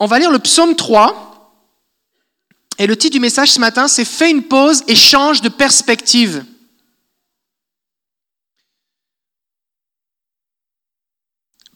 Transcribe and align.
On 0.00 0.06
va 0.06 0.18
lire 0.18 0.32
le 0.32 0.38
psaume 0.38 0.74
3. 0.74 1.26
Et 2.78 2.86
le 2.86 2.96
titre 2.96 3.12
du 3.12 3.20
message 3.20 3.52
ce 3.52 3.60
matin, 3.60 3.86
c'est 3.86 4.06
Fais 4.06 4.30
une 4.30 4.42
pause 4.42 4.82
et 4.88 4.96
change 4.96 5.42
de 5.42 5.50
perspective. 5.50 6.44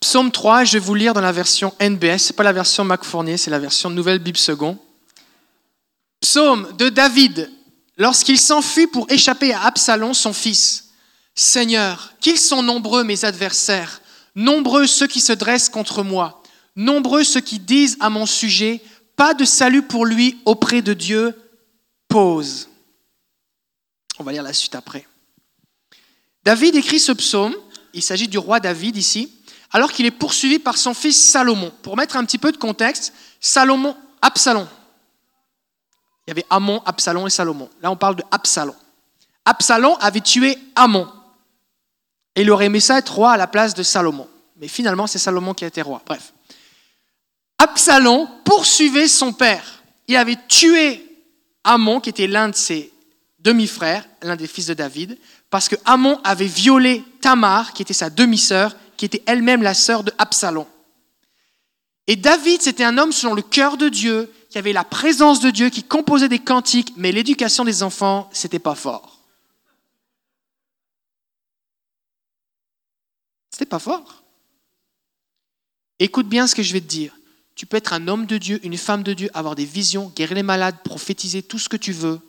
Psaume 0.01 0.31
3, 0.33 0.65
je 0.65 0.73
vais 0.75 0.79
vous 0.79 0.95
lire 0.95 1.13
dans 1.13 1.21
la 1.21 1.33
version 1.33 1.75
NBS, 1.81 2.19
ce 2.19 2.33
n'est 2.33 2.37
pas 2.37 2.43
la 2.43 2.53
version 2.53 2.85
Mac 2.85 3.05
Fournier, 3.05 3.37
c'est 3.37 3.51
la 3.51 3.59
version 3.59 3.91
Nouvelle 3.91 4.19
Bible 4.19 4.39
Second. 4.39 4.79
Psaume 6.21 6.75
de 6.77 6.89
David, 6.89 7.51
lorsqu'il 7.99 8.39
s'enfuit 8.39 8.87
pour 8.87 9.11
échapper 9.11 9.53
à 9.53 9.65
Absalom, 9.65 10.15
son 10.15 10.33
fils. 10.33 10.91
Seigneur, 11.35 12.13
qu'ils 12.21 12.39
sont 12.39 12.63
nombreux 12.63 13.03
mes 13.03 13.25
adversaires, 13.25 14.01
nombreux 14.35 14.87
ceux 14.87 15.07
qui 15.07 15.21
se 15.21 15.33
dressent 15.33 15.69
contre 15.69 16.03
moi, 16.03 16.44
nombreux 16.77 17.25
ceux 17.25 17.41
qui 17.41 17.59
disent 17.59 17.97
à 18.01 18.11
mon 18.11 18.27
sujet, 18.27 18.81
pas 19.17 19.35
de 19.35 19.45
salut 19.45 19.83
pour 19.83 20.07
lui 20.07 20.39
auprès 20.45 20.83
de 20.83 20.93
Dieu, 20.93 21.39
pause. 22.09 22.69
On 24.19 24.25
va 24.25 24.33
lire 24.33 24.43
la 24.43 24.53
suite 24.53 24.75
après. 24.75 25.07
David 26.45 26.75
écrit 26.77 27.01
ce 27.01 27.13
psaume, 27.13 27.55
il 27.95 28.03
s'agit 28.03 28.29
du 28.29 28.39
roi 28.39 28.61
David 28.61 28.97
ici, 28.97 29.33
alors 29.73 29.93
qu'il 29.93 30.07
est 30.07 30.11
poursuivi 30.11 30.59
par 30.59 30.77
son 30.77 30.95
fils 30.95 31.31
Salomon. 31.31 31.73
Pour 31.83 31.97
mettre 31.97 32.17
un 32.17 32.25
petit 32.25 32.39
peu 32.39 32.53
de 32.53 32.57
contexte, 32.57 33.13
Salomon, 33.41 33.97
Absalom. 34.23 34.69
Il 36.27 36.31
y 36.31 36.33
avait 36.33 36.47
Amon, 36.51 36.83
Absalom 36.87 37.27
et 37.27 37.31
Salomon. 37.31 37.69
Là, 37.83 37.91
on 37.91 37.97
parle 37.97 38.17
de 38.17 38.25
Absalom. 38.31 38.75
Absalom 39.45 39.97
avait 40.01 40.21
tué 40.21 40.59
Amon. 40.75 41.09
Et 42.37 42.43
il 42.43 42.51
aurait 42.51 42.67
aimé 42.67 42.81
ça 42.81 42.99
être 42.99 43.15
roi 43.15 43.33
à 43.33 43.37
la 43.37 43.47
place 43.47 43.75
de 43.75 43.83
Salomon. 43.83 44.29
Mais 44.57 44.69
finalement, 44.69 45.07
c'est 45.07 45.19
Salomon 45.19 45.55
qui 45.55 45.65
a 45.65 45.69
été 45.69 45.83
roi. 45.83 46.03
Bref. 46.07 46.34
Absalom 47.59 48.29
poursuivait 48.45 49.09
son 49.09 49.33
père. 49.33 49.83
Il 50.09 50.17
avait 50.17 50.39
tué 50.49 51.05
Amon, 51.65 52.01
qui 52.01 52.11
était 52.11 52.27
l'un 52.27 52.49
de 52.49 52.55
ses 52.55 52.93
demi-frères, 53.39 54.07
l'un 54.23 54.37
des 54.37 54.47
fils 54.47 54.67
de 54.67 54.75
David, 54.75 55.19
parce 55.51 55.69
que 55.69 55.77
Amon 55.85 56.21
avait 56.25 56.47
violé 56.47 57.05
Tamar, 57.21 57.73
qui 57.73 57.83
était 57.83 57.95
sa 57.95 58.11
demi-sœur, 58.11 58.77
qui 58.97 59.05
était 59.05 59.23
elle-même 59.27 59.63
la 59.63 59.75
sœur 59.75 60.05
de 60.05 60.13
Absalom. 60.19 60.67
Et 62.07 62.17
David, 62.17 62.61
c'était 62.61 62.85
un 62.85 62.99
homme 62.99 63.13
selon 63.13 63.35
le 63.35 63.43
cœur 63.43 63.77
de 63.77 63.89
Dieu, 63.89 64.33
qui 64.51 64.59
avait 64.59 64.73
la 64.73 64.85
présence 64.85 65.41
de 65.41 65.51
Dieu, 65.51 65.71
qui 65.71 65.83
composait 65.83 66.29
des 66.29 66.39
cantiques, 66.39 66.93
mais 66.97 67.13
l'éducation 67.13 67.65
des 67.65 67.83
enfants, 67.83 68.29
c'était 68.33 68.59
pas 68.59 68.75
fort. 68.75 69.21
C'était 73.51 73.67
pas 73.67 73.79
fort. 73.79 74.23
Écoute 75.99 76.29
bien 76.29 76.47
ce 76.47 76.55
que 76.55 76.63
je 76.63 76.73
vais 76.73 76.81
te 76.81 76.87
dire. 76.87 77.17
Tu 77.55 77.67
peux 77.67 77.77
être 77.77 77.93
un 77.93 78.09
homme 78.09 78.27
de 78.27 78.37
Dieu, 78.37 78.61
une 78.65 78.77
femme 78.77 79.03
de 79.03 79.13
Dieu, 79.13 79.31
avoir 79.33 79.55
des 79.55 79.65
visions, 79.65 80.13
guérir 80.17 80.35
les 80.35 80.43
malades, 80.43 80.77
prophétiser, 80.85 81.43
tout 81.43 81.59
ce 81.59 81.69
que 81.69 81.77
tu 81.77 81.93
veux. 81.93 82.21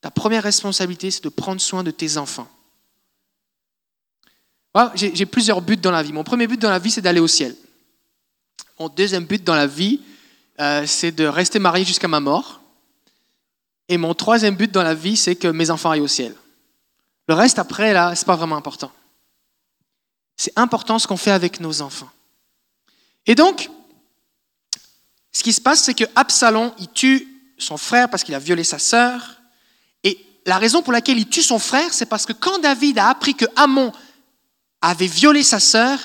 Ta 0.00 0.10
première 0.10 0.42
responsabilité, 0.42 1.10
c'est 1.10 1.24
de 1.24 1.28
prendre 1.28 1.60
soin 1.60 1.82
de 1.82 1.90
tes 1.90 2.16
enfants. 2.16 2.48
J'ai 4.94 5.26
plusieurs 5.26 5.60
buts 5.60 5.76
dans 5.76 5.90
la 5.90 6.02
vie. 6.02 6.12
Mon 6.12 6.24
premier 6.24 6.46
but 6.46 6.60
dans 6.60 6.70
la 6.70 6.78
vie, 6.78 6.90
c'est 6.90 7.00
d'aller 7.00 7.20
au 7.20 7.28
ciel. 7.28 7.54
Mon 8.78 8.88
deuxième 8.88 9.24
but 9.24 9.42
dans 9.42 9.54
la 9.54 9.68
vie, 9.68 10.00
euh, 10.60 10.84
c'est 10.86 11.12
de 11.12 11.24
rester 11.24 11.58
marié 11.58 11.84
jusqu'à 11.84 12.08
ma 12.08 12.20
mort. 12.20 12.60
Et 13.88 13.96
mon 13.98 14.14
troisième 14.14 14.56
but 14.56 14.70
dans 14.70 14.82
la 14.82 14.94
vie, 14.94 15.16
c'est 15.16 15.36
que 15.36 15.48
mes 15.48 15.70
enfants 15.70 15.90
aillent 15.90 16.00
au 16.00 16.08
ciel. 16.08 16.34
Le 17.28 17.34
reste, 17.34 17.58
après, 17.58 17.92
là, 17.92 18.14
c'est 18.16 18.26
pas 18.26 18.36
vraiment 18.36 18.56
important. 18.56 18.90
C'est 20.36 20.52
important 20.56 20.98
ce 20.98 21.06
qu'on 21.06 21.16
fait 21.16 21.30
avec 21.30 21.60
nos 21.60 21.80
enfants. 21.80 22.10
Et 23.26 23.34
donc, 23.34 23.70
ce 25.34 25.42
qui 25.42 25.52
se 25.52 25.60
passe, 25.60 25.82
c'est 25.82 25.94
que 25.94 26.04
Absalom, 26.14 26.72
il 26.78 26.88
tue 26.88 27.28
son 27.58 27.76
frère 27.76 28.08
parce 28.08 28.22
qu'il 28.22 28.34
a 28.36 28.38
violé 28.38 28.62
sa 28.62 28.78
sœur. 28.78 29.42
Et 30.04 30.24
la 30.46 30.58
raison 30.58 30.80
pour 30.80 30.92
laquelle 30.92 31.18
il 31.18 31.28
tue 31.28 31.42
son 31.42 31.58
frère, 31.58 31.92
c'est 31.92 32.06
parce 32.06 32.24
que 32.24 32.32
quand 32.32 32.60
David 32.60 32.98
a 32.98 33.08
appris 33.08 33.34
que 33.34 33.44
Amon 33.56 33.92
avait 34.80 35.08
violé 35.08 35.42
sa 35.42 35.58
sœur, 35.58 35.98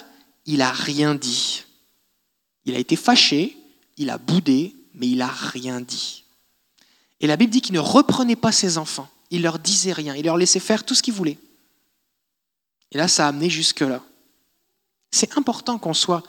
il 0.48 0.58
n'a 0.58 0.72
rien 0.72 1.14
dit. 1.14 1.64
Il 2.66 2.76
a 2.76 2.80
été 2.80 2.96
fâché, 2.96 3.56
il 3.98 4.10
a 4.10 4.18
boudé, 4.18 4.76
mais 4.96 5.08
il 5.08 5.20
n'a 5.20 5.28
rien 5.28 5.80
dit. 5.80 6.24
Et 7.20 7.28
la 7.28 7.38
Bible 7.38 7.52
dit 7.52 7.62
qu'il 7.62 7.76
ne 7.76 7.80
reprenait 7.80 8.36
pas 8.36 8.52
ses 8.52 8.80
enfants. 8.80 9.10
Il 9.30 9.44
leur 9.44 9.60
disait 9.60 9.94
rien. 9.94 10.16
Il 10.16 10.26
leur 10.26 10.38
laissait 10.38 10.60
faire 10.60 10.84
tout 10.84 10.96
ce 10.96 11.04
qu'ils 11.04 11.14
voulaient. 11.14 11.38
Et 12.92 12.98
là, 12.98 13.08
ça 13.08 13.26
a 13.26 13.30
amené 13.30 13.50
jusque-là. 13.50 14.02
C'est 15.12 15.38
important 15.38 15.78
qu'on 15.78 15.94
soit 15.94 16.24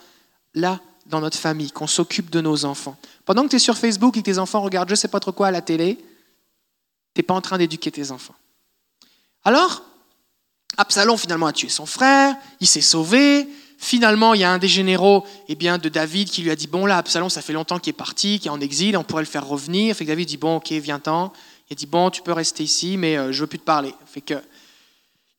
là 0.53 0.81
dans 1.11 1.21
notre 1.21 1.39
famille, 1.39 1.71
qu'on 1.71 1.87
s'occupe 1.87 2.31
de 2.31 2.41
nos 2.41 2.65
enfants. 2.65 2.97
Pendant 3.25 3.45
que 3.45 3.49
tu 3.49 3.57
es 3.57 3.61
sur 3.61 3.77
Facebook 3.77 4.17
et 4.17 4.21
que 4.21 4.27
tes 4.27 4.39
enfants 4.39 4.63
regardent 4.63 4.89
je 4.89 4.95
ne 4.95 4.99
sais 4.99 5.09
pas 5.09 5.21
trop 5.21 5.33
quoi 5.33 5.49
à 5.49 5.51
la 5.51 5.61
télé, 5.61 5.97
tu 7.15 7.21
n'es 7.21 7.23
pas 7.23 7.35
en 7.35 7.41
train 7.41 7.59
d'éduquer 7.59 7.91
tes 7.91 8.11
enfants. 8.11 8.35
Alors, 9.45 9.83
Absalom 10.77 11.17
finalement 11.17 11.47
a 11.47 11.53
tué 11.53 11.69
son 11.69 11.87
frère, 11.87 12.37
il 12.61 12.67
s'est 12.67 12.81
sauvé. 12.81 13.49
Finalement, 13.83 14.35
il 14.35 14.43
y 14.43 14.45
a 14.45 14.53
un 14.53 14.59
des 14.59 14.69
généraux 14.69 15.25
eh 15.49 15.55
bien, 15.55 15.79
de 15.79 15.89
David 15.89 16.29
qui 16.29 16.43
lui 16.43 16.51
a 16.51 16.57
dit 16.57 16.67
Bon, 16.67 16.85
là, 16.85 16.99
Absalom, 16.99 17.31
ça 17.31 17.41
fait 17.41 17.55
longtemps 17.55 17.79
qu'il 17.79 17.91
est 17.91 17.95
parti, 17.95 18.39
qu'il 18.39 18.49
est 18.49 18.55
en 18.55 18.61
exil, 18.61 18.95
on 18.97 19.05
pourrait 19.05 19.23
le 19.23 19.29
faire 19.29 19.47
revenir. 19.47 19.97
Fait 19.97 20.05
que 20.05 20.11
David 20.11 20.29
dit 20.29 20.37
Bon, 20.37 20.57
ok, 20.57 20.71
viens-t'en. 20.73 21.33
Il 21.71 21.73
a 21.73 21.77
dit 21.77 21.87
Bon, 21.87 22.11
tu 22.11 22.21
peux 22.21 22.33
rester 22.33 22.63
ici, 22.63 22.99
mais 22.99 23.17
euh, 23.17 23.33
je 23.33 23.39
ne 23.39 23.41
veux 23.41 23.47
plus 23.47 23.59
te 23.59 23.65
parler. 23.65 23.95
Fait 24.05 24.21
que, 24.21 24.35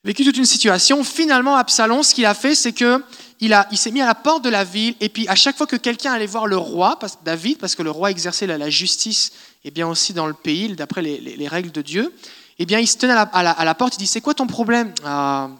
vécu 0.02 0.24
toute 0.24 0.36
une 0.36 0.44
situation. 0.44 1.04
Finalement, 1.04 1.54
Absalom, 1.54 2.02
ce 2.02 2.14
qu'il 2.16 2.26
a 2.26 2.34
fait, 2.34 2.56
c'est 2.56 2.72
que 2.72 3.02
il, 3.42 3.78
s'est 3.78 3.90
mis 3.90 4.00
à 4.00 4.06
la 4.06 4.14
porte 4.14 4.44
de 4.44 4.48
la 4.48 4.62
ville, 4.62 4.94
et 5.00 5.08
puis 5.08 5.26
à 5.26 5.34
chaque 5.34 5.56
fois 5.56 5.66
que 5.66 5.74
quelqu'un 5.74 6.12
allait 6.12 6.26
voir 6.26 6.46
le 6.46 6.56
roi, 6.56 6.96
David, 7.24 7.58
parce 7.58 7.74
que 7.74 7.82
le 7.82 7.90
roi 7.90 8.12
exerçait 8.12 8.46
la, 8.46 8.70
justice, 8.70 9.32
et 9.64 9.72
bien 9.72 9.88
aussi 9.88 10.12
dans 10.12 10.26
le 10.26 10.34
pays, 10.34 10.68
d'après 10.76 11.02
les, 11.02 11.48
règles 11.48 11.72
de 11.72 11.82
Dieu, 11.82 12.14
eh 12.60 12.66
bien 12.66 12.78
il 12.78 12.86
se 12.86 12.96
tenait 12.96 13.14
à 13.14 13.64
la, 13.64 13.74
porte, 13.74 13.96
il 13.96 13.98
dit, 13.98 14.06
c'est 14.06 14.20
quoi 14.20 14.34
ton 14.34 14.46
problème? 14.46 14.94
Ah, 15.04 15.50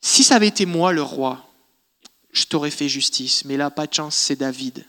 Si 0.00 0.24
ça 0.24 0.36
avait 0.36 0.48
été 0.48 0.64
moi, 0.64 0.92
le 0.92 1.02
roi, 1.02 1.46
je 2.32 2.44
t'aurais 2.44 2.70
fait 2.70 2.88
justice, 2.88 3.44
mais 3.44 3.58
là, 3.58 3.68
pas 3.68 3.86
de 3.86 3.92
chance, 3.92 4.16
c'est 4.16 4.36
David. 4.36 4.86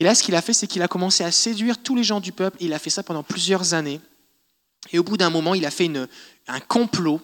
Et 0.00 0.04
là, 0.04 0.14
ce 0.14 0.22
qu'il 0.22 0.34
a 0.34 0.40
fait, 0.40 0.54
c'est 0.54 0.66
qu'il 0.66 0.80
a 0.80 0.88
commencé 0.88 1.24
à 1.24 1.30
séduire 1.30 1.76
tous 1.82 1.94
les 1.94 2.04
gens 2.04 2.20
du 2.20 2.32
peuple, 2.32 2.56
et 2.60 2.66
il 2.66 2.72
a 2.72 2.78
fait 2.78 2.90
ça 2.90 3.02
pendant 3.02 3.22
plusieurs 3.22 3.74
années. 3.74 4.00
Et 4.92 4.98
au 4.98 5.02
bout 5.02 5.18
d'un 5.18 5.30
moment, 5.30 5.54
il 5.54 5.66
a 5.66 5.70
fait 5.70 5.90
un 6.48 6.60
complot 6.60 7.20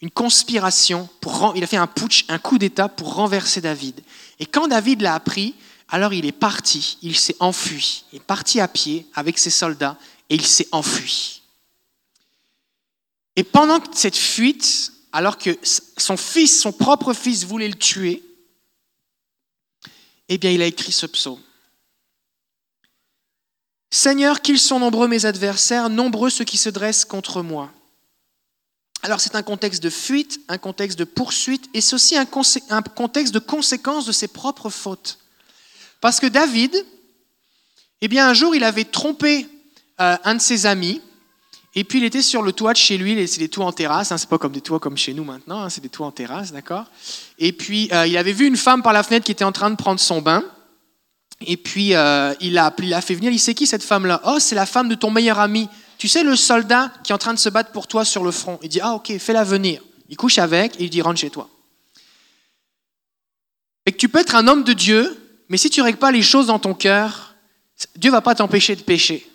une 0.00 0.10
conspiration, 0.10 1.08
pour, 1.20 1.52
il 1.56 1.64
a 1.64 1.66
fait 1.66 1.76
un 1.76 1.86
putsch, 1.86 2.24
un 2.28 2.38
coup 2.38 2.58
d'État 2.58 2.88
pour 2.88 3.14
renverser 3.14 3.60
David. 3.60 4.00
Et 4.38 4.46
quand 4.46 4.68
David 4.68 5.02
l'a 5.02 5.14
appris, 5.14 5.54
alors 5.88 6.14
il 6.14 6.24
est 6.24 6.32
parti, 6.32 6.98
il 7.02 7.18
s'est 7.18 7.36
enfui, 7.40 8.04
il 8.12 8.16
est 8.16 8.24
parti 8.24 8.60
à 8.60 8.68
pied 8.68 9.06
avec 9.14 9.38
ses 9.38 9.50
soldats 9.50 9.98
et 10.28 10.36
il 10.36 10.46
s'est 10.46 10.68
enfui. 10.72 11.42
Et 13.36 13.44
pendant 13.44 13.80
cette 13.92 14.16
fuite, 14.16 14.92
alors 15.12 15.36
que 15.36 15.58
son 15.96 16.16
fils, 16.16 16.60
son 16.60 16.72
propre 16.72 17.12
fils 17.12 17.44
voulait 17.44 17.68
le 17.68 17.74
tuer, 17.74 18.22
eh 20.28 20.38
bien 20.38 20.50
il 20.50 20.62
a 20.62 20.66
écrit 20.66 20.92
ce 20.92 21.06
psaume. 21.06 21.40
Seigneur, 23.90 24.40
qu'ils 24.40 24.60
sont 24.60 24.78
nombreux 24.78 25.08
mes 25.08 25.26
adversaires, 25.26 25.90
nombreux 25.90 26.30
ceux 26.30 26.44
qui 26.44 26.56
se 26.56 26.68
dressent 26.68 27.04
contre 27.04 27.42
moi. 27.42 27.72
Alors 29.02 29.20
c'est 29.20 29.34
un 29.34 29.42
contexte 29.42 29.82
de 29.82 29.90
fuite, 29.90 30.40
un 30.48 30.58
contexte 30.58 30.98
de 30.98 31.04
poursuite, 31.04 31.70
et 31.72 31.80
c'est 31.80 31.94
aussi 31.94 32.16
un, 32.16 32.26
contexte 32.26 33.32
de 33.32 33.38
conséquence 33.38 34.04
de 34.04 34.12
ses 34.12 34.28
propres 34.28 34.68
fautes. 34.68 35.18
Parce 36.00 36.20
que 36.20 36.26
David, 36.26 36.74
eh 38.02 38.08
bien 38.08 38.28
un 38.28 38.34
jour 38.34 38.54
il 38.54 38.64
avait 38.64 38.84
trompé 38.84 39.46
euh, 40.00 40.16
un 40.22 40.34
de 40.34 40.40
ses 40.40 40.66
amis, 40.66 41.00
et 41.74 41.84
puis 41.84 41.98
il 41.98 42.04
était 42.04 42.20
sur 42.20 42.42
le 42.42 42.52
toit 42.52 42.72
de 42.72 42.78
chez 42.78 42.98
lui, 42.98 43.26
c'est 43.26 43.38
des 43.38 43.48
toits 43.48 43.64
en 43.64 43.72
terrasse, 43.72 44.12
hein, 44.12 44.18
c'est 44.18 44.28
pas 44.28 44.38
comme 44.38 44.52
des 44.52 44.60
toits 44.60 44.80
comme 44.80 44.98
chez 44.98 45.14
nous 45.14 45.24
maintenant, 45.24 45.62
hein, 45.62 45.70
c'est 45.70 45.80
des 45.80 45.88
toits 45.88 46.06
en 46.06 46.12
terrasse, 46.12 46.52
d'accord? 46.52 46.84
Et 47.38 47.52
puis 47.52 47.88
euh, 47.92 48.06
il 48.06 48.18
avait 48.18 48.32
vu 48.32 48.46
une 48.46 48.56
femme 48.58 48.82
par 48.82 48.92
la 48.92 49.02
fenêtre 49.02 49.24
qui 49.24 49.32
était 49.32 49.44
en 49.44 49.52
train 49.52 49.70
de 49.70 49.76
prendre 49.76 50.00
son 50.00 50.20
bain, 50.20 50.44
et 51.46 51.56
puis 51.56 51.94
euh, 51.94 52.34
il, 52.40 52.58
a, 52.58 52.74
il 52.82 52.92
a 52.92 53.00
fait 53.00 53.14
venir, 53.14 53.32
il 53.32 53.38
sait 53.38 53.54
qui 53.54 53.66
cette 53.66 53.82
femme-là? 53.82 54.20
Oh, 54.26 54.38
c'est 54.38 54.54
la 54.54 54.66
femme 54.66 54.88
de 54.88 54.94
ton 54.94 55.10
meilleur 55.10 55.38
ami. 55.38 55.68
Tu 56.00 56.08
sais, 56.08 56.22
le 56.22 56.34
soldat 56.34 56.90
qui 57.04 57.12
est 57.12 57.14
en 57.14 57.18
train 57.18 57.34
de 57.34 57.38
se 57.38 57.50
battre 57.50 57.72
pour 57.72 57.86
toi 57.86 58.06
sur 58.06 58.24
le 58.24 58.30
front, 58.30 58.58
il 58.62 58.70
dit, 58.70 58.80
ah 58.80 58.94
ok, 58.94 59.18
fais-la 59.18 59.44
venir. 59.44 59.82
Il 60.08 60.16
couche 60.16 60.38
avec 60.38 60.80
et 60.80 60.84
il 60.84 60.88
dit, 60.88 61.02
rentre 61.02 61.20
chez 61.20 61.28
toi. 61.28 61.50
Et 63.84 63.92
que 63.92 63.98
tu 63.98 64.08
peux 64.08 64.20
être 64.20 64.34
un 64.34 64.48
homme 64.48 64.64
de 64.64 64.72
Dieu, 64.72 65.14
mais 65.50 65.58
si 65.58 65.68
tu 65.68 65.82
règles 65.82 65.98
pas 65.98 66.10
les 66.10 66.22
choses 66.22 66.46
dans 66.46 66.58
ton 66.58 66.72
cœur, 66.72 67.34
Dieu 67.96 68.10
va 68.10 68.22
pas 68.22 68.34
t'empêcher 68.34 68.76
de 68.76 68.80
pécher. 68.80 69.30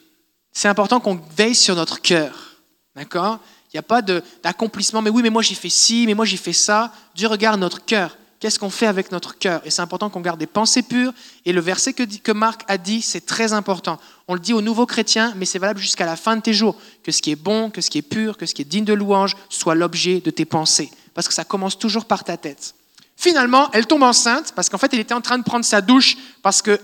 C'est 0.53 0.67
important 0.67 1.00
qu'on 1.00 1.21
veille 1.38 1.53
sur 1.53 1.75
notre 1.75 2.01
cœur. 2.01 2.57
D'accord? 2.95 3.38
Il 3.71 3.75
n'y 3.75 3.79
a 3.79 3.83
pas 3.83 4.01
d'accomplissement, 4.01 5.03
mais 5.03 5.11
oui, 5.11 5.21
mais 5.21 5.29
moi 5.29 5.44
j'ai 5.44 5.53
fait 5.53 5.69
ci, 5.69 6.06
mais 6.07 6.15
moi 6.15 6.25
j'ai 6.25 6.35
fait 6.35 6.51
ça. 6.51 6.91
Dieu 7.13 7.27
regarde 7.27 7.59
notre 7.59 7.85
cœur. 7.85 8.18
Qu'est-ce 8.39 8.59
qu'on 8.59 8.69
fait 8.69 8.87
avec 8.87 9.11
notre 9.11 9.37
cœur? 9.37 9.61
Et 9.65 9.71
c'est 9.71 9.81
important 9.81 10.09
qu'on 10.09 10.21
garde 10.21 10.39
des 10.39 10.47
pensées 10.47 10.83
pures. 10.83 11.13
Et 11.45 11.53
le 11.53 11.61
verset 11.61 11.93
que, 11.93 12.03
que 12.03 12.31
Marc 12.31 12.63
a 12.67 12.77
dit, 12.77 13.01
c'est 13.01 13.25
très 13.25 13.53
important. 13.53 13.97
On 14.27 14.33
le 14.33 14.39
dit 14.39 14.53
aux 14.53 14.61
nouveaux 14.61 14.85
chrétiens, 14.85 15.33
mais 15.37 15.45
c'est 15.45 15.59
valable 15.59 15.79
jusqu'à 15.79 16.05
la 16.05 16.15
fin 16.15 16.35
de 16.35 16.41
tes 16.41 16.53
jours. 16.53 16.75
Que 17.03 17.11
ce 17.11 17.21
qui 17.21 17.31
est 17.31 17.37
bon, 17.37 17.69
que 17.69 17.81
ce 17.81 17.89
qui 17.89 17.99
est 17.99 18.03
pur, 18.03 18.37
que 18.37 18.45
ce 18.45 18.53
qui 18.53 18.61
est 18.61 18.65
digne 18.65 18.85
de 18.85 18.93
louange 18.93 19.35
soit 19.49 19.75
l'objet 19.75 20.19
de 20.19 20.31
tes 20.31 20.45
pensées. 20.45 20.91
Parce 21.13 21.27
que 21.27 21.33
ça 21.33 21.45
commence 21.45 21.79
toujours 21.79 22.05
par 22.05 22.23
ta 22.23 22.35
tête. 22.35 22.75
Finalement, 23.15 23.69
elle 23.71 23.87
tombe 23.87 24.03
enceinte 24.03 24.51
parce 24.55 24.67
qu'en 24.67 24.77
fait, 24.77 24.93
elle 24.93 24.99
était 24.99 25.13
en 25.13 25.21
train 25.21 25.37
de 25.37 25.43
prendre 25.43 25.63
sa 25.63 25.79
douche 25.79 26.17
parce 26.43 26.61
que 26.61 26.79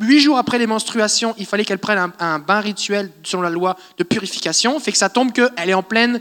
huit 0.00 0.20
jours 0.20 0.36
après 0.36 0.58
les 0.58 0.66
menstruations, 0.66 1.34
il 1.38 1.46
fallait 1.46 1.64
qu'elle 1.64 1.78
prenne 1.78 1.98
un, 1.98 2.12
un, 2.18 2.38
bain 2.40 2.60
rituel 2.60 3.12
selon 3.22 3.42
la 3.42 3.50
loi 3.50 3.76
de 3.96 4.02
purification, 4.02 4.78
fait 4.80 4.90
que 4.90 4.98
ça 4.98 5.08
tombe 5.08 5.32
qu'elle 5.32 5.70
est 5.70 5.74
en 5.74 5.84
pleine 5.84 6.20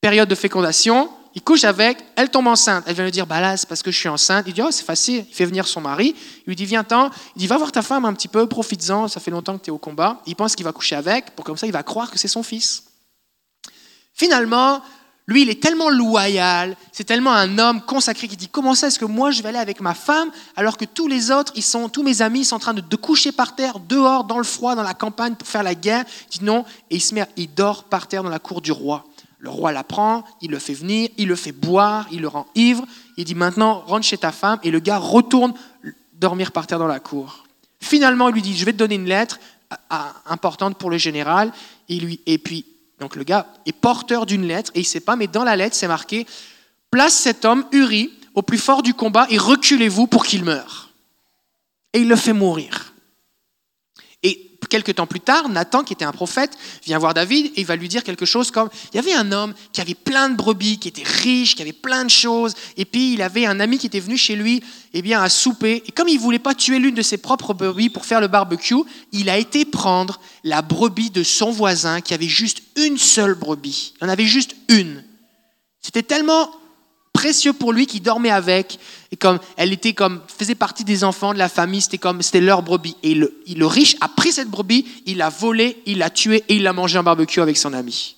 période 0.00 0.28
de 0.28 0.34
fécondation, 0.34 1.08
il 1.34 1.42
couche 1.42 1.64
avec, 1.64 1.98
elle 2.16 2.28
tombe 2.28 2.48
enceinte. 2.48 2.84
Elle 2.86 2.94
vient 2.94 3.04
lui 3.04 3.12
dire, 3.12 3.26
bah 3.26 3.40
là, 3.40 3.56
c'est 3.56 3.68
parce 3.68 3.82
que 3.82 3.90
je 3.90 3.98
suis 3.98 4.08
enceinte. 4.08 4.44
Il 4.48 4.52
dit, 4.52 4.62
oh, 4.62 4.70
c'est 4.70 4.84
facile. 4.84 5.24
Il 5.28 5.34
fait 5.34 5.44
venir 5.44 5.66
son 5.66 5.80
mari. 5.80 6.14
Il 6.38 6.48
lui 6.48 6.56
dit, 6.56 6.66
viens-t'en. 6.66 7.10
Il 7.36 7.38
dit, 7.38 7.46
va 7.46 7.56
voir 7.56 7.70
ta 7.70 7.82
femme 7.82 8.04
un 8.04 8.12
petit 8.14 8.28
peu, 8.28 8.46
profites-en. 8.46 9.06
Ça 9.06 9.20
fait 9.20 9.30
longtemps 9.30 9.56
que 9.56 9.64
tu 9.64 9.70
es 9.70 9.72
au 9.72 9.78
combat. 9.78 10.20
Il 10.26 10.34
pense 10.34 10.56
qu'il 10.56 10.64
va 10.64 10.72
coucher 10.72 10.96
avec, 10.96 11.36
pour 11.36 11.44
comme 11.44 11.56
ça, 11.56 11.66
il 11.66 11.72
va 11.72 11.84
croire 11.84 12.10
que 12.10 12.18
c'est 12.18 12.28
son 12.28 12.42
fils. 12.42 12.84
Finalement, 14.12 14.82
lui, 15.30 15.42
il 15.42 15.50
est 15.50 15.62
tellement 15.62 15.90
loyal, 15.90 16.76
c'est 16.90 17.04
tellement 17.04 17.32
un 17.32 17.56
homme 17.58 17.80
consacré 17.82 18.26
qui 18.26 18.36
dit 18.36 18.48
comment 18.48 18.74
ça 18.74 18.88
est-ce 18.88 18.98
que 18.98 19.04
moi 19.04 19.30
je 19.30 19.42
vais 19.42 19.50
aller 19.50 19.58
avec 19.58 19.80
ma 19.80 19.94
femme 19.94 20.28
alors 20.56 20.76
que 20.76 20.84
tous 20.84 21.06
les 21.06 21.30
autres, 21.30 21.52
ils 21.54 21.62
sont, 21.62 21.88
tous 21.88 22.02
mes 22.02 22.20
amis 22.20 22.44
sont 22.44 22.56
en 22.56 22.58
train 22.58 22.74
de, 22.74 22.80
de, 22.80 22.96
coucher 22.96 23.30
par 23.30 23.54
terre 23.54 23.78
dehors 23.78 24.24
dans 24.24 24.38
le 24.38 24.44
froid, 24.44 24.74
dans 24.74 24.82
la 24.82 24.92
campagne 24.92 25.36
pour 25.36 25.46
faire 25.46 25.62
la 25.62 25.76
guerre? 25.76 26.04
Il 26.32 26.40
dit 26.40 26.44
non 26.44 26.64
et 26.90 26.96
il 26.96 27.00
se 27.00 27.14
met, 27.14 27.24
il 27.36 27.54
dort 27.54 27.84
par 27.84 28.08
terre 28.08 28.24
dans 28.24 28.28
la 28.28 28.40
cour 28.40 28.60
du 28.60 28.72
roi. 28.72 29.04
Le 29.40 29.48
roi 29.48 29.72
l'apprend, 29.72 30.24
il 30.42 30.50
le 30.50 30.58
fait 30.58 30.74
venir, 30.74 31.08
il 31.16 31.26
le 31.26 31.34
fait 31.34 31.52
boire, 31.52 32.06
il 32.12 32.20
le 32.20 32.28
rend 32.28 32.46
ivre. 32.54 32.84
Il 33.16 33.24
dit 33.24 33.34
maintenant, 33.34 33.82
rentre 33.86 34.06
chez 34.06 34.18
ta 34.18 34.32
femme. 34.32 34.58
Et 34.62 34.70
le 34.70 34.80
gars 34.80 34.98
retourne 34.98 35.54
dormir 36.12 36.52
par 36.52 36.66
terre 36.66 36.78
dans 36.78 36.86
la 36.86 37.00
cour. 37.00 37.44
Finalement, 37.80 38.28
il 38.28 38.34
lui 38.34 38.42
dit, 38.42 38.56
je 38.56 38.64
vais 38.66 38.72
te 38.72 38.76
donner 38.76 38.96
une 38.96 39.06
lettre 39.06 39.40
importante 40.26 40.76
pour 40.76 40.90
le 40.90 40.98
général. 40.98 41.52
Et, 41.88 41.98
lui, 41.98 42.20
et 42.26 42.36
puis, 42.36 42.66
donc 42.98 43.16
le 43.16 43.24
gars 43.24 43.46
est 43.64 43.72
porteur 43.72 44.26
d'une 44.26 44.46
lettre 44.46 44.70
et 44.74 44.80
il 44.80 44.82
ne 44.82 44.88
sait 44.88 45.00
pas, 45.00 45.16
mais 45.16 45.26
dans 45.26 45.44
la 45.44 45.56
lettre, 45.56 45.74
c'est 45.74 45.88
marqué, 45.88 46.26
place 46.90 47.14
cet 47.14 47.46
homme, 47.46 47.64
Uri, 47.72 48.12
au 48.34 48.42
plus 48.42 48.58
fort 48.58 48.82
du 48.82 48.92
combat 48.92 49.26
et 49.30 49.38
reculez-vous 49.38 50.06
pour 50.06 50.26
qu'il 50.26 50.44
meure. 50.44 50.90
Et 51.94 52.00
il 52.00 52.08
le 52.08 52.16
fait 52.16 52.34
mourir 52.34 52.89
quelques 54.70 54.94
temps 54.94 55.06
plus 55.06 55.20
tard, 55.20 55.50
Nathan, 55.50 55.84
qui 55.84 55.92
était 55.92 56.06
un 56.06 56.12
prophète, 56.12 56.56
vient 56.86 56.98
voir 56.98 57.12
David 57.12 57.46
et 57.46 57.60
il 57.60 57.66
va 57.66 57.76
lui 57.76 57.88
dire 57.88 58.02
quelque 58.02 58.24
chose 58.24 58.50
comme, 58.50 58.70
il 58.92 58.96
y 58.96 58.98
avait 58.98 59.12
un 59.12 59.32
homme 59.32 59.52
qui 59.72 59.82
avait 59.82 59.94
plein 59.94 60.30
de 60.30 60.36
brebis, 60.36 60.78
qui 60.78 60.88
était 60.88 61.02
riche, 61.04 61.54
qui 61.54 61.62
avait 61.62 61.72
plein 61.72 62.04
de 62.04 62.10
choses, 62.10 62.54
et 62.78 62.86
puis 62.86 63.12
il 63.12 63.20
avait 63.20 63.44
un 63.44 63.60
ami 63.60 63.76
qui 63.76 63.88
était 63.88 64.00
venu 64.00 64.16
chez 64.16 64.36
lui 64.36 64.62
eh 64.94 65.02
bien, 65.02 65.22
à 65.22 65.28
souper, 65.28 65.82
et 65.86 65.92
comme 65.92 66.08
il 66.08 66.18
voulait 66.18 66.38
pas 66.38 66.54
tuer 66.54 66.78
l'une 66.78 66.94
de 66.94 67.02
ses 67.02 67.18
propres 67.18 67.52
brebis 67.52 67.90
pour 67.90 68.06
faire 68.06 68.20
le 68.20 68.28
barbecue, 68.28 68.82
il 69.12 69.28
a 69.28 69.36
été 69.36 69.64
prendre 69.64 70.20
la 70.44 70.62
brebis 70.62 71.10
de 71.10 71.22
son 71.22 71.50
voisin 71.50 72.00
qui 72.00 72.14
avait 72.14 72.28
juste 72.28 72.62
une 72.76 72.96
seule 72.96 73.34
brebis. 73.34 73.94
Il 74.00 74.06
en 74.06 74.08
avait 74.08 74.24
juste 74.24 74.56
une. 74.68 75.04
C'était 75.80 76.02
tellement 76.02 76.50
précieux 77.20 77.52
pour 77.52 77.74
lui 77.74 77.86
qui 77.86 78.00
dormait 78.00 78.30
avec. 78.30 78.78
Et 79.12 79.16
comme 79.16 79.38
elle 79.58 79.74
était 79.74 79.92
comme 79.92 80.22
faisait 80.38 80.54
partie 80.54 80.84
des 80.84 81.04
enfants 81.04 81.34
de 81.34 81.38
la 81.38 81.50
famille, 81.50 81.82
c'était 81.82 81.98
comme 81.98 82.22
c'était 82.22 82.40
leur 82.40 82.62
brebis. 82.62 82.96
Et 83.02 83.14
le, 83.14 83.42
le 83.46 83.66
riche 83.66 83.96
a 84.00 84.08
pris 84.08 84.32
cette 84.32 84.48
brebis, 84.48 84.86
il 85.04 85.18
l'a 85.18 85.28
volée, 85.28 85.82
il 85.84 85.98
l'a 85.98 86.08
tuée 86.08 86.44
et 86.48 86.54
il 86.54 86.62
l'a 86.62 86.72
mangée 86.72 86.98
en 86.98 87.02
barbecue 87.02 87.40
avec 87.40 87.58
son 87.58 87.74
ami. 87.74 88.16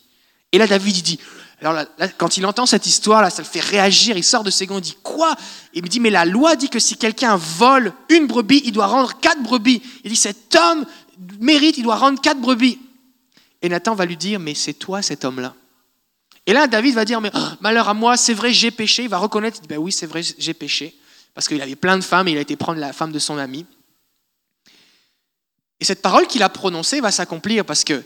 Et 0.53 0.59
là 0.59 0.69
David 0.69 0.97
il 0.97 1.03
dit 1.03 1.19
alors 1.61 1.73
là, 1.73 2.09
quand 2.17 2.37
il 2.37 2.47
entend 2.47 2.67
cette 2.67 2.87
histoire 2.87 3.23
là, 3.23 3.31
ça 3.31 3.43
le 3.43 3.49
fait 3.49 3.61
réagir. 3.61 4.17
Il 4.17 4.25
sort 4.25 4.45
de 4.45 4.51
ses 4.51 4.67
gonds, 4.67 4.79
il 4.79 4.83
dit 4.83 4.97
quoi? 5.03 5.35
Il 5.75 5.83
me 5.83 5.89
dit 5.89 5.99
mais 5.99 6.11
la 6.11 6.25
loi 6.25 6.55
dit 6.55 6.69
que 6.69 6.79
si 6.79 6.97
quelqu'un 6.97 7.35
vole 7.37 7.93
une 8.09 8.29
brebis, 8.29 8.63
il 8.65 8.73
doit 8.73 8.87
rendre 8.87 9.19
quatre 9.19 9.43
brebis. 9.43 9.83
Il 10.05 10.11
dit 10.11 10.17
cet 10.17 10.55
homme 10.55 10.85
mérite, 11.41 11.77
il 11.77 11.83
doit 11.83 11.97
rendre 11.97 12.21
quatre 12.21 12.41
brebis. 12.41 12.79
Et 13.63 13.69
Nathan 13.69 13.97
va 13.97 14.07
lui 14.07 14.17
dire 14.17 14.39
mais 14.39 14.55
c'est 14.55 14.75
toi 14.75 15.03
cet 15.03 15.25
homme 15.25 15.41
là. 15.41 15.55
Et 16.47 16.53
là, 16.53 16.67
David 16.67 16.95
va 16.95 17.05
dire, 17.05 17.21
oh, 17.23 17.39
malheur 17.61 17.89
à 17.89 17.95
moi, 17.95 18.17
c'est 18.17 18.35
vrai, 18.35 18.53
j'ai 18.53 18.71
péché. 18.71 19.05
Il 19.05 19.09
va 19.09 19.19
reconnaître, 19.19 19.59
il 19.59 19.63
dit, 19.63 19.69
ben 19.69 19.79
oui, 19.79 19.93
c'est 19.93 20.07
vrai, 20.07 20.23
j'ai 20.39 20.55
péché. 20.55 20.97
Parce 21.35 21.49
qu'il 21.49 21.61
avait 21.63 21.77
plein 21.77 21.97
de 21.97 22.03
femmes 22.03 22.29
et 22.29 22.33
il 22.33 22.39
a 22.39 22.41
été 22.41 22.57
prendre 22.57 22.81
la 22.81 22.93
femme 22.93 23.13
de 23.13 23.19
son 23.19 23.39
ami. 23.39 23.65
Et 25.81 25.85
cette 25.85 26.03
parole 26.03 26.27
qu'il 26.27 26.43
a 26.43 26.49
prononcée 26.49 27.01
va 27.01 27.11
s'accomplir 27.11 27.65
parce 27.65 27.83
que 27.85 28.05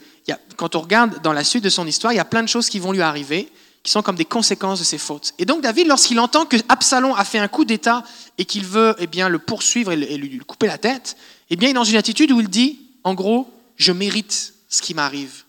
quand 0.57 0.77
on 0.77 0.81
regarde 0.81 1.21
dans 1.23 1.33
la 1.33 1.45
suite 1.45 1.65
de 1.65 1.69
son 1.69 1.87
histoire, 1.87 2.13
il 2.13 2.17
y 2.17 2.21
a 2.21 2.25
plein 2.25 2.43
de 2.43 2.49
choses 2.49 2.69
qui 2.69 2.79
vont 2.79 2.93
lui 2.93 3.03
arriver, 3.03 3.51
qui 3.83 3.93
sont 3.93 4.03
comme 4.03 4.17
des 4.17 4.25
conséquences 4.25 4.79
de 4.79 4.85
ses 4.85 4.99
fautes. 4.99 5.35
Et 5.39 5.45
donc 5.45 5.63
David, 5.63 5.87
lorsqu'il 5.87 6.19
entend 6.19 6.47
que 6.47 6.57
Absalom 6.69 7.15
a 7.15 7.25
fait 7.25 7.39
un 7.39 7.49
coup 7.49 7.65
d'État 7.65 8.03
et 8.39 8.45
qu'il 8.45 8.65
veut 8.65 8.95
eh 8.99 9.07
bien, 9.07 9.29
le 9.29 9.39
poursuivre 9.39 9.93
et 9.93 10.17
lui 10.17 10.39
couper 10.39 10.67
la 10.67 10.79
tête, 10.79 11.17
eh 11.51 11.57
bien, 11.57 11.69
il 11.69 11.73
est 11.73 11.75
dans 11.75 11.85
une 11.85 11.97
attitude 11.97 12.33
où 12.33 12.41
il 12.41 12.49
dit, 12.49 12.81
en 13.05 13.15
gros, 13.15 13.49
je 13.77 13.93
mérite 13.93 14.55
ce 14.69 14.83
qui 14.83 14.95
m'arrive. 14.95 15.45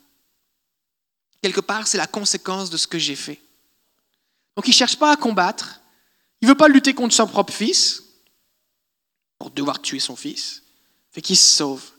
Quelque 1.47 1.61
part, 1.61 1.87
c'est 1.87 1.97
la 1.97 2.07
conséquence 2.07 2.69
de 2.69 2.75
ce 2.75 2.87
que 2.87 2.99
j'ai 2.99 3.15
fait. 3.15 3.39
Donc 4.57 4.67
il 4.67 4.71
ne 4.71 4.75
cherche 4.75 4.99
pas 4.99 5.13
à 5.13 5.15
combattre. 5.15 5.79
Il 6.41 6.45
ne 6.45 6.51
veut 6.51 6.57
pas 6.57 6.67
lutter 6.67 6.93
contre 6.93 7.15
son 7.15 7.25
propre 7.25 7.53
fils 7.53 8.03
pour 9.39 9.49
devoir 9.51 9.81
tuer 9.81 10.01
son 10.01 10.17
fils. 10.17 10.63
Fait 11.09 11.21
qu'il 11.21 11.37
se 11.37 11.55
sauve. 11.55 11.89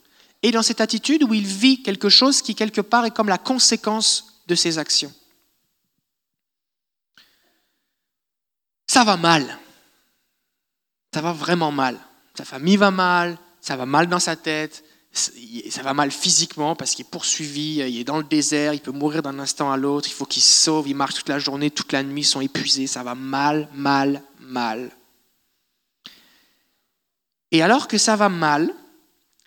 Et 0.43 0.51
dans 0.51 0.61
cette 0.61 0.81
attitude 0.81 1.23
où 1.23 1.33
il 1.33 1.47
vit 1.47 1.81
quelque 1.81 2.09
chose 2.09 2.43
qui, 2.43 2.53
quelque 2.53 2.81
part, 2.81 3.05
est 3.05 3.11
comme 3.11 3.27
la 3.27 3.39
conséquence 3.39 4.39
de 4.45 4.53
ses 4.53 4.77
actions. 4.77 5.11
Ça 8.85 9.03
va 9.03 9.17
mal. 9.17 9.57
Ça 11.11 11.21
va 11.21 11.33
vraiment 11.33 11.71
mal. 11.71 11.99
Sa 12.37 12.45
famille 12.45 12.77
va 12.77 12.91
mal, 12.91 13.39
ça 13.61 13.75
va 13.75 13.87
mal 13.87 14.05
dans 14.05 14.19
sa 14.19 14.35
tête, 14.35 14.83
ça 15.69 15.83
va 15.83 15.93
mal 15.93 16.11
physiquement 16.11 16.75
parce 16.75 16.91
qu'il 16.95 17.05
est 17.05 17.09
poursuivi, 17.09 17.77
il 17.77 17.99
est 17.99 18.03
dans 18.03 18.17
le 18.17 18.23
désert, 18.23 18.73
il 18.73 18.79
peut 18.79 18.91
mourir 18.91 19.21
d'un 19.21 19.39
instant 19.39 19.71
à 19.71 19.77
l'autre, 19.77 20.07
il 20.07 20.13
faut 20.13 20.25
qu'il 20.25 20.41
se 20.41 20.63
sauve, 20.63 20.87
il 20.87 20.95
marche 20.95 21.15
toute 21.15 21.29
la 21.29 21.39
journée, 21.39 21.71
toute 21.71 21.91
la 21.91 22.03
nuit, 22.03 22.21
ils 22.21 22.25
sont 22.25 22.41
épuisés, 22.41 22.87
ça 22.87 23.03
va 23.03 23.15
mal, 23.15 23.67
mal, 23.73 24.23
mal. 24.39 24.91
Et 27.51 27.61
alors 27.61 27.87
que 27.87 27.97
ça 27.97 28.15
va 28.15 28.29
mal, 28.29 28.73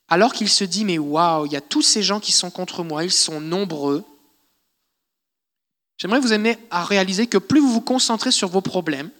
alors 0.08 0.32
qu'il 0.32 0.48
se 0.48 0.64
dit, 0.64 0.84
mais 0.84 0.98
waouh, 0.98 1.46
il 1.46 1.52
y 1.52 1.56
a 1.56 1.60
tous 1.60 1.82
ces 1.82 2.02
gens 2.02 2.20
qui 2.20 2.32
sont 2.32 2.50
contre 2.50 2.84
moi, 2.84 3.04
ils 3.04 3.12
sont 3.12 3.40
nombreux, 3.40 4.04
j'aimerais 5.96 6.20
vous 6.20 6.32
aimer 6.32 6.58
à 6.70 6.84
réaliser 6.84 7.26
que 7.26 7.38
plus 7.38 7.60
vous 7.60 7.72
vous 7.72 7.80
concentrez 7.80 8.30
sur 8.30 8.48
vos 8.48 8.60
problèmes, 8.60 9.10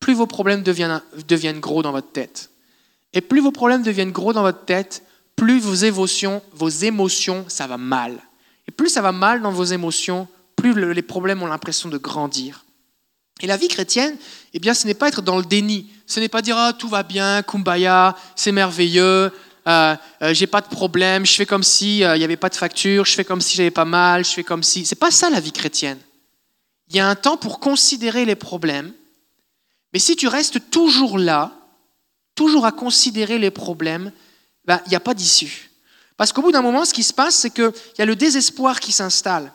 plus 0.00 0.14
vos 0.14 0.26
problèmes 0.26 0.62
deviennent, 0.62 1.02
deviennent 1.28 1.60
gros 1.60 1.82
dans 1.82 1.92
votre 1.92 2.12
tête. 2.12 2.50
Et 3.14 3.20
plus 3.20 3.40
vos 3.40 3.52
problèmes 3.52 3.82
deviennent 3.82 4.10
gros 4.10 4.32
dans 4.32 4.42
votre 4.42 4.64
tête, 4.64 5.03
plus 5.36 5.60
vos 5.60 5.74
émotions, 5.74 6.42
vos 6.52 6.68
émotions, 6.68 7.44
ça 7.48 7.66
va 7.66 7.76
mal. 7.76 8.18
Et 8.68 8.70
plus 8.70 8.88
ça 8.88 9.02
va 9.02 9.12
mal 9.12 9.42
dans 9.42 9.50
vos 9.50 9.64
émotions, 9.64 10.28
plus 10.56 10.74
les 10.92 11.02
problèmes 11.02 11.42
ont 11.42 11.46
l'impression 11.46 11.88
de 11.88 11.98
grandir. 11.98 12.64
Et 13.40 13.46
la 13.46 13.56
vie 13.56 13.68
chrétienne, 13.68 14.16
eh 14.52 14.58
bien, 14.58 14.74
ce 14.74 14.86
n'est 14.86 14.94
pas 14.94 15.08
être 15.08 15.22
dans 15.22 15.36
le 15.36 15.44
déni. 15.44 15.90
Ce 16.06 16.20
n'est 16.20 16.28
pas 16.28 16.42
dire 16.42 16.56
ah, 16.56 16.72
tout 16.72 16.88
va 16.88 17.02
bien, 17.02 17.42
kumbaya, 17.42 18.16
c'est 18.36 18.52
merveilleux, 18.52 19.32
euh, 19.66 19.96
euh, 20.22 20.34
j'ai 20.34 20.46
pas 20.46 20.60
de 20.60 20.68
problème, 20.68 21.24
je 21.24 21.34
fais 21.34 21.46
comme 21.46 21.62
si 21.62 22.04
euh, 22.04 22.16
il 22.16 22.18
n'y 22.18 22.24
avait 22.24 22.36
pas 22.36 22.50
de 22.50 22.54
facture, 22.54 23.04
je 23.06 23.12
fais 23.14 23.24
comme 23.24 23.40
si 23.40 23.56
j'avais 23.56 23.70
pas 23.70 23.86
mal, 23.86 24.24
je 24.24 24.30
fais 24.30 24.44
comme 24.44 24.62
si. 24.62 24.84
C'est 24.84 24.94
pas 24.94 25.10
ça 25.10 25.30
la 25.30 25.40
vie 25.40 25.52
chrétienne. 25.52 25.98
Il 26.88 26.96
y 26.96 27.00
a 27.00 27.08
un 27.08 27.14
temps 27.14 27.38
pour 27.38 27.60
considérer 27.60 28.24
les 28.26 28.34
problèmes, 28.34 28.92
mais 29.92 29.98
si 29.98 30.16
tu 30.16 30.28
restes 30.28 30.70
toujours 30.70 31.18
là, 31.18 31.52
toujours 32.34 32.66
à 32.66 32.72
considérer 32.72 33.38
les 33.38 33.50
problèmes, 33.50 34.12
ben, 34.66 34.80
il 34.86 34.90
n'y 34.90 34.96
a 34.96 35.00
pas 35.00 35.14
d'issue. 35.14 35.70
Parce 36.16 36.32
qu'au 36.32 36.42
bout 36.42 36.52
d'un 36.52 36.62
moment, 36.62 36.84
ce 36.84 36.94
qui 36.94 37.02
se 37.02 37.12
passe, 37.12 37.36
c'est 37.36 37.50
qu'il 37.50 37.72
y 37.98 38.02
a 38.02 38.06
le 38.06 38.16
désespoir 38.16 38.80
qui 38.80 38.92
s'installe. 38.92 39.52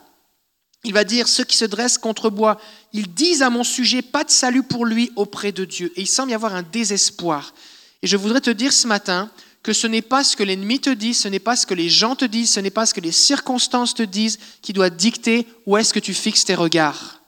Il 0.83 0.93
va 0.93 1.03
dire, 1.03 1.27
ceux 1.27 1.43
qui 1.43 1.57
se 1.57 1.65
dressent 1.65 1.97
contre 1.97 2.29
moi, 2.29 2.59
ils 2.93 3.13
disent 3.13 3.41
à 3.41 3.49
mon 3.49 3.63
sujet, 3.63 4.01
pas 4.01 4.23
de 4.23 4.31
salut 4.31 4.63
pour 4.63 4.85
lui 4.85 5.11
auprès 5.15 5.51
de 5.51 5.65
Dieu. 5.65 5.91
Et 5.95 6.01
il 6.01 6.07
semble 6.07 6.31
y 6.31 6.35
avoir 6.35 6.55
un 6.55 6.63
désespoir. 6.63 7.53
Et 8.01 8.07
je 8.07 8.17
voudrais 8.17 8.41
te 8.41 8.49
dire 8.49 8.71
ce 8.71 8.87
matin 8.87 9.29
que 9.61 9.73
ce 9.73 9.87
n'est 9.87 10.01
pas 10.01 10.23
ce 10.23 10.37
que 10.37 10.43
l'ennemi 10.43 10.79
te 10.79 10.89
dit, 10.89 11.13
ce 11.13 11.27
n'est 11.27 11.39
pas 11.39 11.57
ce 11.57 11.65
que 11.65 11.73
les 11.73 11.89
gens 11.89 12.15
te 12.15 12.23
disent, 12.23 12.53
ce 12.53 12.61
n'est 12.61 12.69
pas 12.69 12.85
ce 12.85 12.93
que 12.93 13.01
les 13.01 13.11
circonstances 13.11 13.93
te 13.93 14.03
disent 14.03 14.39
qui 14.61 14.71
doit 14.71 14.89
dicter 14.89 15.45
où 15.65 15.75
est-ce 15.75 15.93
que 15.93 15.99
tu 15.99 16.13
fixes 16.13 16.45
tes 16.45 16.55
regards. 16.55 17.21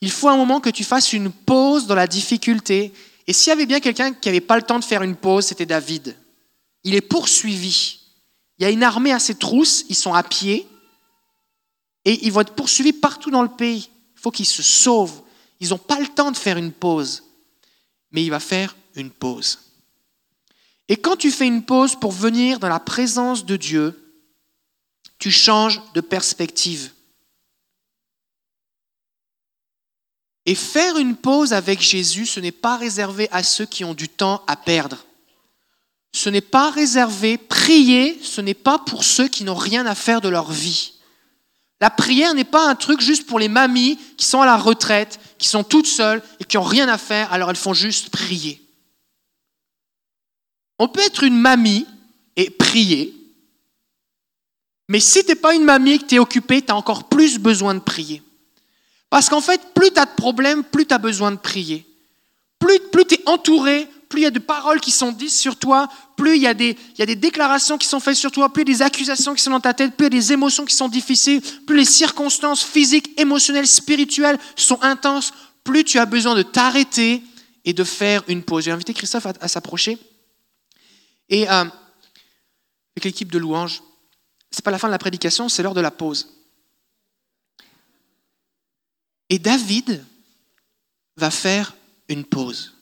Il 0.00 0.10
faut 0.10 0.28
un 0.28 0.36
moment 0.36 0.60
que 0.60 0.70
tu 0.70 0.84
fasses 0.84 1.12
une 1.12 1.30
pause 1.30 1.86
dans 1.86 1.94
la 1.94 2.06
difficulté. 2.06 2.92
Et 3.26 3.32
s'il 3.32 3.50
y 3.50 3.52
avait 3.52 3.66
bien 3.66 3.80
quelqu'un 3.80 4.12
qui 4.12 4.28
n'avait 4.28 4.40
pas 4.40 4.56
le 4.56 4.62
temps 4.62 4.78
de 4.78 4.84
faire 4.84 5.02
une 5.02 5.16
pause, 5.16 5.46
c'était 5.46 5.66
David. 5.66 6.14
Il 6.88 6.94
est 6.94 7.02
poursuivi. 7.02 7.98
Il 8.58 8.62
y 8.62 8.64
a 8.64 8.70
une 8.70 8.82
armée 8.82 9.12
à 9.12 9.18
ses 9.18 9.34
trousses, 9.34 9.84
ils 9.90 9.94
sont 9.94 10.14
à 10.14 10.22
pied, 10.22 10.66
et 12.06 12.24
ils 12.24 12.32
vont 12.32 12.40
être 12.40 12.54
poursuivis 12.54 12.94
partout 12.94 13.30
dans 13.30 13.42
le 13.42 13.54
pays. 13.54 13.90
Il 14.16 14.20
faut 14.22 14.30
qu'ils 14.30 14.46
se 14.46 14.62
sauvent. 14.62 15.20
Ils 15.60 15.68
n'ont 15.68 15.76
pas 15.76 16.00
le 16.00 16.08
temps 16.08 16.30
de 16.30 16.36
faire 16.38 16.56
une 16.56 16.72
pause, 16.72 17.24
mais 18.10 18.24
il 18.24 18.30
va 18.30 18.40
faire 18.40 18.74
une 18.94 19.10
pause. 19.10 19.58
Et 20.88 20.96
quand 20.96 21.16
tu 21.16 21.30
fais 21.30 21.46
une 21.46 21.62
pause 21.62 21.94
pour 21.94 22.10
venir 22.10 22.58
dans 22.58 22.70
la 22.70 22.80
présence 22.80 23.44
de 23.44 23.56
Dieu, 23.56 24.16
tu 25.18 25.30
changes 25.30 25.82
de 25.92 26.00
perspective. 26.00 26.90
Et 30.46 30.54
faire 30.54 30.96
une 30.96 31.16
pause 31.16 31.52
avec 31.52 31.82
Jésus, 31.82 32.24
ce 32.24 32.40
n'est 32.40 32.50
pas 32.50 32.78
réservé 32.78 33.28
à 33.30 33.42
ceux 33.42 33.66
qui 33.66 33.84
ont 33.84 33.92
du 33.92 34.08
temps 34.08 34.42
à 34.46 34.56
perdre 34.56 35.04
ce 36.12 36.28
n'est 36.28 36.40
pas 36.40 36.70
réservé, 36.70 37.38
prier, 37.38 38.18
ce 38.22 38.40
n'est 38.40 38.54
pas 38.54 38.78
pour 38.78 39.04
ceux 39.04 39.28
qui 39.28 39.44
n'ont 39.44 39.54
rien 39.54 39.86
à 39.86 39.94
faire 39.94 40.20
de 40.20 40.28
leur 40.28 40.50
vie. 40.50 40.94
La 41.80 41.90
prière 41.90 42.34
n'est 42.34 42.44
pas 42.44 42.68
un 42.68 42.74
truc 42.74 43.00
juste 43.00 43.26
pour 43.26 43.38
les 43.38 43.48
mamies 43.48 43.98
qui 44.16 44.24
sont 44.24 44.40
à 44.40 44.46
la 44.46 44.56
retraite, 44.56 45.20
qui 45.38 45.46
sont 45.46 45.62
toutes 45.62 45.86
seules 45.86 46.22
et 46.40 46.44
qui 46.44 46.56
n'ont 46.56 46.64
rien 46.64 46.88
à 46.88 46.98
faire, 46.98 47.32
alors 47.32 47.50
elles 47.50 47.56
font 47.56 47.74
juste 47.74 48.10
prier. 48.10 48.60
On 50.78 50.88
peut 50.88 51.00
être 51.00 51.22
une 51.22 51.38
mamie 51.38 51.86
et 52.36 52.50
prier, 52.50 53.14
mais 54.88 55.00
si 55.00 55.22
tu 55.22 55.28
n'es 55.28 55.34
pas 55.34 55.54
une 55.54 55.64
mamie 55.64 55.92
et 55.92 55.98
que 55.98 56.06
tu 56.06 56.14
es 56.14 56.18
occupée, 56.18 56.62
tu 56.62 56.72
as 56.72 56.76
encore 56.76 57.04
plus 57.04 57.38
besoin 57.38 57.74
de 57.74 57.80
prier. 57.80 58.22
Parce 59.10 59.28
qu'en 59.28 59.40
fait, 59.40 59.60
plus 59.74 59.90
tu 59.90 60.00
as 60.00 60.06
de 60.06 60.14
problèmes, 60.16 60.64
plus 60.64 60.86
tu 60.86 60.94
as 60.94 60.98
besoin 60.98 61.30
de 61.30 61.36
prier. 61.36 61.86
Plus, 62.58 62.80
plus 62.90 63.04
tu 63.04 63.14
es 63.14 63.28
entouré, 63.28 63.86
plus 64.08 64.20
il 64.20 64.24
y 64.24 64.26
a 64.26 64.30
de 64.30 64.38
paroles 64.38 64.80
qui 64.80 64.90
sont 64.90 65.12
dites 65.12 65.30
sur 65.30 65.56
toi, 65.56 65.88
plus 66.16 66.36
il 66.36 66.42
y, 66.42 66.46
a 66.46 66.54
des, 66.54 66.74
déclarations 67.16 67.78
qui 67.78 67.86
sont 67.86 68.00
faites 68.00 68.16
sur 68.16 68.30
toi, 68.30 68.52
plus 68.52 68.62
il 68.62 68.68
y 68.68 68.72
a 68.72 68.74
des 68.74 68.82
accusations 68.82 69.34
qui 69.34 69.42
sont 69.42 69.50
dans 69.50 69.60
ta 69.60 69.74
tête, 69.74 69.96
plus 69.96 70.06
il 70.06 70.14
y 70.14 70.16
a 70.16 70.20
des 70.20 70.32
émotions 70.32 70.64
qui 70.64 70.74
sont 70.74 70.88
difficiles, 70.88 71.42
plus 71.66 71.76
les 71.76 71.84
circonstances 71.84 72.64
physiques, 72.64 73.18
émotionnelles, 73.20 73.66
spirituelles 73.66 74.38
sont 74.56 74.82
intenses, 74.82 75.32
plus 75.62 75.84
tu 75.84 75.98
as 75.98 76.06
besoin 76.06 76.34
de 76.34 76.42
t'arrêter 76.42 77.22
et 77.64 77.72
de 77.72 77.84
faire 77.84 78.24
une 78.28 78.42
pause. 78.42 78.64
J'ai 78.64 78.70
invité 78.70 78.94
Christophe 78.94 79.26
à, 79.26 79.48
s'approcher. 79.48 79.98
Et 81.28 81.48
euh, 81.48 81.64
avec 82.96 83.04
l'équipe 83.04 83.30
de 83.30 83.38
louanges, 83.38 83.82
c'est 84.50 84.64
pas 84.64 84.70
la 84.70 84.78
fin 84.78 84.88
de 84.88 84.92
la 84.92 84.98
prédication, 84.98 85.48
c'est 85.48 85.62
l'heure 85.62 85.74
de 85.74 85.80
la 85.82 85.90
pause. 85.90 86.34
Et 89.28 89.38
David 89.38 90.02
va 91.16 91.30
faire 91.30 91.74
une 92.08 92.24
pause. 92.24 92.77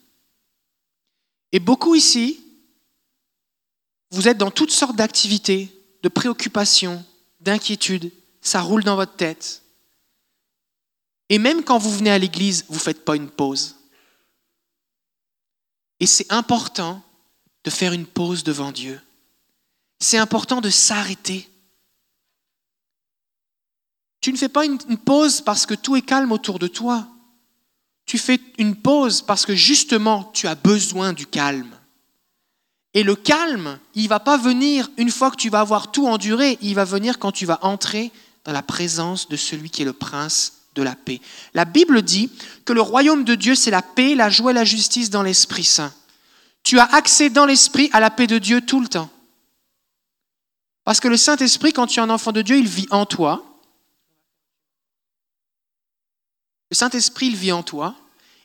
Et 1.53 1.61
beaucoup 1.61 1.95
ici, 1.95 2.43
vous 4.11 4.29
êtes 4.29 4.39
dans 4.39 4.51
toutes 4.51 4.71
sortes 4.71 4.97
d'activités, 4.97 5.73
de 6.03 6.09
préoccupations, 6.09 7.05
d'inquiétudes. 7.41 8.13
Ça 8.41 8.61
roule 8.61 8.85
dans 8.85 8.97
votre 8.97 9.17
tête. 9.17 9.63
Et 11.29 11.39
même 11.39 11.65
quand 11.65 11.79
vous 11.79 11.91
venez 11.91 12.11
à 12.11 12.19
l'église, 12.19 12.65
vous 12.69 12.77
ne 12.77 12.81
faites 12.81 13.05
pas 13.05 13.17
une 13.17 13.31
pause. 13.31 13.77
Et 15.99 16.07
c'est 16.07 16.31
important 16.33 17.03
de 17.65 17.71
faire 17.71 17.93
une 17.93 18.07
pause 18.07 18.45
devant 18.45 18.71
Dieu. 18.71 19.01
C'est 19.99 20.19
important 20.19 20.61
de 20.61 20.71
s'arrêter. 20.71 21.49
Tu 24.21 24.33
ne 24.33 24.37
fais 24.37 24.49
pas 24.49 24.65
une 24.65 24.99
pause 24.99 25.41
parce 25.41 25.67
que 25.67 25.75
tout 25.75 25.97
est 25.97 26.03
calme 26.03 26.33
autour 26.33 26.59
de 26.59 26.69
toi. 26.69 27.09
Tu 28.07 28.19
fais 28.19 28.41
une 28.59 28.77
pause 28.77 29.21
parce 29.23 29.45
que 29.45 29.55
justement, 29.55 30.31
tu 30.33 30.47
as 30.47 30.55
besoin 30.55 31.13
du 31.13 31.27
calme. 31.27 31.77
Et 32.95 33.03
le 33.03 33.15
calme, 33.15 33.79
il 33.95 34.05
ne 34.05 34.09
va 34.09 34.21
pas 34.21 34.39
venir 34.39 34.89
une 34.97 35.11
fois 35.11 35.31
que 35.31 35.37
tu 35.37 35.51
vas 35.51 35.61
avoir 35.61 35.93
tout 35.93 36.07
enduré, 36.07 36.57
il 36.63 36.75
va 36.75 36.85
venir 36.85 37.19
quand 37.19 37.33
tu 37.33 37.45
vas 37.45 37.59
entrer 37.63 38.11
dans 38.45 38.53
la 38.53 38.63
présence 38.63 39.29
de 39.29 39.37
celui 39.37 39.69
qui 39.69 39.83
est 39.83 39.85
le 39.85 39.93
prince 39.93 40.55
de 40.75 40.83
la 40.83 40.95
paix. 40.95 41.21
La 41.53 41.65
Bible 41.65 42.03
dit 42.03 42.31
que 42.65 42.73
le 42.73 42.81
royaume 42.81 43.25
de 43.25 43.35
Dieu, 43.35 43.55
c'est 43.55 43.71
la 43.71 43.83
paix, 43.83 44.15
la 44.15 44.31
joie 44.31 44.53
et 44.53 44.55
la 44.55 44.65
justice 44.65 45.11
dans 45.11 45.23
l'Esprit 45.23 45.65
Saint. 45.65 45.93
Tu 46.63 46.79
as 46.79 46.85
accès 46.85 47.29
dans 47.29 47.47
l'Esprit 47.47 47.91
à 47.93 48.01
la 48.01 48.11
paix 48.11 48.27
de 48.27 48.39
Dieu 48.39 48.61
tout 48.61 48.81
le 48.81 48.89
temps. 48.89 49.11
Parce 50.85 51.01
que 51.01 51.09
le 51.09 51.17
Saint-Esprit, 51.17 51.73
quand 51.73 51.89
tu 51.89 51.99
es 51.99 52.03
un 52.03 52.11
enfant 52.11 52.33
de 52.33 52.43
Dieu, 52.43 52.57
il 52.57 52.69
vit 52.69 52.87
en 52.91 53.07
toi. 53.07 53.45
Le 56.71 56.77
Saint-Esprit, 56.77 57.27
il 57.27 57.37
vit 57.37 57.53
en 57.53 57.63
toi 57.63 57.95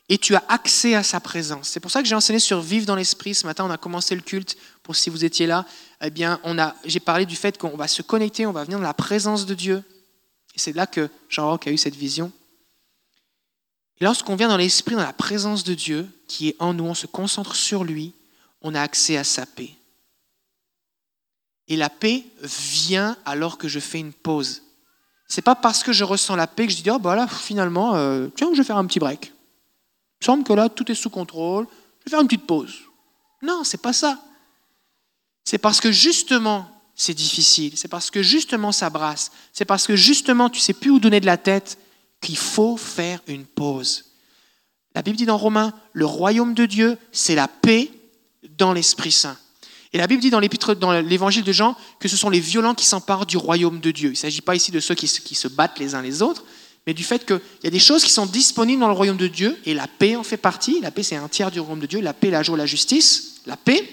et 0.08 0.18
tu 0.18 0.34
as 0.34 0.44
accès 0.48 0.94
à 0.94 1.02
sa 1.02 1.20
présence. 1.20 1.68
C'est 1.68 1.80
pour 1.80 1.90
ça 1.90 2.02
que 2.02 2.08
j'ai 2.08 2.14
enseigné 2.14 2.38
sur 2.38 2.60
vivre 2.60 2.86
dans 2.86 2.96
l'esprit. 2.96 3.34
Ce 3.34 3.46
matin, 3.46 3.64
on 3.64 3.70
a 3.70 3.78
commencé 3.78 4.14
le 4.14 4.20
culte. 4.20 4.56
Pour 4.82 4.96
si 4.96 5.10
vous 5.10 5.24
étiez 5.24 5.46
là, 5.46 5.64
eh 6.02 6.10
bien, 6.10 6.40
on 6.44 6.58
a, 6.58 6.74
j'ai 6.84 7.00
parlé 7.00 7.24
du 7.24 7.36
fait 7.36 7.56
qu'on 7.56 7.76
va 7.76 7.88
se 7.88 8.02
connecter, 8.02 8.46
on 8.46 8.52
va 8.52 8.64
venir 8.64 8.78
dans 8.78 8.84
la 8.84 8.94
présence 8.94 9.46
de 9.46 9.54
Dieu. 9.54 9.82
Et 10.54 10.58
c'est 10.58 10.74
là 10.74 10.86
que 10.86 11.08
Jean-Roch 11.28 11.66
a 11.66 11.70
eu 11.70 11.78
cette 11.78 11.96
vision. 11.96 12.32
Et 14.00 14.04
lorsqu'on 14.04 14.36
vient 14.36 14.48
dans 14.48 14.56
l'esprit, 14.56 14.96
dans 14.96 15.02
la 15.02 15.12
présence 15.12 15.64
de 15.64 15.74
Dieu, 15.74 16.08
qui 16.26 16.48
est 16.48 16.56
en 16.58 16.74
nous, 16.74 16.84
on 16.84 16.94
se 16.94 17.06
concentre 17.06 17.54
sur 17.54 17.84
lui, 17.84 18.12
on 18.60 18.74
a 18.74 18.82
accès 18.82 19.16
à 19.16 19.24
sa 19.24 19.46
paix. 19.46 19.70
Et 21.68 21.76
la 21.76 21.88
paix 21.88 22.24
vient 22.42 23.16
alors 23.24 23.56
que 23.56 23.68
je 23.68 23.80
fais 23.80 24.00
une 24.00 24.12
pause. 24.12 24.62
C'est 25.34 25.40
pas 25.40 25.54
parce 25.54 25.82
que 25.82 25.94
je 25.94 26.04
ressens 26.04 26.36
la 26.36 26.46
paix 26.46 26.66
que 26.66 26.74
je 26.74 26.82
dis, 26.82 26.90
oh 26.90 26.98
bah 26.98 27.16
là, 27.16 27.26
finalement, 27.26 27.96
euh, 27.96 28.28
tiens, 28.36 28.50
je 28.52 28.58
vais 28.58 28.64
faire 28.64 28.76
un 28.76 28.84
petit 28.84 28.98
break. 28.98 29.32
Il 30.20 30.26
semble 30.26 30.44
que 30.44 30.52
là, 30.52 30.68
tout 30.68 30.92
est 30.92 30.94
sous 30.94 31.08
contrôle, 31.08 31.66
je 32.00 32.04
vais 32.04 32.10
faire 32.10 32.20
une 32.20 32.26
petite 32.26 32.46
pause. 32.46 32.74
Non, 33.40 33.64
c'est 33.64 33.80
pas 33.80 33.94
ça. 33.94 34.20
C'est 35.42 35.56
parce 35.56 35.80
que 35.80 35.90
justement, 35.90 36.68
c'est 36.94 37.14
difficile. 37.14 37.78
C'est 37.78 37.88
parce 37.88 38.10
que 38.10 38.22
justement, 38.22 38.72
ça 38.72 38.90
brasse. 38.90 39.32
C'est 39.54 39.64
parce 39.64 39.86
que 39.86 39.96
justement, 39.96 40.50
tu 40.50 40.60
sais 40.60 40.74
plus 40.74 40.90
où 40.90 40.98
donner 40.98 41.20
de 41.20 41.24
la 41.24 41.38
tête 41.38 41.78
qu'il 42.20 42.36
faut 42.36 42.76
faire 42.76 43.22
une 43.26 43.46
pause. 43.46 44.12
La 44.94 45.00
Bible 45.00 45.16
dit 45.16 45.24
dans 45.24 45.38
Romains, 45.38 45.72
le 45.94 46.04
royaume 46.04 46.52
de 46.52 46.66
Dieu, 46.66 46.98
c'est 47.10 47.36
la 47.36 47.48
paix 47.48 47.90
dans 48.58 48.74
l'Esprit 48.74 49.12
Saint. 49.12 49.38
Et 49.92 49.98
la 49.98 50.06
Bible 50.06 50.22
dit 50.22 50.30
dans 50.30 50.40
l'évangile 50.40 51.44
de 51.44 51.52
Jean, 51.52 51.76
que 51.98 52.08
ce 52.08 52.16
sont 52.16 52.30
les 52.30 52.40
violents 52.40 52.74
qui 52.74 52.86
s'emparent 52.86 53.26
du 53.26 53.36
royaume 53.36 53.78
de 53.80 53.90
Dieu. 53.90 54.08
Il 54.08 54.12
ne 54.12 54.16
s'agit 54.16 54.40
pas 54.40 54.54
ici 54.54 54.70
de 54.70 54.80
ceux 54.80 54.94
qui, 54.94 55.06
se 55.06 55.48
battent 55.48 55.78
les 55.78 55.94
uns 55.94 56.00
les 56.00 56.22
autres, 56.22 56.44
mais 56.86 56.94
du 56.94 57.04
fait 57.04 57.26
qu'il 57.26 57.40
y 57.62 57.66
a 57.66 57.70
des 57.70 57.78
choses 57.78 58.02
qui 58.02 58.10
sont 58.10 58.26
disponibles 58.26 58.80
dans 58.80 58.88
le 58.88 58.94
royaume 58.94 59.18
de 59.18 59.28
Dieu, 59.28 59.58
et 59.66 59.74
la 59.74 59.86
paix 59.86 60.16
en 60.16 60.22
fait 60.22 60.38
partie. 60.38 60.80
La 60.80 60.90
paix, 60.90 61.02
c'est 61.02 61.16
un 61.16 61.28
tiers 61.28 61.50
du 61.50 61.60
royaume 61.60 61.80
de 61.80 61.86
Dieu. 61.86 62.00
La 62.00 62.14
paix, 62.14 62.30
la 62.30 62.42
joie, 62.42 62.56
la 62.56 62.66
justice. 62.66 63.42
La 63.44 63.56
paix. 63.56 63.86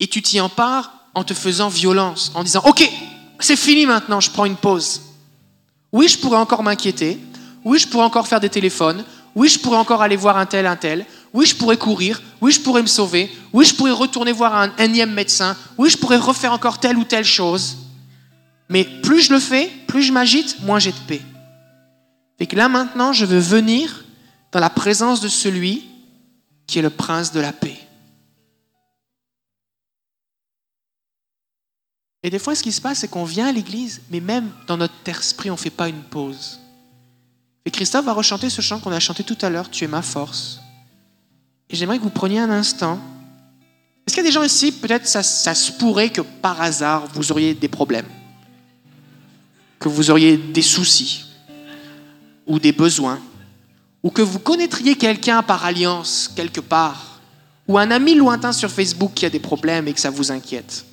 Et 0.00 0.06
tu 0.06 0.22
t'y 0.22 0.40
empares 0.40 0.92
en 1.14 1.24
te 1.24 1.34
faisant 1.34 1.68
violence, 1.68 2.30
en 2.36 2.44
disant, 2.44 2.62
OK, 2.66 2.88
c'est 3.40 3.56
fini 3.56 3.84
maintenant, 3.84 4.20
je 4.20 4.30
prends 4.30 4.44
une 4.44 4.56
pause. 4.56 5.02
Oui, 5.90 6.06
je 6.06 6.18
pourrais 6.18 6.38
encore 6.38 6.62
m'inquiéter. 6.62 7.18
Oui, 7.64 7.78
je 7.78 7.88
pourrais 7.88 8.04
encore 8.04 8.28
faire 8.28 8.40
des 8.40 8.48
téléphones. 8.48 9.04
Oui, 9.34 9.48
je 9.48 9.58
pourrais 9.58 9.78
encore 9.78 10.02
aller 10.02 10.16
voir 10.16 10.36
un 10.36 10.46
tel, 10.46 10.66
un 10.66 10.76
tel. 10.76 11.06
Oui, 11.32 11.46
je 11.46 11.54
pourrais 11.56 11.76
courir. 11.76 12.22
Oui, 12.40 12.52
je 12.52 12.60
pourrais 12.60 12.82
me 12.82 12.86
sauver. 12.86 13.30
Oui, 13.52 13.64
je 13.64 13.74
pourrais 13.74 13.92
retourner 13.92 14.32
voir 14.32 14.54
un 14.54 14.74
énième 14.76 15.12
médecin. 15.12 15.56
Oui, 15.76 15.90
je 15.90 15.96
pourrais 15.96 16.16
refaire 16.16 16.52
encore 16.52 16.78
telle 16.78 16.96
ou 16.96 17.04
telle 17.04 17.24
chose. 17.24 17.76
Mais 18.68 18.84
plus 18.84 19.22
je 19.22 19.32
le 19.32 19.40
fais, 19.40 19.70
plus 19.86 20.02
je 20.02 20.12
m'agite, 20.12 20.60
moins 20.62 20.78
j'ai 20.78 20.92
de 20.92 20.98
paix. 21.06 21.22
Et 22.38 22.46
que 22.46 22.56
là 22.56 22.68
maintenant, 22.68 23.12
je 23.12 23.24
veux 23.24 23.38
venir 23.38 24.04
dans 24.52 24.60
la 24.60 24.70
présence 24.70 25.20
de 25.20 25.28
celui 25.28 25.84
qui 26.66 26.78
est 26.78 26.82
le 26.82 26.90
prince 26.90 27.32
de 27.32 27.40
la 27.40 27.52
paix. 27.52 27.78
Et 32.22 32.30
des 32.30 32.38
fois, 32.38 32.54
ce 32.54 32.62
qui 32.62 32.72
se 32.72 32.80
passe, 32.80 32.98
c'est 32.98 33.08
qu'on 33.08 33.24
vient 33.24 33.46
à 33.48 33.52
l'église, 33.52 34.02
mais 34.10 34.20
même 34.20 34.50
dans 34.66 34.76
notre 34.76 34.94
esprit, 35.06 35.50
on 35.50 35.54
ne 35.54 35.58
fait 35.58 35.70
pas 35.70 35.88
une 35.88 36.02
pause. 36.02 36.60
Et 37.64 37.70
Christophe 37.70 38.04
va 38.04 38.12
rechanter 38.12 38.50
ce 38.50 38.60
chant 38.60 38.80
qu'on 38.80 38.92
a 38.92 39.00
chanté 39.00 39.22
tout 39.24 39.38
à 39.40 39.50
l'heure, 39.50 39.70
Tu 39.70 39.84
es 39.84 39.88
ma 39.88 40.02
force. 40.02 40.60
Et 41.70 41.76
j'aimerais 41.76 41.98
que 41.98 42.02
vous 42.02 42.10
preniez 42.10 42.38
un 42.38 42.50
instant. 42.50 42.98
Est-ce 44.06 44.14
qu'il 44.14 44.24
y 44.24 44.26
a 44.26 44.30
des 44.30 44.34
gens 44.34 44.42
ici, 44.42 44.72
peut-être 44.72 45.06
ça, 45.06 45.22
ça 45.22 45.54
se 45.54 45.72
pourrait 45.72 46.10
que 46.10 46.22
par 46.22 46.60
hasard, 46.62 47.06
vous 47.12 47.30
auriez 47.30 47.54
des 47.54 47.68
problèmes, 47.68 48.06
que 49.78 49.88
vous 49.88 50.10
auriez 50.10 50.36
des 50.36 50.62
soucis? 50.62 51.24
Ou 52.46 52.58
des 52.58 52.72
besoins, 52.72 53.20
ou 54.02 54.10
que 54.10 54.22
vous 54.22 54.38
connaîtriez 54.38 54.94
quelqu'un 54.94 55.42
par 55.42 55.66
alliance 55.66 56.32
quelque 56.34 56.60
part, 56.60 57.20
ou 57.66 57.76
un 57.76 57.90
ami 57.90 58.14
lointain 58.14 58.52
sur 58.52 58.70
Facebook 58.70 59.12
qui 59.14 59.26
a 59.26 59.30
des 59.30 59.38
problèmes 59.38 59.86
et 59.86 59.92
que 59.92 60.00
ça 60.00 60.08
vous 60.08 60.32
inquiète? 60.32 60.86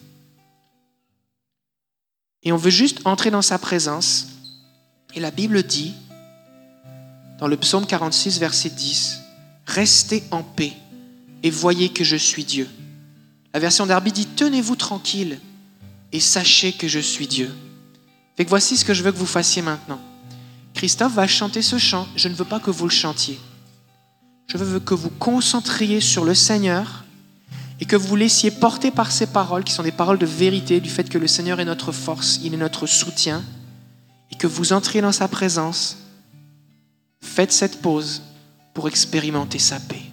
Et 2.44 2.51
on 2.51 2.58
veut 2.58 2.70
juste 2.70 3.00
entrer 3.05 3.32
dans 3.32 3.41
sa 3.41 3.58
présence. 3.58 4.27
Et 5.13 5.22
la 5.22 5.32
Bible 5.32 5.63
dit, 5.63 5.94
dans 7.39 7.48
le 7.48 7.55
psaume 7.55 7.86
46, 7.86 8.38
verset 8.38 8.70
10, 8.70 9.22
Restez 9.65 10.24
en 10.31 10.43
paix 10.43 10.74
et 11.43 11.50
voyez 11.50 11.89
que 11.89 12.03
je 12.03 12.15
suis 12.15 12.43
Dieu. 12.43 12.67
La 13.53 13.60
version 13.60 13.86
d'Arby 13.86 14.12
dit 14.12 14.27
Tenez-vous 14.27 14.75
tranquille 14.75 15.39
et 16.12 16.19
sachez 16.19 16.74
que 16.74 16.88
je 16.88 17.00
suis 17.00 17.27
Dieu. 17.27 17.51
Fait 18.36 18.45
que 18.45 18.50
voici 18.50 18.77
ce 18.77 18.86
que 18.86 18.93
je 18.93 19.03
veux 19.03 19.12
que 19.12 19.17
vous 19.17 19.25
fassiez 19.25 19.62
maintenant. 19.62 20.00
Christophe 20.74 21.13
va 21.13 21.27
chanter 21.27 21.62
ce 21.62 21.77
chant. 21.77 22.07
Je 22.15 22.27
ne 22.27 22.34
veux 22.34 22.45
pas 22.45 22.60
que 22.60 22.69
vous 22.69 22.86
le 22.86 22.91
chantiez. 22.91 23.39
Je 24.48 24.57
veux 24.57 24.79
que 24.79 24.93
vous 24.93 25.10
concentriez 25.10 26.01
sur 26.01 26.25
le 26.25 26.36
Seigneur 26.36 27.05
et 27.79 27.86
que 27.86 27.95
vous 27.95 28.07
vous 28.10 28.15
laissiez 28.15 28.51
porter 28.51 28.91
par 28.91 29.12
ces 29.12 29.27
paroles 29.27 29.63
qui 29.63 29.74
sont 29.74 29.84
des 29.84 29.91
paroles 29.91 30.19
de 30.19 30.25
vérité, 30.25 30.79
du 30.79 30.89
fait 30.89 31.10
que 31.10 31.17
le 31.17 31.27
Seigneur 31.27 31.60
est 31.60 31.65
notre 31.65 31.91
force, 31.91 32.39
il 32.43 32.53
est 32.53 32.57
notre 32.57 32.88
soutien, 32.88 33.43
et 34.31 34.36
que 34.36 34.48
vous 34.48 34.72
entriez 34.72 35.01
dans 35.01 35.12
sa 35.12 35.27
présence. 35.27 35.98
Faites 37.22 37.51
cette 37.51 37.81
pause 37.81 38.22
pour 38.75 38.89
expérimenter 38.89 39.58
sa 39.58 39.79
paix. 39.79 40.04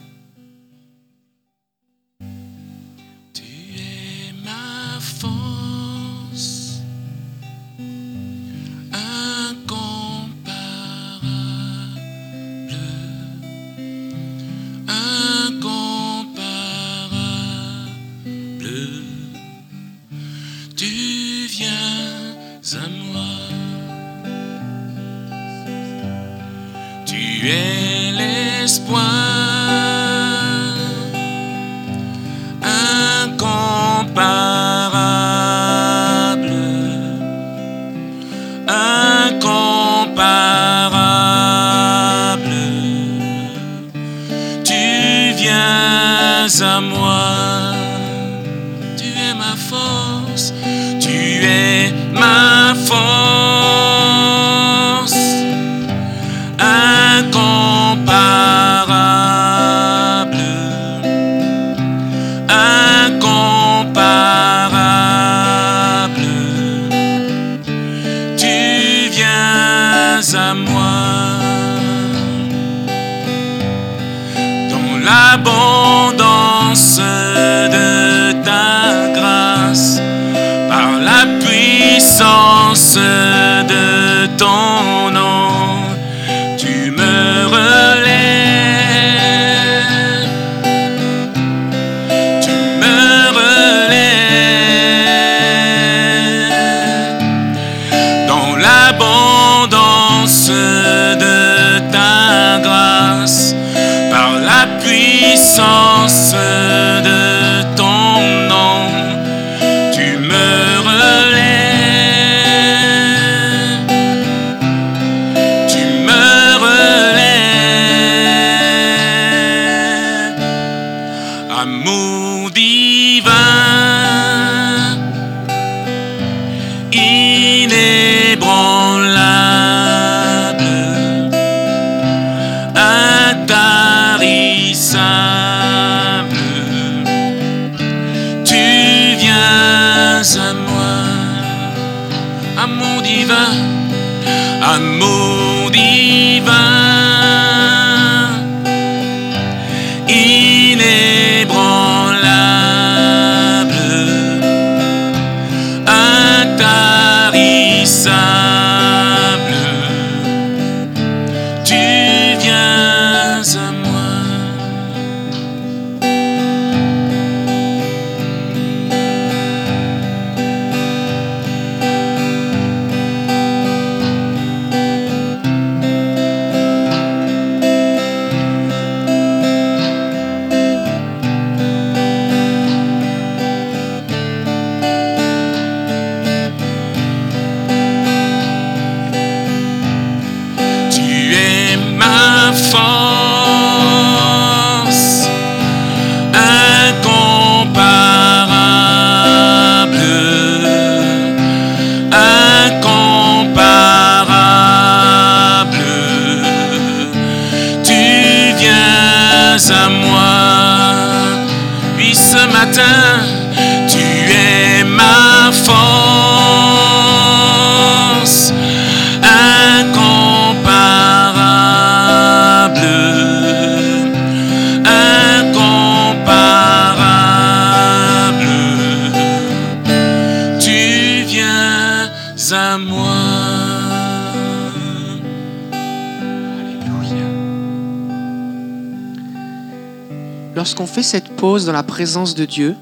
Fait 240.87 241.03
cette 241.03 241.37
pause 241.37 241.65
dans 241.65 241.73
la 241.73 241.85
présence 241.85 242.35
de 242.35 242.45
Dieu, 242.45 242.77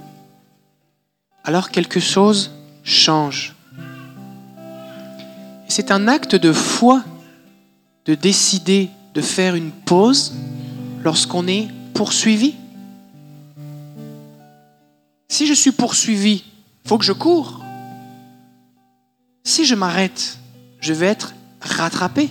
alors 1.45 1.71
quelque 1.71 2.01
chose 2.01 2.51
change. 2.83 3.55
C'est 5.69 5.91
un 5.91 6.09
acte 6.09 6.35
de 6.35 6.53
foi 6.53 7.05
de 8.07 8.15
décider 8.15 8.89
de 9.15 9.21
faire 9.21 9.55
une 9.55 9.71
pause 9.71 10.33
lorsqu'on 11.05 11.47
est 11.47 11.69
poursuivi. 11.95 12.55
Si 15.29 15.47
je 15.47 15.55
suis 15.55 15.73
poursuivi, 15.73 16.45
faut 16.87 16.99
que 16.99 17.05
je 17.05 17.13
cours. 17.13 17.63
Si 19.45 19.67
je 19.67 19.75
m'arrête, 19.75 20.39
je 20.81 20.93
vais 20.93 21.07
être 21.07 21.35
rattrapé. 21.61 22.31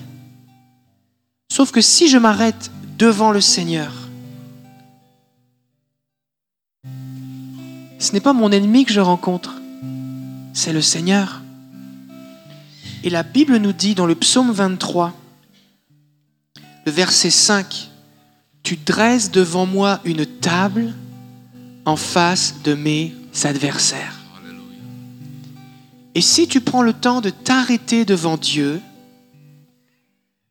Sauf 1.52 1.72
que 1.72 1.82
si 1.82 2.10
je 2.10 2.18
m'arrête 2.18 2.72
devant 2.98 3.32
le 3.32 3.42
Seigneur, 3.42 4.09
ce 8.00 8.14
n'est 8.14 8.22
pas 8.22 8.34
mon 8.34 8.52
ennemi 8.52 8.86
que 8.86 8.94
je 8.94 9.02
rencontre, 9.02 9.62
c'est 10.54 10.74
le 10.74 10.82
Seigneur. 10.82 11.42
Et 13.04 13.10
la 13.10 13.24
Bible 13.24 13.58
nous 13.58 13.74
dit 13.74 13.94
dans 13.94 14.06
le 14.06 14.16
psaume 14.16 14.52
23, 14.52 15.14
le 16.86 16.92
verset 16.92 17.30
5, 17.30 17.92
Tu 18.64 18.78
dresses 18.78 19.32
devant 19.32 19.66
moi 19.66 20.00
une 20.06 20.26
table 20.26 20.94
en 21.86 21.98
face 21.98 22.56
de 22.64 22.74
mes 22.74 23.14
adversaires. 23.44 24.16
Et 26.16 26.22
si 26.22 26.48
tu 26.48 26.62
prends 26.62 26.82
le 26.82 26.94
temps 26.94 27.22
de 27.22 27.30
t'arrêter 27.30 28.06
devant 28.06 28.38
Dieu, 28.38 28.82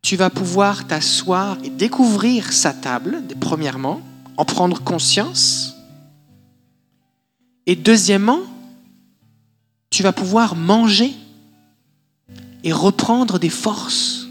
tu 0.02 0.16
vas 0.16 0.30
pouvoir 0.30 0.86
t'asseoir 0.86 1.58
et 1.64 1.70
découvrir 1.70 2.52
sa 2.52 2.72
table, 2.72 3.22
premièrement, 3.40 4.00
en 4.36 4.44
prendre 4.44 4.80
conscience. 4.82 5.77
Et 7.68 7.76
deuxièmement, 7.76 8.40
tu 9.90 10.02
vas 10.02 10.12
pouvoir 10.12 10.56
manger 10.56 11.12
et 12.64 12.72
reprendre 12.72 13.38
des 13.38 13.50
forces. 13.50 14.26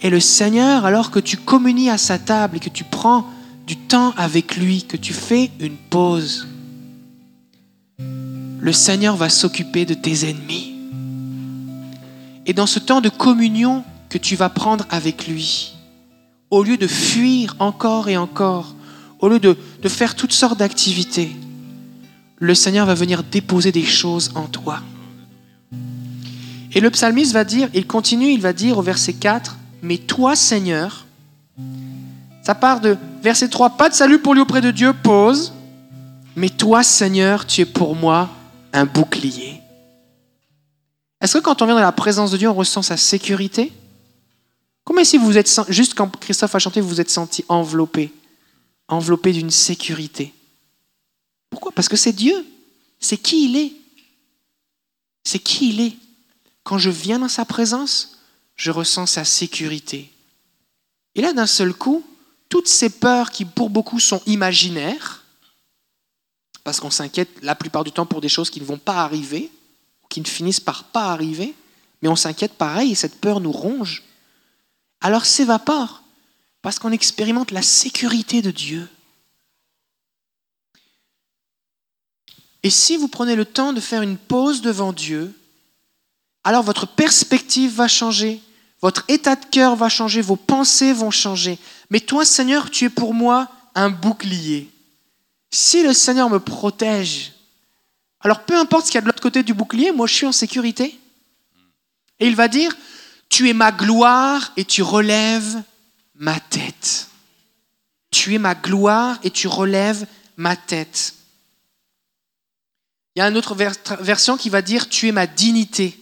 Et 0.00 0.10
le 0.10 0.20
Seigneur, 0.20 0.84
alors 0.84 1.10
que 1.10 1.18
tu 1.18 1.38
communies 1.38 1.88
à 1.88 1.96
sa 1.96 2.18
table 2.18 2.58
et 2.58 2.60
que 2.60 2.68
tu 2.68 2.84
prends 2.84 3.24
du 3.66 3.74
temps 3.74 4.12
avec 4.18 4.58
lui, 4.58 4.82
que 4.82 4.98
tu 4.98 5.14
fais 5.14 5.50
une 5.58 5.78
pause, 5.78 6.46
le 7.98 8.72
Seigneur 8.74 9.16
va 9.16 9.30
s'occuper 9.30 9.86
de 9.86 9.94
tes 9.94 10.28
ennemis. 10.28 10.74
Et 12.44 12.52
dans 12.52 12.66
ce 12.66 12.78
temps 12.78 13.00
de 13.00 13.08
communion 13.08 13.82
que 14.10 14.18
tu 14.18 14.36
vas 14.36 14.50
prendre 14.50 14.84
avec 14.90 15.26
lui, 15.26 15.72
au 16.50 16.62
lieu 16.62 16.76
de 16.76 16.86
fuir 16.86 17.56
encore 17.60 18.10
et 18.10 18.18
encore, 18.18 18.74
au 19.20 19.30
lieu 19.30 19.40
de, 19.40 19.56
de 19.80 19.88
faire 19.88 20.16
toutes 20.16 20.34
sortes 20.34 20.58
d'activités, 20.58 21.34
le 22.38 22.54
Seigneur 22.54 22.86
va 22.86 22.94
venir 22.94 23.22
déposer 23.22 23.72
des 23.72 23.84
choses 23.84 24.32
en 24.34 24.46
toi. 24.46 24.80
Et 26.72 26.80
le 26.80 26.90
psalmiste 26.90 27.32
va 27.32 27.44
dire, 27.44 27.68
il 27.72 27.86
continue, 27.86 28.32
il 28.32 28.40
va 28.40 28.52
dire 28.52 28.78
au 28.78 28.82
verset 28.82 29.14
4, 29.14 29.56
Mais 29.82 29.98
toi 29.98 30.36
Seigneur, 30.36 31.06
ça 32.42 32.54
part 32.54 32.80
de 32.80 32.96
verset 33.22 33.48
3, 33.48 33.70
pas 33.70 33.88
de 33.88 33.94
salut 33.94 34.18
pour 34.18 34.34
lui 34.34 34.42
auprès 34.42 34.60
de 34.60 34.70
Dieu, 34.70 34.92
pause, 34.92 35.54
mais 36.36 36.50
toi 36.50 36.82
Seigneur, 36.82 37.46
tu 37.46 37.62
es 37.62 37.64
pour 37.64 37.96
moi 37.96 38.28
un 38.72 38.84
bouclier. 38.84 39.62
Est-ce 41.20 41.38
que 41.38 41.42
quand 41.42 41.62
on 41.62 41.66
vient 41.66 41.74
dans 41.74 41.80
la 41.80 41.92
présence 41.92 42.30
de 42.30 42.36
Dieu, 42.36 42.48
on 42.48 42.54
ressent 42.54 42.82
sa 42.82 42.98
sécurité? 42.98 43.72
Comment 44.84 45.02
si 45.02 45.16
vous 45.16 45.38
êtes 45.38 45.50
juste 45.68 45.94
quand 45.94 46.14
Christophe 46.20 46.54
a 46.54 46.58
chanté, 46.58 46.80
vous 46.80 46.88
vous 46.88 47.00
êtes 47.00 47.10
senti 47.10 47.44
enveloppé, 47.48 48.12
enveloppé 48.86 49.32
d'une 49.32 49.50
sécurité? 49.50 50.32
Pourquoi? 51.56 51.72
Parce 51.72 51.88
que 51.88 51.96
c'est 51.96 52.12
Dieu. 52.12 52.44
C'est 53.00 53.16
qui 53.16 53.46
il 53.46 53.56
est. 53.56 53.72
C'est 55.24 55.38
qui 55.38 55.70
il 55.70 55.80
est. 55.80 55.96
Quand 56.64 56.76
je 56.76 56.90
viens 56.90 57.18
dans 57.18 57.30
sa 57.30 57.46
présence, 57.46 58.18
je 58.56 58.70
ressens 58.70 59.06
sa 59.06 59.24
sécurité. 59.24 60.12
Et 61.14 61.22
là, 61.22 61.32
d'un 61.32 61.46
seul 61.46 61.72
coup, 61.72 62.04
toutes 62.50 62.68
ces 62.68 62.90
peurs 62.90 63.30
qui 63.30 63.46
pour 63.46 63.70
beaucoup 63.70 63.98
sont 64.00 64.20
imaginaires, 64.26 65.24
parce 66.62 66.78
qu'on 66.78 66.90
s'inquiète 66.90 67.30
la 67.40 67.54
plupart 67.54 67.84
du 67.84 67.90
temps 67.92 68.04
pour 68.04 68.20
des 68.20 68.28
choses 68.28 68.50
qui 68.50 68.60
ne 68.60 68.66
vont 68.66 68.76
pas 68.76 69.02
arriver, 69.02 69.50
qui 70.10 70.20
ne 70.20 70.26
finissent 70.26 70.60
par 70.60 70.84
pas 70.84 71.06
arriver, 71.10 71.54
mais 72.02 72.10
on 72.10 72.16
s'inquiète 72.16 72.52
pareil 72.52 72.92
et 72.92 72.96
cette 72.96 73.18
peur 73.18 73.40
nous 73.40 73.50
ronge, 73.50 74.02
alors 75.00 75.24
s'évapore, 75.24 76.02
parce 76.60 76.78
qu'on 76.78 76.92
expérimente 76.92 77.50
la 77.50 77.62
sécurité 77.62 78.42
de 78.42 78.50
Dieu. 78.50 78.90
Et 82.62 82.70
si 82.70 82.96
vous 82.96 83.08
prenez 83.08 83.36
le 83.36 83.44
temps 83.44 83.72
de 83.72 83.80
faire 83.80 84.02
une 84.02 84.16
pause 84.16 84.60
devant 84.62 84.92
Dieu, 84.92 85.32
alors 86.44 86.62
votre 86.62 86.86
perspective 86.86 87.74
va 87.74 87.88
changer, 87.88 88.40
votre 88.80 89.04
état 89.08 89.36
de 89.36 89.44
cœur 89.46 89.76
va 89.76 89.88
changer, 89.88 90.20
vos 90.20 90.36
pensées 90.36 90.92
vont 90.92 91.10
changer. 91.10 91.58
Mais 91.90 92.00
toi, 92.00 92.24
Seigneur, 92.24 92.70
tu 92.70 92.84
es 92.84 92.90
pour 92.90 93.14
moi 93.14 93.48
un 93.74 93.90
bouclier. 93.90 94.70
Si 95.50 95.82
le 95.82 95.92
Seigneur 95.92 96.30
me 96.30 96.38
protège, 96.38 97.32
alors 98.20 98.44
peu 98.44 98.56
importe 98.56 98.86
ce 98.86 98.90
qu'il 98.90 98.96
y 98.96 98.98
a 98.98 99.02
de 99.02 99.06
l'autre 99.06 99.22
côté 99.22 99.42
du 99.42 99.54
bouclier, 99.54 99.92
moi 99.92 100.06
je 100.06 100.14
suis 100.14 100.26
en 100.26 100.32
sécurité. 100.32 100.98
Et 102.18 102.26
il 102.26 102.36
va 102.36 102.48
dire, 102.48 102.76
tu 103.28 103.48
es 103.48 103.52
ma 103.52 103.72
gloire 103.72 104.52
et 104.56 104.64
tu 104.64 104.82
relèves 104.82 105.62
ma 106.14 106.38
tête. 106.40 107.08
Tu 108.10 108.34
es 108.34 108.38
ma 108.38 108.54
gloire 108.54 109.18
et 109.22 109.30
tu 109.30 109.46
relèves 109.46 110.06
ma 110.36 110.56
tête. 110.56 111.14
Il 113.16 113.20
y 113.20 113.22
a 113.22 113.28
une 113.28 113.38
autre 113.38 113.54
version 113.54 114.36
qui 114.36 114.50
va 114.50 114.60
dire, 114.60 114.90
tu 114.90 115.08
es 115.08 115.12
ma 115.12 115.26
dignité. 115.26 115.98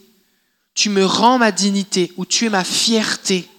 Tu 0.73 0.89
me 0.89 1.05
rends 1.05 1.37
ma 1.37 1.53
dignité 1.53 2.11
ou 2.17 2.25
tu 2.25 2.45
es 2.45 2.49
ma 2.49 2.65
fierté. 2.65 3.49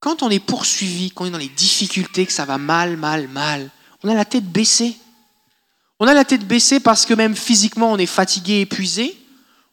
Quand 0.00 0.22
on 0.22 0.30
est 0.30 0.40
poursuivi, 0.40 1.10
quand 1.10 1.24
on 1.24 1.26
est 1.26 1.30
dans 1.30 1.36
les 1.36 1.50
difficultés, 1.50 2.24
que 2.24 2.32
ça 2.32 2.46
va 2.46 2.56
mal, 2.56 2.96
mal, 2.96 3.28
mal, 3.28 3.70
on 4.02 4.08
a 4.08 4.14
la 4.14 4.24
tête 4.24 4.46
baissée. 4.50 4.96
On 6.00 6.06
a 6.06 6.14
la 6.14 6.24
tête 6.24 6.46
baissée 6.46 6.80
parce 6.80 7.04
que 7.04 7.12
même 7.12 7.36
physiquement, 7.36 7.92
on 7.92 7.98
est 7.98 8.06
fatigué, 8.06 8.62
épuisé. 8.62 9.14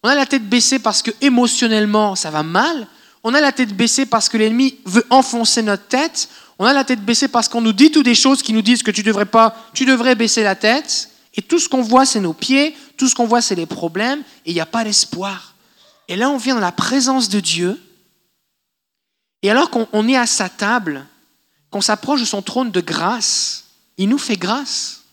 On 0.04 0.10
a 0.10 0.16
la 0.16 0.26
tête 0.26 0.48
baissée 0.48 0.80
parce 0.80 1.02
que 1.02 1.12
émotionnellement, 1.22 2.16
ça 2.16 2.30
va 2.30 2.44
mal. 2.44 2.88
On 3.24 3.34
a 3.34 3.40
la 3.40 3.54
tête 3.54 3.74
baissée 3.74 4.06
parce 4.06 4.28
que 4.28 4.38
l'ennemi 4.38 4.78
veut 4.86 5.06
enfoncer 5.10 5.62
notre 5.62 5.88
tête. 5.88 6.28
On 6.60 6.66
a 6.66 6.74
la 6.74 6.84
tête 6.84 7.04
baissée 7.04 7.30
parce 7.30 7.48
qu'on 7.48 7.62
nous 7.62 7.72
dit 7.72 7.90
toutes 7.90 8.04
des 8.04 8.16
choses 8.16 8.44
qui 8.44 8.52
nous 8.52 8.62
disent 8.62 8.84
que 8.84 8.92
tu 8.92 9.02
devrais 9.02 9.26
pas, 9.26 9.56
tu 9.74 9.86
devrais 9.86 10.16
baisser 10.16 10.44
la 10.44 10.56
tête. 10.56 11.10
Et 11.36 11.42
tout 11.42 11.58
ce 11.58 11.70
qu'on 11.70 11.82
voit, 11.82 12.06
c'est 12.06 12.20
nos 12.20 12.34
pieds. 12.34 12.76
Tout 12.98 13.08
ce 13.08 13.16
qu'on 13.16 13.26
voit, 13.26 13.42
c'est 13.42 13.56
les 13.56 13.66
problèmes. 13.66 14.20
Et 14.46 14.52
il 14.52 14.54
n'y 14.54 14.60
a 14.60 14.66
pas 14.66 14.84
d'espoir. 14.84 15.56
Et 16.10 16.18
là, 16.18 16.30
on 16.30 16.38
vient 16.38 16.56
dans 16.56 16.62
la 16.62 16.74
présence 16.74 17.30
de 17.30 17.40
Dieu. 17.40 17.82
Et 19.42 19.50
alors 19.50 19.70
qu'on 19.70 20.08
est 20.10 20.18
à 20.18 20.26
sa 20.26 20.50
table, 20.50 21.06
qu'on 21.72 21.80
s'approche 21.80 22.20
de 22.20 22.26
son 22.26 22.42
trône 22.42 22.72
de 22.72 22.82
grâce, 22.82 23.66
il 23.98 24.10
nous 24.10 24.18
fait 24.18 24.36
grâce. 24.36 25.04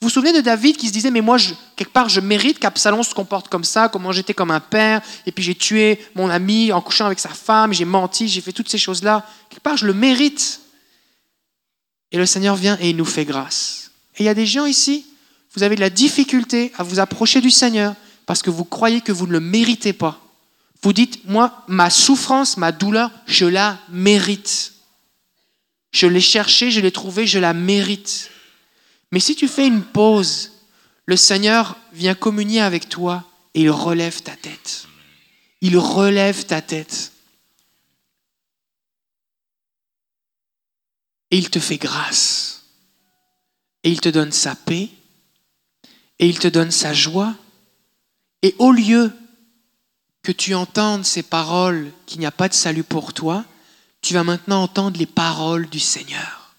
Vous 0.00 0.08
vous 0.08 0.14
souvenez 0.14 0.34
de 0.34 0.40
David 0.40 0.76
qui 0.76 0.86
se 0.86 0.92
disait, 0.92 1.10
mais 1.10 1.22
moi, 1.22 1.38
quelque 1.74 1.92
part, 1.92 2.08
je 2.08 2.20
mérite 2.20 2.60
qu'Absalom 2.60 3.02
se 3.02 3.14
comporte 3.14 3.48
comme 3.48 3.64
ça, 3.64 3.88
comment 3.88 4.12
j'étais 4.12 4.34
comme 4.34 4.50
un 4.50 4.60
père, 4.60 5.00
et 5.24 5.32
puis 5.32 5.42
j'ai 5.42 5.54
tué 5.54 5.98
mon 6.14 6.28
ami 6.28 6.70
en 6.70 6.82
couchant 6.82 7.06
avec 7.06 7.18
sa 7.18 7.30
femme, 7.30 7.72
j'ai 7.72 7.86
menti, 7.86 8.28
j'ai 8.28 8.42
fait 8.42 8.52
toutes 8.52 8.68
ces 8.68 8.78
choses-là. 8.78 9.26
Quelque 9.48 9.62
part, 9.62 9.76
je 9.78 9.86
le 9.86 9.94
mérite. 9.94 10.60
Et 12.12 12.18
le 12.18 12.26
Seigneur 12.26 12.56
vient 12.56 12.78
et 12.80 12.90
il 12.90 12.96
nous 12.96 13.04
fait 13.04 13.24
grâce. 13.24 13.90
Et 14.16 14.22
il 14.22 14.26
y 14.26 14.30
a 14.30 14.34
des 14.34 14.46
gens 14.46 14.66
ici, 14.66 15.06
vous 15.54 15.62
avez 15.62 15.74
de 15.74 15.80
la 15.80 15.90
difficulté 15.90 16.72
à 16.76 16.82
vous 16.82 17.00
approcher 17.00 17.40
du 17.40 17.50
Seigneur 17.50 17.94
parce 18.26 18.42
que 18.42 18.50
vous 18.50 18.64
croyez 18.64 19.00
que 19.00 19.12
vous 19.12 19.26
ne 19.26 19.32
le 19.32 19.40
méritez 19.40 19.92
pas. 19.92 20.20
Vous 20.82 20.92
dites, 20.92 21.24
moi, 21.24 21.64
ma 21.68 21.90
souffrance, 21.90 22.56
ma 22.56 22.72
douleur, 22.72 23.10
je 23.26 23.46
la 23.46 23.78
mérite. 23.88 24.74
Je 25.92 26.06
l'ai 26.06 26.20
cherchée, 26.20 26.70
je 26.70 26.80
l'ai 26.80 26.92
trouvée, 26.92 27.26
je 27.26 27.38
la 27.38 27.54
mérite. 27.54 28.30
Mais 29.12 29.20
si 29.20 29.34
tu 29.34 29.48
fais 29.48 29.66
une 29.66 29.82
pause, 29.82 30.52
le 31.06 31.16
Seigneur 31.16 31.76
vient 31.92 32.14
communier 32.14 32.60
avec 32.60 32.88
toi 32.88 33.24
et 33.54 33.62
il 33.62 33.70
relève 33.70 34.22
ta 34.22 34.36
tête. 34.36 34.86
Il 35.62 35.78
relève 35.78 36.44
ta 36.44 36.60
tête. 36.60 37.12
Il 41.36 41.50
te 41.50 41.58
fait 41.58 41.76
grâce. 41.76 42.64
Et 43.84 43.90
il 43.90 44.00
te 44.00 44.08
donne 44.08 44.32
sa 44.32 44.54
paix. 44.54 44.88
Et 46.18 46.26
il 46.26 46.38
te 46.38 46.48
donne 46.48 46.70
sa 46.70 46.94
joie. 46.94 47.34
Et 48.40 48.54
au 48.58 48.72
lieu 48.72 49.12
que 50.22 50.32
tu 50.32 50.54
entendes 50.54 51.04
ces 51.04 51.22
paroles 51.22 51.92
qu'il 52.06 52.20
n'y 52.20 52.26
a 52.26 52.30
pas 52.30 52.48
de 52.48 52.54
salut 52.54 52.84
pour 52.84 53.12
toi, 53.12 53.44
tu 54.00 54.14
vas 54.14 54.24
maintenant 54.24 54.62
entendre 54.62 54.98
les 54.98 55.04
paroles 55.04 55.68
du 55.68 55.78
Seigneur. 55.78 56.56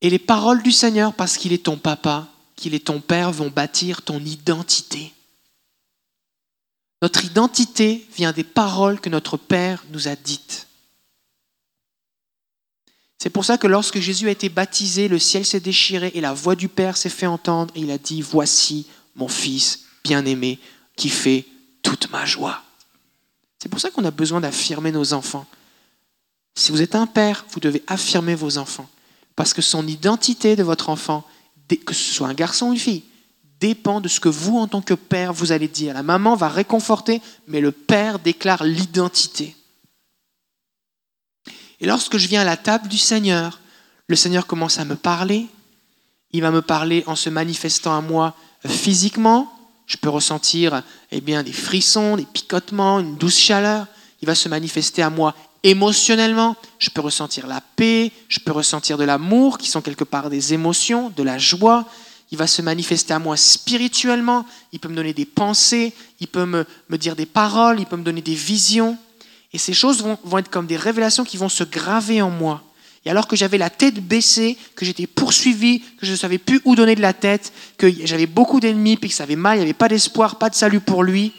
Et 0.00 0.08
les 0.08 0.18
paroles 0.18 0.62
du 0.62 0.72
Seigneur, 0.72 1.12
parce 1.12 1.36
qu'il 1.36 1.52
est 1.52 1.64
ton 1.64 1.76
papa, 1.76 2.28
qu'il 2.56 2.72
est 2.72 2.86
ton 2.86 3.02
père, 3.02 3.32
vont 3.32 3.50
bâtir 3.50 4.00
ton 4.00 4.18
identité. 4.18 5.12
Notre 7.02 7.26
identité 7.26 8.08
vient 8.16 8.32
des 8.32 8.44
paroles 8.44 8.98
que 8.98 9.10
notre 9.10 9.36
Père 9.36 9.84
nous 9.90 10.08
a 10.08 10.16
dites. 10.16 10.68
C'est 13.22 13.30
pour 13.30 13.44
ça 13.44 13.56
que 13.56 13.68
lorsque 13.68 14.00
Jésus 14.00 14.26
a 14.26 14.32
été 14.32 14.48
baptisé, 14.48 15.06
le 15.06 15.20
ciel 15.20 15.46
s'est 15.46 15.60
déchiré 15.60 16.10
et 16.16 16.20
la 16.20 16.32
voix 16.34 16.56
du 16.56 16.68
Père 16.68 16.96
s'est 16.96 17.08
fait 17.08 17.28
entendre 17.28 17.72
et 17.76 17.80
il 17.82 17.92
a 17.92 17.98
dit, 17.98 18.20
voici 18.20 18.88
mon 19.14 19.28
Fils 19.28 19.84
bien-aimé 20.02 20.58
qui 20.96 21.08
fait 21.08 21.44
toute 21.82 22.10
ma 22.10 22.26
joie. 22.26 22.64
C'est 23.60 23.68
pour 23.68 23.78
ça 23.78 23.90
qu'on 23.90 24.04
a 24.04 24.10
besoin 24.10 24.40
d'affirmer 24.40 24.90
nos 24.90 25.12
enfants. 25.12 25.46
Si 26.56 26.72
vous 26.72 26.82
êtes 26.82 26.96
un 26.96 27.06
père, 27.06 27.44
vous 27.50 27.60
devez 27.60 27.84
affirmer 27.86 28.34
vos 28.34 28.58
enfants. 28.58 28.90
Parce 29.36 29.54
que 29.54 29.62
son 29.62 29.86
identité 29.86 30.56
de 30.56 30.64
votre 30.64 30.88
enfant, 30.88 31.24
que 31.86 31.94
ce 31.94 32.12
soit 32.14 32.26
un 32.26 32.34
garçon 32.34 32.70
ou 32.70 32.72
une 32.72 32.78
fille, 32.80 33.04
dépend 33.60 34.00
de 34.00 34.08
ce 34.08 34.18
que 34.18 34.28
vous, 34.28 34.58
en 34.58 34.66
tant 34.66 34.82
que 34.82 34.94
père, 34.94 35.32
vous 35.32 35.52
allez 35.52 35.68
dire. 35.68 35.94
La 35.94 36.02
maman 36.02 36.34
va 36.34 36.48
réconforter, 36.48 37.22
mais 37.46 37.60
le 37.60 37.70
père 37.70 38.18
déclare 38.18 38.64
l'identité. 38.64 39.54
Et 41.82 41.86
lorsque 41.86 42.16
je 42.16 42.28
viens 42.28 42.40
à 42.42 42.44
la 42.44 42.56
table 42.56 42.88
du 42.88 42.96
Seigneur, 42.96 43.60
le 44.06 44.16
Seigneur 44.16 44.46
commence 44.46 44.78
à 44.78 44.84
me 44.84 44.94
parler. 44.94 45.48
Il 46.32 46.40
va 46.40 46.50
me 46.50 46.62
parler 46.62 47.02
en 47.06 47.16
se 47.16 47.28
manifestant 47.28 47.94
à 47.94 48.00
moi 48.00 48.34
physiquement. 48.66 49.52
Je 49.86 49.96
peux 49.96 50.08
ressentir 50.08 50.82
eh 51.10 51.20
bien, 51.20 51.42
des 51.42 51.52
frissons, 51.52 52.16
des 52.16 52.24
picotements, 52.24 53.00
une 53.00 53.16
douce 53.16 53.36
chaleur. 53.36 53.86
Il 54.22 54.26
va 54.26 54.36
se 54.36 54.48
manifester 54.48 55.02
à 55.02 55.10
moi 55.10 55.34
émotionnellement, 55.64 56.56
je 56.78 56.90
peux 56.90 57.00
ressentir 57.00 57.46
la 57.46 57.60
paix, 57.60 58.10
je 58.28 58.40
peux 58.40 58.52
ressentir 58.52 58.98
de 58.98 59.04
l'amour, 59.04 59.58
qui 59.58 59.68
sont 59.68 59.80
quelque 59.80 60.04
part 60.04 60.30
des 60.30 60.54
émotions, 60.54 61.12
de 61.16 61.22
la 61.22 61.38
joie. 61.38 61.86
Il 62.30 62.38
va 62.38 62.46
se 62.46 62.62
manifester 62.62 63.12
à 63.12 63.18
moi 63.18 63.36
spirituellement, 63.36 64.46
il 64.72 64.80
peut 64.80 64.88
me 64.88 64.96
donner 64.96 65.12
des 65.12 65.26
pensées, 65.26 65.92
il 66.18 66.28
peut 66.28 66.46
me, 66.46 66.64
dire 66.96 67.14
des 67.14 67.26
paroles, 67.26 67.78
il 67.78 67.86
peut 67.86 67.96
me 67.96 68.02
donner 68.02 68.22
des 68.22 68.34
visions. 68.34 68.96
Et 69.52 69.58
ces 69.58 69.72
choses 69.72 70.02
vont, 70.02 70.18
vont 70.24 70.38
être 70.38 70.50
comme 70.50 70.66
des 70.66 70.76
révélations 70.76 71.24
qui 71.24 71.36
vont 71.36 71.48
se 71.48 71.64
graver 71.64 72.22
en 72.22 72.30
moi. 72.30 72.62
Et 73.04 73.10
alors 73.10 73.26
que 73.26 73.36
j'avais 73.36 73.58
la 73.58 73.70
tête 73.70 73.96
baissée, 73.96 74.56
que 74.76 74.84
j'étais 74.84 75.06
poursuivi, 75.06 75.80
que 75.98 76.06
je 76.06 76.12
ne 76.12 76.16
savais 76.16 76.38
plus 76.38 76.60
où 76.64 76.76
donner 76.76 76.94
de 76.94 77.00
la 77.00 77.12
tête, 77.12 77.52
que 77.76 77.90
j'avais 78.06 78.26
beaucoup 78.26 78.60
d'ennemis, 78.60 78.96
puis 78.96 79.10
que 79.10 79.16
ça 79.16 79.24
avait 79.24 79.36
mal, 79.36 79.56
il 79.56 79.60
n'y 79.60 79.64
avait 79.64 79.72
pas 79.72 79.88
d'espoir, 79.88 80.38
pas 80.38 80.50
de 80.50 80.54
salut 80.54 80.80
pour 80.80 81.02
lui, 81.02 81.32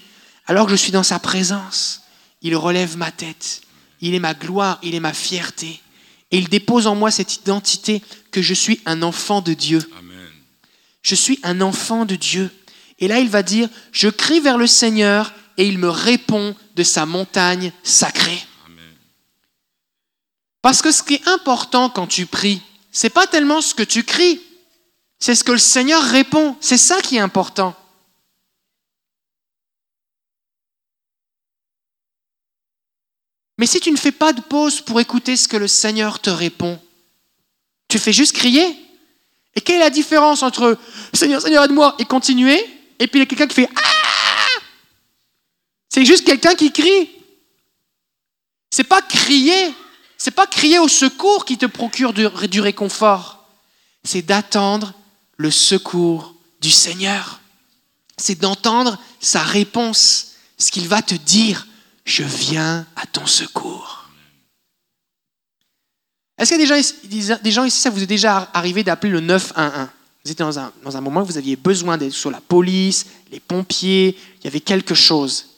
alors 0.45 0.65
que 0.65 0.71
je 0.71 0.75
suis 0.75 0.91
dans 0.91 1.03
sa 1.03 1.19
présence, 1.19 2.03
il 2.41 2.55
relève 2.55 2.97
ma 2.97 3.11
tête 3.11 3.63
il 4.03 4.13
est 4.13 4.19
ma 4.19 4.33
gloire, 4.33 4.79
il 4.83 4.95
est 4.95 4.99
ma 4.99 5.13
fierté. 5.13 5.79
Et 6.29 6.37
il 6.37 6.49
dépose 6.49 6.87
en 6.87 6.95
moi 6.95 7.09
cette 7.09 7.35
identité 7.35 8.01
que 8.31 8.41
je 8.41 8.53
suis 8.53 8.81
un 8.85 9.01
enfant 9.01 9.39
de 9.39 9.53
Dieu. 9.53 9.79
Je 11.01 11.15
suis 11.15 11.39
un 11.43 11.61
enfant 11.61 12.03
de 12.03 12.17
Dieu. 12.17 12.51
Et 12.99 13.07
là, 13.07 13.19
il 13.19 13.29
va 13.29 13.43
dire, 13.43 13.69
je 13.93 14.09
crie 14.09 14.41
vers 14.41 14.57
le 14.57 14.67
Seigneur 14.67 15.33
et 15.57 15.67
il 15.67 15.77
me 15.77 15.89
répond 15.89 16.55
de 16.75 16.83
sa 16.83 17.05
montagne 17.05 17.71
sacrée. 17.83 18.43
Parce 20.61 20.81
que 20.81 20.91
ce 20.91 21.03
qui 21.03 21.15
est 21.15 21.27
important 21.27 21.89
quand 21.89 22.07
tu 22.07 22.25
pries, 22.25 22.61
c'est 22.91 23.09
pas 23.09 23.27
tellement 23.27 23.61
ce 23.61 23.73
que 23.73 23.83
tu 23.83 24.03
cries, 24.03 24.41
c'est 25.19 25.35
ce 25.35 25.43
que 25.43 25.51
le 25.51 25.57
Seigneur 25.57 26.01
répond. 26.03 26.55
C'est 26.59 26.77
ça 26.77 27.01
qui 27.01 27.17
est 27.17 27.19
important. 27.19 27.75
Mais 33.57 33.67
si 33.67 33.79
tu 33.79 33.91
ne 33.91 33.97
fais 33.97 34.11
pas 34.11 34.33
de 34.33 34.41
pause 34.41 34.81
pour 34.81 34.99
écouter 34.99 35.37
ce 35.37 35.47
que 35.47 35.57
le 35.57 35.67
Seigneur 35.67 36.19
te 36.19 36.29
répond, 36.29 36.79
tu 37.87 37.99
fais 37.99 38.13
juste 38.13 38.35
crier. 38.35 38.75
Et 39.55 39.61
quelle 39.61 39.77
est 39.77 39.79
la 39.79 39.89
différence 39.89 40.43
entre 40.43 40.77
Seigneur, 41.13 41.41
Seigneur, 41.41 41.63
aide-moi 41.63 41.95
et 41.99 42.05
continuer, 42.05 42.57
et 42.99 43.07
puis 43.07 43.19
il 43.19 43.21
y 43.21 43.23
a 43.23 43.25
quelqu'un 43.25 43.47
qui 43.47 43.55
fait 43.55 43.69
Ah 43.75 44.03
C'est 45.93 46.05
juste 46.05 46.25
quelqu'un 46.25 46.55
qui 46.55 46.71
crie. 46.71 47.07
C'est 48.71 48.83
pas 48.83 49.03
crier, 49.03 49.71
c'est 50.17 50.31
pas 50.31 50.47
crier 50.47 50.79
au 50.79 50.87
secours 50.87 51.45
qui 51.45 51.59
te 51.59 51.67
procure 51.67 52.13
du, 52.13 52.59
réconfort. 52.59 53.47
C'est 54.03 54.23
d'attendre 54.23 54.95
le 55.37 55.51
secours 55.51 56.33
du 56.61 56.71
Seigneur. 56.71 57.41
C'est 58.17 58.39
d'entendre 58.39 58.97
sa 59.19 59.43
réponse, 59.43 60.31
ce 60.57 60.71
qu'il 60.71 60.87
va 60.87 61.03
te 61.03 61.13
dire. 61.13 61.67
Je 62.05 62.23
viens 62.23 62.87
à 62.95 63.05
ton 63.05 63.27
secours. 63.27 64.09
Est-ce 66.39 66.49
qu'il 66.49 66.59
y 66.59 66.63
a 66.63 66.65
des 66.65 66.69
gens, 66.69 66.75
ici, 66.75 67.39
des 67.43 67.51
gens 67.51 67.65
ici, 67.65 67.79
ça 67.79 67.91
vous 67.91 68.01
est 68.01 68.07
déjà 68.07 68.49
arrivé 68.55 68.83
d'appeler 68.83 69.11
le 69.11 69.19
911 69.19 69.89
Vous 70.25 70.31
étiez 70.31 70.43
dans 70.43 70.57
un, 70.57 70.73
dans 70.81 70.97
un 70.97 71.01
moment 71.01 71.21
où 71.21 71.25
vous 71.25 71.37
aviez 71.37 71.55
besoin 71.55 71.99
d'être 71.99 72.13
sur 72.13 72.31
la 72.31 72.41
police, 72.41 73.05
les 73.31 73.39
pompiers, 73.39 74.17
il 74.39 74.45
y 74.45 74.47
avait 74.47 74.59
quelque 74.59 74.95
chose. 74.95 75.52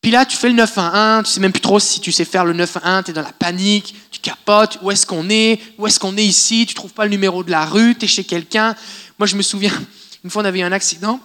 Puis 0.00 0.12
là, 0.12 0.24
tu 0.24 0.36
fais 0.36 0.48
le 0.48 0.54
911, 0.54 1.24
tu 1.24 1.32
sais 1.32 1.40
même 1.40 1.52
plus 1.52 1.60
trop 1.60 1.80
si 1.80 2.00
tu 2.00 2.12
sais 2.12 2.24
faire 2.24 2.44
le 2.44 2.52
911, 2.52 3.04
tu 3.04 3.10
es 3.10 3.14
dans 3.14 3.22
la 3.22 3.32
panique, 3.32 3.94
tu 4.10 4.20
capotes, 4.20 4.78
où 4.82 4.90
est-ce 4.90 5.04
qu'on 5.06 5.28
est, 5.28 5.60
où 5.76 5.86
est-ce 5.86 5.98
qu'on 5.98 6.16
est 6.16 6.24
ici, 6.24 6.66
tu 6.66 6.74
trouves 6.74 6.92
pas 6.92 7.04
le 7.04 7.10
numéro 7.10 7.42
de 7.42 7.50
la 7.50 7.64
rue, 7.64 7.96
tu 7.96 8.04
es 8.04 8.08
chez 8.08 8.24
quelqu'un. 8.24 8.76
Moi, 9.18 9.26
je 9.26 9.34
me 9.34 9.42
souviens, 9.42 9.72
une 10.24 10.30
fois, 10.30 10.42
on 10.42 10.44
avait 10.44 10.60
eu 10.60 10.62
un 10.62 10.72
accident, 10.72 11.20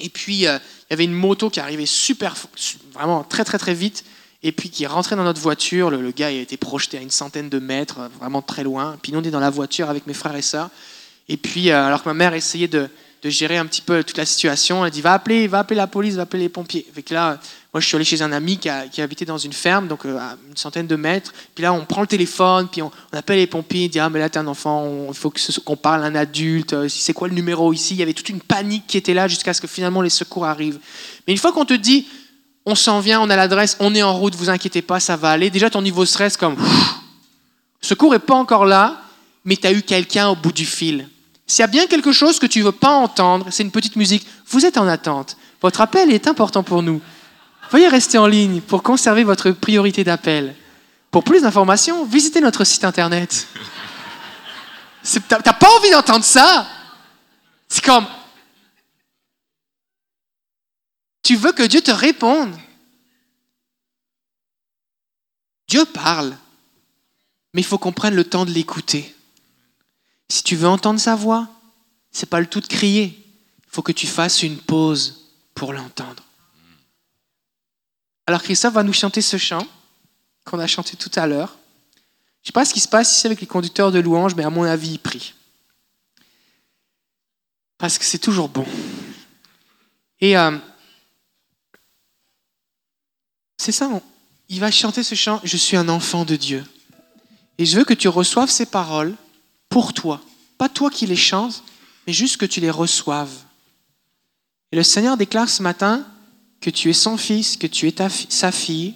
et 0.00 0.08
puis 0.08 0.46
euh, 0.46 0.58
il 0.90 0.92
y 0.92 0.94
avait 0.94 1.04
une 1.04 1.12
moto 1.12 1.50
qui 1.50 1.60
arrivait 1.60 1.86
super, 1.86 2.34
vraiment 2.92 3.22
très 3.22 3.44
très 3.44 3.58
très 3.58 3.74
vite, 3.74 4.04
et 4.42 4.50
puis 4.50 4.70
qui 4.70 4.86
rentrait 4.86 5.14
dans 5.14 5.24
notre 5.24 5.40
voiture. 5.40 5.88
Le, 5.88 6.02
le 6.02 6.10
gars 6.10 6.26
a 6.26 6.30
été 6.30 6.56
projeté 6.56 6.98
à 6.98 7.00
une 7.00 7.10
centaine 7.10 7.48
de 7.48 7.60
mètres, 7.60 8.00
euh, 8.00 8.08
vraiment 8.18 8.42
très 8.42 8.64
loin. 8.64 8.98
Puis 9.00 9.12
nous, 9.12 9.20
on 9.20 9.22
est 9.22 9.30
dans 9.30 9.40
la 9.40 9.50
voiture 9.50 9.88
avec 9.88 10.06
mes 10.08 10.14
frères 10.14 10.34
et 10.34 10.42
sœurs. 10.42 10.68
Et 11.28 11.36
puis, 11.36 11.70
euh, 11.70 11.86
alors 11.86 12.02
que 12.02 12.08
ma 12.08 12.14
mère 12.14 12.34
essayait 12.34 12.68
de, 12.68 12.88
de 13.22 13.30
gérer 13.30 13.56
un 13.56 13.64
petit 13.64 13.80
peu 13.80 14.04
toute 14.04 14.18
la 14.18 14.26
situation, 14.26 14.84
elle 14.84 14.90
dit 14.90 15.00
va 15.00 15.14
appeler, 15.14 15.46
va 15.46 15.60
appeler 15.60 15.76
la 15.76 15.86
police, 15.86 16.14
va 16.14 16.22
appeler 16.22 16.42
les 16.42 16.48
pompiers. 16.50 16.86
Avec 16.92 17.08
là, 17.08 17.40
moi, 17.74 17.80
je 17.80 17.88
suis 17.88 17.96
allé 17.96 18.04
chez 18.04 18.22
un 18.22 18.30
ami 18.30 18.56
qui, 18.56 19.00
habitait 19.00 19.24
dans 19.24 19.36
une 19.36 19.52
ferme, 19.52 19.88
donc 19.88 20.06
euh, 20.06 20.16
à 20.16 20.36
une 20.48 20.56
centaine 20.56 20.86
de 20.86 20.94
mètres. 20.94 21.34
Puis 21.56 21.62
là, 21.62 21.72
on 21.72 21.84
prend 21.84 22.02
le 22.02 22.06
téléphone, 22.06 22.68
puis 22.70 22.82
on, 22.82 22.92
appelle 23.12 23.38
les 23.38 23.48
pompiers, 23.48 23.86
on 23.86 23.88
dit 23.88 23.98
ah 23.98 24.08
mais 24.08 24.20
là 24.20 24.28
t'es 24.28 24.38
un 24.38 24.46
enfant, 24.46 25.08
il 25.08 25.14
faut 25.14 25.32
qu'on 25.64 25.76
parle 25.76 26.04
à 26.04 26.06
un 26.06 26.14
adulte. 26.14 26.72
euh, 26.72 26.88
C'est 26.88 27.12
quoi 27.12 27.26
le 27.26 27.34
numéro 27.34 27.72
ici 27.72 27.94
Il 27.94 27.98
y 27.98 28.02
avait 28.04 28.12
toute 28.12 28.28
une 28.28 28.40
panique 28.40 28.86
qui 28.86 28.96
était 28.96 29.12
là 29.12 29.26
jusqu'à 29.26 29.52
ce 29.52 29.60
que 29.60 29.66
finalement 29.66 30.02
les 30.02 30.10
secours 30.10 30.44
arrivent. 30.44 30.78
Mais 31.26 31.32
une 31.32 31.38
fois 31.38 31.50
qu'on 31.50 31.64
te 31.64 31.74
dit 31.74 32.06
on 32.64 32.76
s'en 32.76 33.00
vient, 33.00 33.20
on 33.20 33.28
a 33.28 33.34
l'adresse, 33.34 33.76
on 33.80 33.92
est 33.92 34.04
en 34.04 34.16
route, 34.16 34.36
vous 34.36 34.50
inquiétez 34.50 34.80
pas, 34.80 35.00
ça 35.00 35.16
va 35.16 35.30
aller. 35.30 35.50
Déjà 35.50 35.68
ton 35.68 35.82
niveau 35.82 36.06
stress 36.06 36.36
comme 36.36 36.54
pff, 36.54 36.94
secours 37.80 38.14
est 38.14 38.20
pas 38.20 38.36
encore 38.36 38.66
là, 38.66 39.02
mais 39.44 39.56
tu 39.56 39.66
as 39.66 39.72
eu 39.72 39.82
quelqu'un 39.82 40.28
au 40.28 40.36
bout 40.36 40.52
du 40.52 40.64
fil. 40.64 41.08
S'il 41.44 41.62
y 41.62 41.64
a 41.64 41.66
bien 41.66 41.88
quelque 41.88 42.12
chose 42.12 42.38
que 42.38 42.46
tu 42.46 42.62
veux 42.62 42.70
pas 42.70 42.92
entendre, 42.92 43.46
c'est 43.50 43.64
une 43.64 43.72
petite 43.72 43.96
musique. 43.96 44.24
Vous 44.46 44.64
êtes 44.64 44.78
en 44.78 44.86
attente. 44.86 45.36
Votre 45.60 45.80
appel 45.80 46.12
est 46.12 46.28
important 46.28 46.62
pour 46.62 46.80
nous. 46.84 47.00
Veuillez 47.70 47.88
rester 47.88 48.18
en 48.18 48.26
ligne 48.26 48.60
pour 48.60 48.82
conserver 48.82 49.24
votre 49.24 49.50
priorité 49.50 50.04
d'appel. 50.04 50.54
Pour 51.10 51.24
plus 51.24 51.42
d'informations, 51.42 52.04
visitez 52.04 52.40
notre 52.40 52.64
site 52.64 52.84
internet. 52.84 53.46
T'as 55.28 55.52
pas 55.52 55.70
envie 55.78 55.90
d'entendre 55.90 56.24
ça? 56.24 56.66
C'est 57.68 57.84
comme... 57.84 58.06
Tu 61.22 61.36
veux 61.36 61.52
que 61.52 61.62
Dieu 61.62 61.80
te 61.80 61.90
réponde? 61.90 62.54
Dieu 65.68 65.84
parle, 65.86 66.36
mais 67.52 67.62
il 67.62 67.64
faut 67.64 67.78
qu'on 67.78 67.92
prenne 67.92 68.14
le 68.14 68.24
temps 68.24 68.44
de 68.44 68.50
l'écouter. 68.50 69.14
Si 70.28 70.42
tu 70.42 70.56
veux 70.56 70.68
entendre 70.68 71.00
sa 71.00 71.14
voix, 71.14 71.48
c'est 72.10 72.28
pas 72.28 72.40
le 72.40 72.46
tout 72.46 72.60
de 72.60 72.66
crier. 72.66 73.16
Il 73.64 73.70
faut 73.70 73.82
que 73.82 73.92
tu 73.92 74.06
fasses 74.06 74.42
une 74.42 74.58
pause 74.58 75.30
pour 75.54 75.72
l'entendre. 75.72 76.23
Alors 78.26 78.42
Christophe 78.42 78.74
va 78.74 78.82
nous 78.82 78.92
chanter 78.92 79.20
ce 79.20 79.36
chant 79.36 79.66
qu'on 80.44 80.58
a 80.58 80.66
chanté 80.66 80.96
tout 80.96 81.10
à 81.14 81.26
l'heure. 81.26 81.56
Je 82.42 82.46
ne 82.46 82.46
sais 82.46 82.52
pas 82.52 82.64
ce 82.64 82.74
qui 82.74 82.80
se 82.80 82.88
passe 82.88 83.16
ici 83.16 83.26
avec 83.26 83.40
les 83.40 83.46
conducteurs 83.46 83.92
de 83.92 83.98
louanges, 83.98 84.34
mais 84.34 84.44
à 84.44 84.50
mon 84.50 84.64
avis, 84.64 84.92
il 84.92 84.98
prie. 84.98 85.34
Parce 87.78 87.98
que 87.98 88.04
c'est 88.04 88.18
toujours 88.18 88.48
bon. 88.48 88.66
Et 90.20 90.36
euh, 90.36 90.56
c'est 93.56 93.72
ça, 93.72 93.88
il 94.48 94.60
va 94.60 94.70
chanter 94.70 95.02
ce 95.02 95.14
chant, 95.14 95.40
Je 95.42 95.56
suis 95.56 95.76
un 95.76 95.88
enfant 95.88 96.24
de 96.24 96.36
Dieu. 96.36 96.64
Et 97.58 97.66
je 97.66 97.76
veux 97.76 97.84
que 97.84 97.94
tu 97.94 98.08
reçoives 98.08 98.50
ces 98.50 98.66
paroles 98.66 99.14
pour 99.68 99.94
toi. 99.94 100.20
Pas 100.58 100.68
toi 100.68 100.90
qui 100.90 101.06
les 101.06 101.16
chantes, 101.16 101.62
mais 102.06 102.12
juste 102.12 102.36
que 102.36 102.46
tu 102.46 102.60
les 102.60 102.70
reçoives. 102.70 103.34
Et 104.72 104.76
le 104.76 104.82
Seigneur 104.82 105.16
déclare 105.16 105.48
ce 105.48 105.62
matin 105.62 106.06
que 106.64 106.70
tu 106.70 106.88
es 106.88 106.94
son 106.94 107.18
fils, 107.18 107.58
que 107.58 107.66
tu 107.66 107.86
es 107.86 107.94
sa 108.30 108.50
fille. 108.50 108.94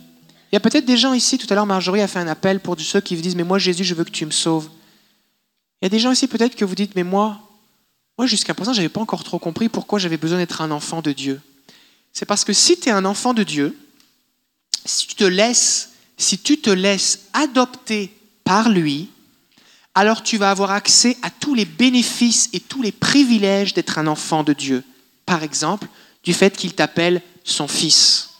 Il 0.50 0.54
y 0.54 0.56
a 0.56 0.60
peut-être 0.60 0.86
des 0.86 0.96
gens 0.96 1.12
ici, 1.12 1.36
tout 1.36 1.46
à 1.50 1.54
l'heure 1.54 1.66
Marjorie 1.66 2.00
a 2.00 2.08
fait 2.08 2.18
un 2.18 2.26
appel 2.26 2.60
pour 2.60 2.80
ceux 2.80 3.02
qui 3.02 3.14
vous 3.14 3.20
disent, 3.20 3.36
mais 3.36 3.44
moi 3.44 3.58
Jésus, 3.58 3.84
je 3.84 3.94
veux 3.94 4.04
que 4.04 4.10
tu 4.10 4.24
me 4.24 4.30
sauves. 4.30 4.70
Il 5.82 5.84
y 5.84 5.86
a 5.86 5.90
des 5.90 5.98
gens 5.98 6.10
ici 6.10 6.26
peut-être 6.28 6.56
que 6.56 6.64
vous 6.64 6.74
dites, 6.74 6.96
mais 6.96 7.02
moi, 7.02 7.38
moi 8.16 8.26
jusqu'à 8.26 8.54
présent, 8.54 8.72
je 8.72 8.78
n'avais 8.78 8.88
pas 8.88 9.02
encore 9.02 9.22
trop 9.22 9.38
compris 9.38 9.68
pourquoi 9.68 9.98
j'avais 9.98 10.16
besoin 10.16 10.38
d'être 10.38 10.62
un 10.62 10.70
enfant 10.70 11.02
de 11.02 11.12
Dieu. 11.12 11.42
C'est 12.14 12.24
parce 12.24 12.42
que 12.42 12.54
si 12.54 12.80
tu 12.80 12.88
es 12.88 12.92
un 12.92 13.04
enfant 13.04 13.34
de 13.34 13.42
Dieu, 13.42 13.76
si 14.86 15.06
tu 15.06 15.14
te 15.14 15.24
laisses, 15.24 15.90
si 16.16 16.38
tu 16.38 16.58
te 16.58 16.70
laisses 16.70 17.26
adopter 17.34 18.16
par 18.44 18.70
lui, 18.70 19.10
alors 19.94 20.22
tu 20.22 20.38
vas 20.38 20.50
avoir 20.50 20.70
accès 20.70 21.18
à 21.20 21.28
tous 21.28 21.54
les 21.54 21.66
bénéfices 21.66 22.48
et 22.54 22.60
tous 22.60 22.80
les 22.80 22.92
privilèges 22.92 23.74
d'être 23.74 23.98
un 23.98 24.06
enfant 24.06 24.42
de 24.42 24.54
Dieu. 24.54 24.84
Par 25.26 25.42
exemple, 25.42 25.86
du 26.28 26.34
fait 26.34 26.54
qu'il 26.54 26.74
t'appelle 26.74 27.22
son 27.42 27.66
fils. 27.66 28.34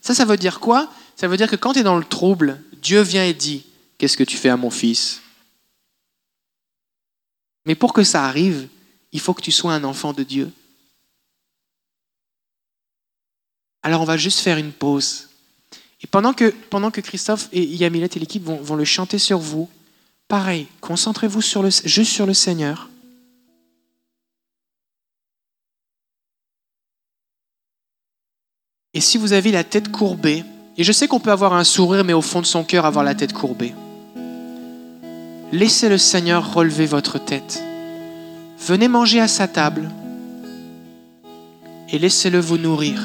Ça, 0.00 0.14
ça 0.14 0.24
veut 0.24 0.36
dire 0.36 0.60
quoi? 0.60 0.88
Ça 1.16 1.26
veut 1.26 1.36
dire 1.36 1.50
que 1.50 1.56
quand 1.56 1.72
tu 1.72 1.80
es 1.80 1.82
dans 1.82 1.98
le 1.98 2.04
trouble, 2.04 2.62
Dieu 2.80 3.00
vient 3.00 3.24
et 3.24 3.34
dit, 3.34 3.66
qu'est-ce 3.98 4.16
que 4.16 4.22
tu 4.22 4.36
fais 4.36 4.48
à 4.48 4.56
mon 4.56 4.70
fils? 4.70 5.20
Mais 7.66 7.74
pour 7.74 7.92
que 7.92 8.04
ça 8.04 8.26
arrive, 8.26 8.68
il 9.10 9.18
faut 9.18 9.34
que 9.34 9.42
tu 9.42 9.50
sois 9.50 9.74
un 9.74 9.82
enfant 9.82 10.12
de 10.12 10.22
Dieu. 10.22 10.52
Alors 13.82 14.02
on 14.02 14.04
va 14.04 14.16
juste 14.16 14.38
faire 14.38 14.58
une 14.58 14.70
pause. 14.70 15.30
Et 16.00 16.06
pendant 16.06 16.32
que, 16.32 16.50
pendant 16.70 16.92
que 16.92 17.00
Christophe 17.00 17.48
et 17.50 17.64
Yamilette 17.64 18.16
et 18.16 18.20
l'équipe 18.20 18.44
vont, 18.44 18.62
vont 18.62 18.76
le 18.76 18.84
chanter 18.84 19.18
sur 19.18 19.40
vous, 19.40 19.68
pareil, 20.28 20.68
concentrez-vous 20.80 21.42
sur 21.42 21.60
le, 21.60 21.70
juste 21.70 22.12
sur 22.12 22.24
le 22.24 22.34
Seigneur. 22.34 22.88
Et 28.98 29.00
si 29.00 29.16
vous 29.16 29.32
avez 29.32 29.52
la 29.52 29.62
tête 29.62 29.92
courbée, 29.92 30.42
et 30.76 30.82
je 30.82 30.90
sais 30.90 31.06
qu'on 31.06 31.20
peut 31.20 31.30
avoir 31.30 31.52
un 31.52 31.62
sourire, 31.62 32.02
mais 32.02 32.14
au 32.14 32.20
fond 32.20 32.40
de 32.40 32.46
son 32.46 32.64
cœur 32.64 32.84
avoir 32.84 33.04
la 33.04 33.14
tête 33.14 33.32
courbée, 33.32 33.72
laissez 35.52 35.88
le 35.88 35.98
Seigneur 35.98 36.52
relever 36.52 36.84
votre 36.84 37.20
tête. 37.20 37.62
Venez 38.58 38.88
manger 38.88 39.20
à 39.20 39.28
sa 39.28 39.46
table 39.46 39.88
et 41.88 42.00
laissez-le 42.00 42.40
vous 42.40 42.58
nourrir 42.58 43.00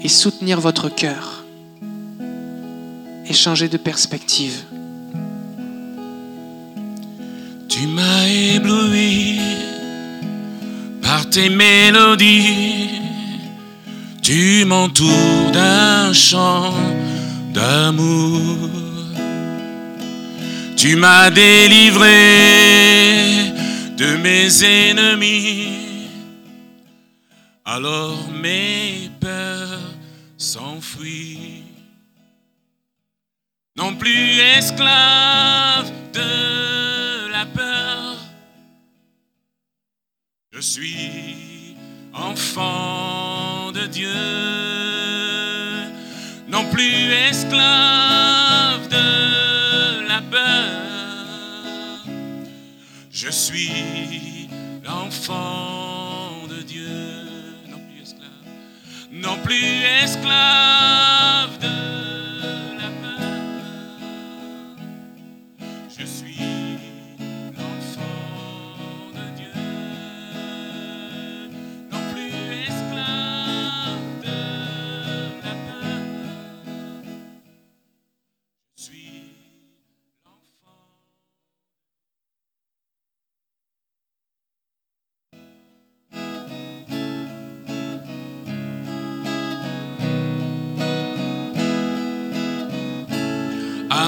et 0.00 0.08
soutenir 0.08 0.58
votre 0.58 0.88
cœur 0.88 1.44
et 3.26 3.34
changer 3.34 3.68
de 3.68 3.76
perspective. 3.76 4.62
Tu 7.68 7.86
m'as 7.88 8.26
ébloui 8.26 9.38
par 11.02 11.28
tes 11.28 11.50
mélodies. 11.50 13.05
Tu 14.28 14.64
m'entoures 14.64 15.52
d'un 15.52 16.12
chant 16.12 16.74
d'amour. 17.54 18.68
Tu 20.76 20.96
m'as 20.96 21.30
délivré 21.30 22.08
de 23.96 24.16
mes 24.16 24.64
ennemis. 24.64 26.08
Alors 27.64 28.28
mes 28.42 29.12
peurs 29.20 29.94
s'enfuient. 30.36 31.62
Non 33.76 33.94
plus 33.94 34.40
esclave 34.58 35.88
de 36.12 37.30
la 37.30 37.46
peur. 37.46 38.16
Je 40.50 40.60
suis 40.60 41.76
enfant 42.12 43.55
Dieu. 43.86 44.08
Non 46.48 46.64
plus 46.70 47.12
esclave 47.30 48.88
de 48.88 50.08
la 50.08 50.20
peur. 50.22 52.04
Je 53.10 53.30
suis 53.30 54.48
l'enfant 54.84 56.46
de 56.48 56.62
Dieu. 56.62 56.88
Non 57.70 57.78
plus 57.78 58.02
esclave. 58.02 58.30
Non 59.12 59.36
plus 59.44 59.82
esclave 60.02 61.25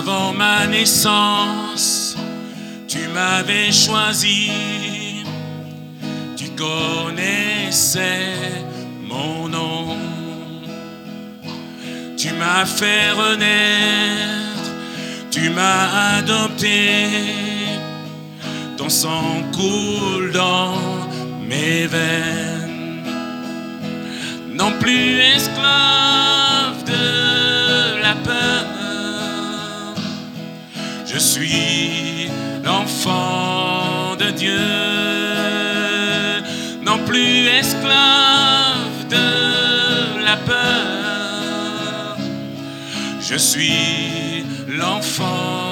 Avant 0.09 0.33
ma 0.33 0.66
naissance, 0.66 2.16
tu 2.87 3.01
m'avais 3.09 3.71
choisi. 3.71 4.51
Tu 6.35 6.49
connaissais 6.57 8.33
mon 9.03 9.49
nom. 9.51 9.99
Tu 12.16 12.33
m'as 12.33 12.64
fait 12.64 13.11
renaître. 13.11 14.71
Tu 15.31 15.51
m'as 15.51 16.16
adopté. 16.16 17.09
Ton 18.79 18.88
sang 18.88 19.42
coule 19.53 20.33
dans 20.33 20.73
mes 21.47 21.87
veines. 21.87 23.05
Non 24.55 24.73
plus 24.81 25.21
esclave 25.21 26.48
Je 31.11 31.18
suis 31.18 32.29
l'enfant 32.62 34.14
de 34.18 34.31
Dieu, 34.31 34.53
non 36.83 36.99
plus 37.07 37.47
esclave 37.47 39.09
de 39.09 40.23
la 40.23 40.37
peur. 40.37 42.18
Je 43.23 43.37
suis 43.37 44.44
l'enfant 44.68 45.68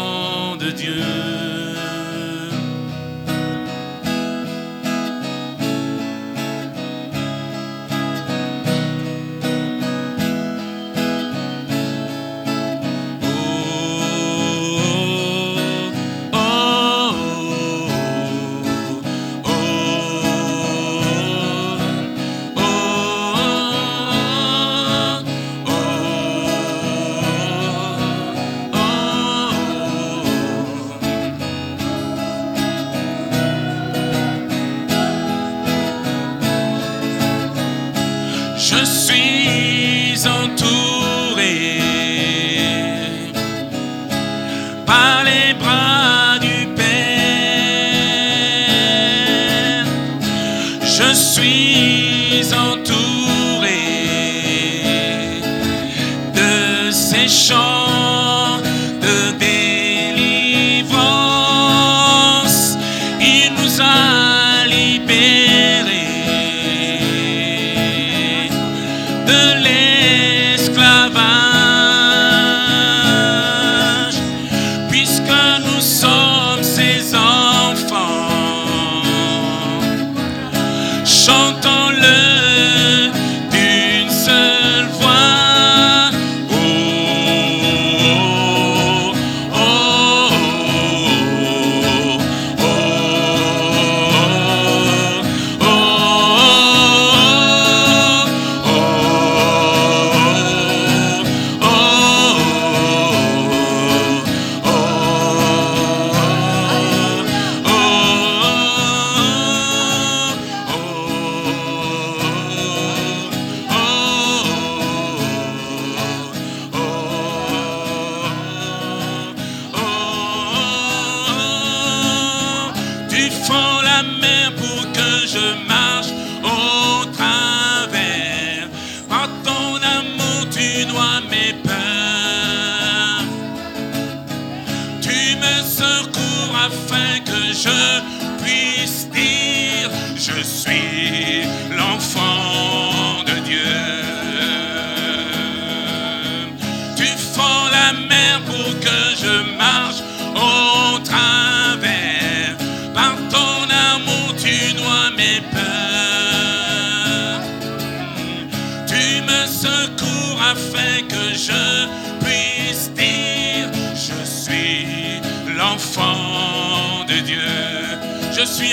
suis 40.57 40.86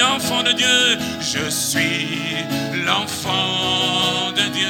enfant 0.03 0.43
de 0.43 0.51
Dieu. 0.51 0.97
Je 1.19 1.49
suis 1.49 2.43
l'enfant 2.85 4.31
de 4.31 4.45
Dieu. 4.51 4.67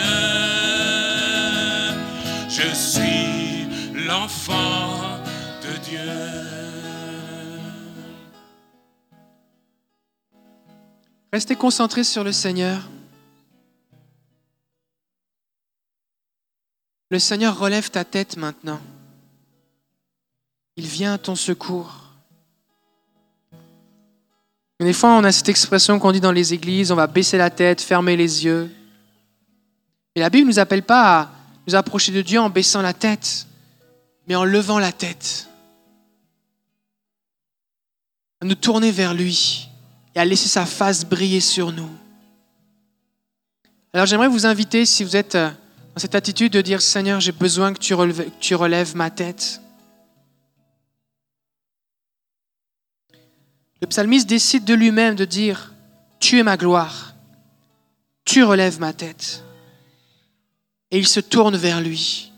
Je 2.49 2.73
suis 2.73 4.05
l'enfant 4.05 5.19
de 5.63 5.77
Dieu. 5.83 6.43
Restez 11.31 11.55
concentrés 11.55 12.03
sur 12.03 12.23
le 12.23 12.31
Seigneur. 12.31 12.87
Le 17.09 17.19
Seigneur 17.19 17.57
relève 17.57 17.89
ta 17.89 18.05
tête 18.05 18.37
maintenant. 18.37 18.81
Il 20.77 20.87
vient 20.87 21.13
à 21.13 21.17
ton 21.17 21.35
secours. 21.35 22.02
Des 24.83 24.93
fois, 24.93 25.11
on 25.11 25.23
a 25.23 25.31
cette 25.31 25.49
expression 25.49 25.97
qu'on 25.97 26.11
dit 26.11 26.19
dans 26.19 26.31
les 26.31 26.53
églises, 26.53 26.91
on 26.91 26.95
va 26.95 27.07
baisser 27.07 27.37
la 27.37 27.49
tête, 27.49 27.81
fermer 27.81 28.17
les 28.17 28.43
yeux. 28.43 28.69
Et 30.15 30.19
la 30.19 30.29
Bible 30.29 30.47
ne 30.47 30.51
nous 30.51 30.59
appelle 30.59 30.83
pas 30.83 31.19
à 31.19 31.31
nous 31.65 31.75
approcher 31.75 32.11
de 32.11 32.21
Dieu 32.21 32.39
en 32.39 32.49
baissant 32.49 32.81
la 32.81 32.93
tête, 32.93 33.47
mais 34.27 34.35
en 34.35 34.43
levant 34.43 34.79
la 34.79 34.91
tête. 34.91 35.47
À 38.41 38.45
nous 38.45 38.55
tourner 38.55 38.91
vers 38.91 39.13
lui 39.13 39.69
et 40.15 40.19
à 40.19 40.25
laisser 40.25 40.49
sa 40.49 40.65
face 40.65 41.05
briller 41.05 41.39
sur 41.39 41.71
nous. 41.71 41.89
Alors 43.93 44.05
j'aimerais 44.05 44.27
vous 44.27 44.45
inviter, 44.45 44.85
si 44.85 45.03
vous 45.03 45.15
êtes 45.15 45.35
euh, 45.35 45.49
dans 45.95 46.01
cette 46.01 46.15
attitude 46.15 46.51
de 46.51 46.61
dire, 46.61 46.81
Seigneur, 46.81 47.19
j'ai 47.21 47.31
besoin 47.31 47.73
que 47.73 47.79
tu 47.79 48.55
relèves 48.55 48.95
ma 48.95 49.09
tête. 49.09 49.61
Le 53.83 53.87
psalmiste 53.87 54.29
décide 54.29 54.63
de 54.63 54.73
lui-même 54.73 55.15
de 55.15 55.25
dire, 55.25 55.73
tu 56.21 56.39
es 56.39 56.43
ma 56.43 56.55
gloire, 56.55 57.15
tu 58.23 58.41
relèves 58.41 58.79
ma 58.79 58.93
tête. 58.93 59.43
Et 60.89 60.97
il 60.97 61.05
se 61.05 61.19
tourne 61.19 61.57
vers 61.57 61.81
lui. 61.81 62.31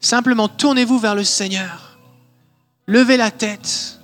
Simplement, 0.00 0.48
tournez-vous 0.48 0.98
vers 0.98 1.14
le 1.14 1.22
Seigneur. 1.22 2.00
Levez 2.88 3.16
la 3.16 3.30
tête. 3.30 4.00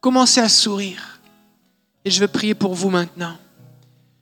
Commencez 0.00 0.40
à 0.40 0.48
sourire. 0.48 1.20
Et 2.04 2.10
je 2.10 2.18
veux 2.18 2.26
prier 2.26 2.56
pour 2.56 2.74
vous 2.74 2.90
maintenant. 2.90 3.36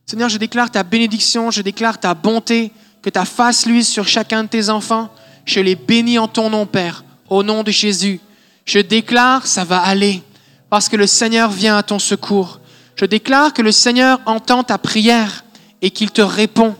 Seigneur, 0.05 0.29
je 0.29 0.37
déclare 0.37 0.71
ta 0.71 0.83
bénédiction, 0.83 1.51
je 1.51 1.63
déclare 1.63 1.99
ta 1.99 2.13
bonté, 2.13 2.73
que 3.01 3.09
ta 3.09 3.25
face 3.25 3.65
luise 3.65 3.89
sur 3.89 4.07
chacun 4.07 4.45
de 4.45 4.51
tes 4.51 4.69
enfants. 4.69 5.11
Je 5.47 5.61
les 5.61 5.77
bénis 5.77 6.19
en 6.19 6.29
ton 6.29 6.51
nom, 6.51 6.67
Père, 6.67 7.07
au 7.31 7.43
nom 7.43 7.63
de 7.63 7.71
Jésus. 7.71 8.21
Je 8.67 8.81
déclare, 8.81 9.47
ça 9.47 9.65
va 9.65 9.81
aller, 9.81 10.23
parce 10.71 10.89
que 10.89 10.97
le 10.97 11.07
Seigneur 11.07 11.51
vient 11.51 11.77
à 11.77 11.83
ton 11.83 11.99
secours. 11.99 12.61
Je 12.97 13.05
déclare 13.05 13.53
que 13.53 13.63
le 13.63 13.73
Seigneur 13.73 14.21
entend 14.27 14.65
ta 14.65 14.79
prière 14.79 15.45
et 15.83 15.91
qu'il 15.91 16.11
te 16.11 16.23
répond. 16.23 16.75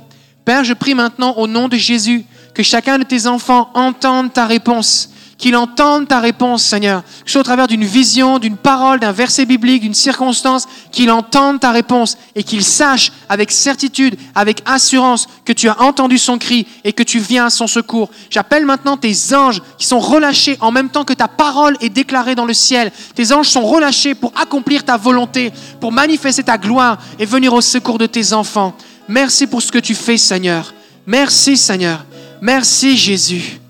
Père, 0.45 0.65
je 0.65 0.73
prie 0.73 0.95
maintenant 0.95 1.35
au 1.37 1.47
nom 1.47 1.69
de 1.69 1.77
Jésus 1.77 2.25
que 2.55 2.63
chacun 2.63 2.99
de 2.99 3.05
tes 3.05 3.27
enfants 3.27 3.71
entende 3.75 4.33
ta 4.33 4.47
réponse, 4.47 5.11
qu'il 5.39 5.55
entende 5.55 6.09
ta 6.09 6.19
réponse, 6.21 6.63
Seigneur, 6.63 7.03
que 7.03 7.09
ce 7.27 7.33
soit 7.33 7.41
au 7.43 7.45
travers 7.45 7.69
d'une 7.69 7.85
vision, 7.85 8.39
d'une 8.39 8.57
parole, 8.57 9.01
d'un 9.01 9.13
verset 9.13 9.45
biblique, 9.45 9.83
d'une 9.83 9.95
circonstance, 9.95 10.67
qu'il 10.91 11.11
entende 11.11 11.61
ta 11.61 11.73
réponse 11.73 12.17
et 12.35 12.43
qu'il 12.43 12.65
sache 12.65 13.13
avec 13.29 13.53
certitude, 13.53 14.17
avec 14.35 14.63
assurance 14.65 15.29
que 15.45 15.53
tu 15.53 15.69
as 15.69 15.81
entendu 15.83 16.17
son 16.17 16.39
cri 16.39 16.67
et 16.85 16.93
que 16.93 17.03
tu 17.03 17.19
viens 17.19 17.47
à 17.47 17.51
son 17.51 17.67
secours. 17.67 18.11
J'appelle 18.31 18.65
maintenant 18.65 18.97
tes 18.97 19.15
anges 19.35 19.61
qui 19.77 19.87
sont 19.87 20.01
relâchés 20.01 20.57
en 20.61 20.73
même 20.73 20.89
temps 20.89 21.05
que 21.05 21.13
ta 21.13 21.29
parole 21.29 21.77
est 21.81 21.91
déclarée 21.91 22.35
dans 22.35 22.47
le 22.47 22.55
ciel. 22.55 22.91
Tes 23.15 23.33
anges 23.33 23.49
sont 23.49 23.67
relâchés 23.67 24.15
pour 24.15 24.33
accomplir 24.41 24.85
ta 24.85 24.97
volonté, 24.97 25.53
pour 25.81 25.93
manifester 25.93 26.45
ta 26.45 26.57
gloire 26.57 26.99
et 27.19 27.27
venir 27.27 27.53
au 27.53 27.61
secours 27.61 27.99
de 27.99 28.07
tes 28.07 28.33
enfants. 28.33 28.75
Merci 29.09 29.47
pour 29.47 29.61
ce 29.61 29.71
que 29.71 29.79
tu 29.79 29.95
fais, 29.95 30.17
Seigneur. 30.17 30.73
Merci, 31.07 31.57
Seigneur. 31.57 32.05
Merci, 32.41 32.97
Jésus. 32.97 33.61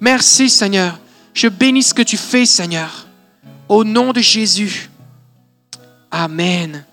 Merci, 0.00 0.50
Seigneur. 0.50 0.98
Je 1.34 1.48
bénis 1.48 1.82
ce 1.82 1.94
que 1.94 2.02
tu 2.02 2.16
fais, 2.16 2.46
Seigneur. 2.46 3.06
Au 3.68 3.84
nom 3.84 4.12
de 4.12 4.20
Jésus. 4.20 4.90
Amen. 6.10 6.84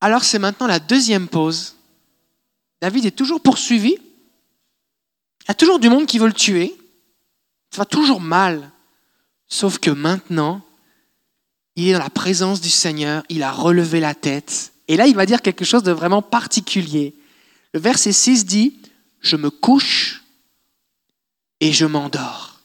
Alors 0.00 0.24
c'est 0.24 0.38
maintenant 0.38 0.66
la 0.66 0.78
deuxième 0.78 1.28
pause. 1.28 1.76
David 2.80 3.06
est 3.06 3.16
toujours 3.16 3.40
poursuivi. 3.40 3.92
Il 3.92 5.48
y 5.48 5.50
a 5.50 5.54
toujours 5.54 5.78
du 5.78 5.88
monde 5.88 6.06
qui 6.06 6.18
veut 6.18 6.26
le 6.26 6.32
tuer. 6.32 6.74
Ça 7.70 7.78
va 7.78 7.84
toujours 7.84 8.20
mal. 8.20 8.70
Sauf 9.48 9.78
que 9.78 9.90
maintenant, 9.90 10.60
il 11.76 11.88
est 11.88 11.92
dans 11.92 11.98
la 11.98 12.10
présence 12.10 12.60
du 12.60 12.70
Seigneur, 12.70 13.22
il 13.28 13.42
a 13.42 13.52
relevé 13.52 14.00
la 14.00 14.14
tête. 14.14 14.72
Et 14.88 14.96
là, 14.96 15.06
il 15.06 15.14
va 15.14 15.26
dire 15.26 15.42
quelque 15.42 15.64
chose 15.64 15.82
de 15.82 15.92
vraiment 15.92 16.22
particulier. 16.22 17.14
Le 17.72 17.80
verset 17.80 18.12
6 18.12 18.44
dit, 18.44 18.76
je 19.20 19.36
me 19.36 19.50
couche 19.50 20.21
et 21.62 21.72
je 21.72 21.86
m'endors. 21.86 22.60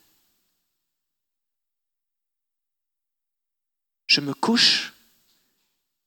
Je 4.08 4.22
me 4.22 4.34
couche 4.34 4.91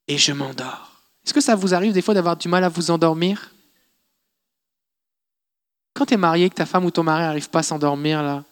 et 0.09 0.19
je 0.19 0.33
m'endors. 0.33 1.01
Est-ce 1.25 1.33
que 1.33 1.41
ça 1.41 1.55
vous 1.55 1.73
arrive 1.73 1.93
des 1.93 2.03
fois 2.03 2.15
d'avoir 2.15 2.37
du 2.37 2.49
mal 2.49 2.65
à 2.65 2.69
vous 2.69 2.91
endormir? 2.91 3.55
Quand 5.95 6.05
tu 6.07 6.15
es 6.15 6.17
marié, 6.17 6.51
que 6.51 6.57
ta 6.57 6.67
femme 6.67 6.85
ou 6.85 6.91
ton 6.91 7.05
mari 7.05 7.23
n'arrive 7.23 7.49
pas 7.49 7.61
à 7.61 7.63
s'endormir, 7.63 8.25
là, 8.25 8.45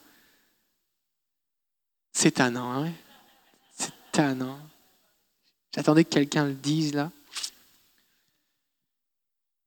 c'est 2.12 2.30
tannant. 2.30 2.84
Hein? 2.84 2.92
C'est 3.76 3.94
tannant. 4.12 4.60
J'attendais 5.74 6.04
que 6.04 6.10
quelqu'un 6.10 6.44
le 6.46 6.54
dise, 6.54 6.94
là. 6.94 7.10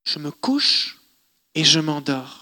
Je 0.04 0.18
me 0.18 0.30
couche 0.30 0.98
et 1.54 1.62
je 1.62 1.78
m'endors. 1.78 2.41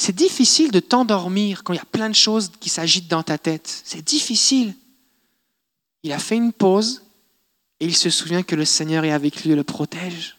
C'est 0.00 0.16
difficile 0.16 0.70
de 0.70 0.80
t'endormir 0.80 1.62
quand 1.62 1.74
il 1.74 1.76
y 1.76 1.80
a 1.80 1.84
plein 1.84 2.08
de 2.08 2.14
choses 2.14 2.50
qui 2.58 2.70
s'agitent 2.70 3.08
dans 3.08 3.22
ta 3.22 3.36
tête. 3.36 3.82
C'est 3.84 4.00
difficile. 4.00 4.74
Il 6.04 6.12
a 6.12 6.18
fait 6.18 6.36
une 6.36 6.54
pause 6.54 7.02
et 7.80 7.84
il 7.84 7.94
se 7.94 8.08
souvient 8.08 8.42
que 8.42 8.56
le 8.56 8.64
Seigneur 8.64 9.04
est 9.04 9.12
avec 9.12 9.44
lui 9.44 9.50
et 9.50 9.54
le 9.54 9.62
protège. 9.62 10.38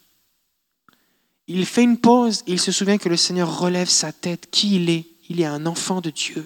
Il 1.45 1.63
fait 1.67 1.83
une 1.83 1.99
pause 1.99 2.41
et 2.47 2.53
il 2.53 2.59
se 2.59 2.71
souvient 2.71 2.97
que 2.97 3.07
le 3.07 3.17
Seigneur 3.17 3.59
relève 3.59 3.87
sa 3.87 4.11
tête, 4.11 4.47
qui 4.49 4.77
il 4.77 4.89
est. 4.89 5.05
Il 5.29 5.39
est 5.39 5.45
un 5.45 5.67
enfant 5.67 6.01
de 6.01 6.09
Dieu. 6.09 6.43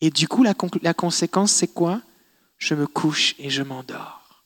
Et 0.00 0.08
du 0.08 0.26
coup, 0.26 0.42
la, 0.42 0.54
la 0.80 0.94
conséquence, 0.94 1.52
c'est 1.52 1.68
quoi? 1.68 2.00
Je 2.56 2.74
me 2.74 2.86
couche 2.86 3.34
et 3.38 3.50
je 3.50 3.62
m'endors. 3.62 4.42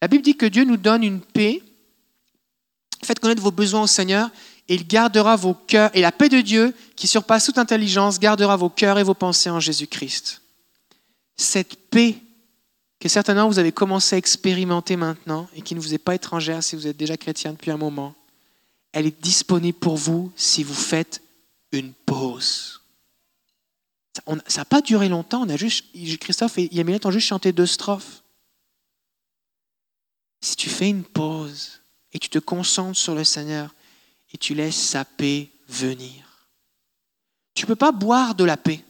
La 0.00 0.06
Bible 0.06 0.22
dit 0.22 0.36
que 0.36 0.46
Dieu 0.46 0.62
nous 0.62 0.76
donne 0.76 1.02
une 1.02 1.20
paix. 1.20 1.64
Faites 3.02 3.18
connaître 3.18 3.42
vos 3.42 3.50
besoins 3.50 3.82
au 3.82 3.88
Seigneur 3.88 4.30
il 4.68 4.86
gardera 4.86 5.36
vos 5.36 5.54
cœurs, 5.54 5.90
et 5.94 6.00
la 6.00 6.12
paix 6.12 6.28
de 6.28 6.40
Dieu, 6.40 6.74
qui 6.94 7.06
surpasse 7.06 7.46
toute 7.46 7.58
intelligence, 7.58 8.18
gardera 8.18 8.56
vos 8.56 8.68
cœurs 8.68 8.98
et 8.98 9.04
vos 9.04 9.14
pensées 9.14 9.50
en 9.50 9.60
Jésus-Christ. 9.60 10.42
Cette 11.36 11.76
paix 11.90 12.18
que 13.00 13.08
certainement 13.08 13.48
vous 13.48 13.58
avez 13.58 13.72
commencé 13.72 14.16
à 14.16 14.18
expérimenter 14.18 14.96
maintenant 14.96 15.48
et 15.54 15.62
qui 15.62 15.74
ne 15.74 15.80
vous 15.80 15.94
est 15.94 15.98
pas 15.98 16.14
étrangère 16.14 16.62
si 16.62 16.74
vous 16.74 16.86
êtes 16.86 16.96
déjà 16.96 17.16
chrétien 17.16 17.52
depuis 17.52 17.70
un 17.70 17.76
moment, 17.76 18.14
elle 18.92 19.06
est 19.06 19.22
disponible 19.22 19.78
pour 19.78 19.96
vous 19.96 20.32
si 20.36 20.64
vous 20.64 20.74
faites 20.74 21.22
une 21.72 21.92
pause. 21.92 22.80
Ça 24.48 24.62
n'a 24.62 24.64
pas 24.64 24.80
duré 24.80 25.08
longtemps, 25.08 25.42
on 25.42 25.48
a 25.48 25.56
juste, 25.56 25.86
Christophe 26.18 26.58
et 26.58 26.68
Yamilette 26.74 27.06
ont 27.06 27.10
juste 27.10 27.28
chanté 27.28 27.52
deux 27.52 27.66
strophes. 27.66 28.22
Si 30.40 30.56
tu 30.56 30.68
fais 30.68 30.88
une 30.88 31.04
pause 31.04 31.80
et 32.12 32.18
tu 32.18 32.28
te 32.28 32.38
concentres 32.38 32.98
sur 32.98 33.14
le 33.14 33.24
Seigneur, 33.24 33.72
et 34.32 34.38
tu 34.38 34.54
laisses 34.54 34.80
sa 34.80 35.04
paix 35.04 35.50
venir. 35.68 36.24
Tu 37.54 37.64
ne 37.64 37.66
peux 37.68 37.76
pas 37.76 37.92
boire 37.92 38.34
de 38.34 38.44
la 38.44 38.56
paix. 38.56 38.84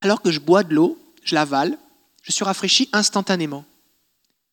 Alors 0.00 0.22
que 0.22 0.30
je 0.30 0.40
bois 0.40 0.64
de 0.64 0.74
l'eau, 0.74 0.98
je 1.22 1.34
l'avale, 1.34 1.78
je 2.22 2.32
suis 2.32 2.44
rafraîchi 2.44 2.88
instantanément. 2.92 3.64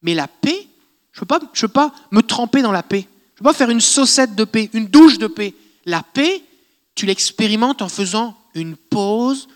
Mais 0.01 0.13
la 0.13 0.27
paix, 0.27 0.67
je 1.11 1.21
ne 1.21 1.25
peux, 1.25 1.67
pas 1.67 1.93
me 2.11 2.21
tremper 2.21 2.61
dans 2.61 2.71
la 2.71 2.83
paix. 2.83 3.01
Je 3.01 3.33
ne 3.33 3.37
peux 3.37 3.43
pas 3.45 3.53
faire 3.53 3.69
une 3.69 3.81
saucette 3.81 4.35
de 4.35 4.43
paix, 4.43 4.69
une 4.73 4.87
douche 4.87 5.17
de 5.17 5.27
paix. 5.27 5.55
La 5.85 6.03
paix, 6.03 6.43
tu 6.95 7.05
l'expérimentes 7.05 7.81
en 7.81 7.89
faisant 7.89 8.37
une 8.53 8.75
pause 8.75 9.47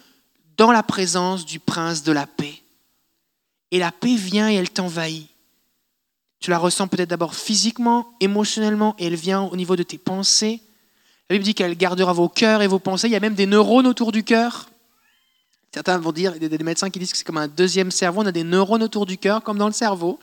dans 0.58 0.72
la 0.72 0.84
présence 0.84 1.46
du 1.46 1.60
prince 1.60 2.04
de 2.04 2.12
la 2.12 2.28
paix. 2.28 2.62
Et 3.72 3.80
la 3.80 3.92
paix 3.92 4.16
vient 4.16 4.50
et 4.50 4.56
elle 4.56 4.70
t'envahit. 4.70 5.30
Tu 6.44 6.50
la 6.50 6.58
ressens 6.58 6.90
peut-être 6.90 7.10
d'abord 7.10 7.36
physiquement, 7.36 8.06
émotionnellement, 8.20 8.96
et 9.00 9.08
elle 9.08 9.16
vient 9.16 9.44
au 9.44 9.56
niveau 9.56 9.78
de 9.78 9.84
tes 9.84 9.98
pensées. 9.98 10.62
La 11.30 11.36
Bible 11.36 11.46
dit 11.46 11.56
qu'elle 11.56 11.78
gardera 11.78 12.12
vos 12.12 12.28
cœurs 12.28 12.62
et 12.62 12.68
vos 12.68 12.80
pensées. 12.80 13.08
Il 13.08 13.12
y 13.12 13.16
a 13.16 13.22
même 13.22 13.34
des 13.34 13.46
neurones 13.46 13.88
autour 13.88 14.12
du 14.12 14.26
cœur. 14.26 14.68
Certains 15.74 15.98
vont 16.00 16.12
dire, 16.12 16.36
il 16.36 16.44
y 16.44 16.46
a 16.46 16.50
des 16.50 16.58
médecins 16.58 16.90
qui 16.90 17.00
disent 17.00 17.14
que 17.14 17.18
c'est 17.18 17.24
comme 17.24 17.38
un 17.38 17.48
deuxième 17.48 17.92
cerveau. 17.92 18.24
On 18.24 18.26
a 18.26 18.34
des 18.34 18.44
neurones 18.44 18.84
autour 18.84 19.06
du 19.06 19.18
cœur, 19.18 19.42
comme 19.42 19.58
dans 19.58 19.68
le 19.68 19.74
cerveau. 19.74 20.20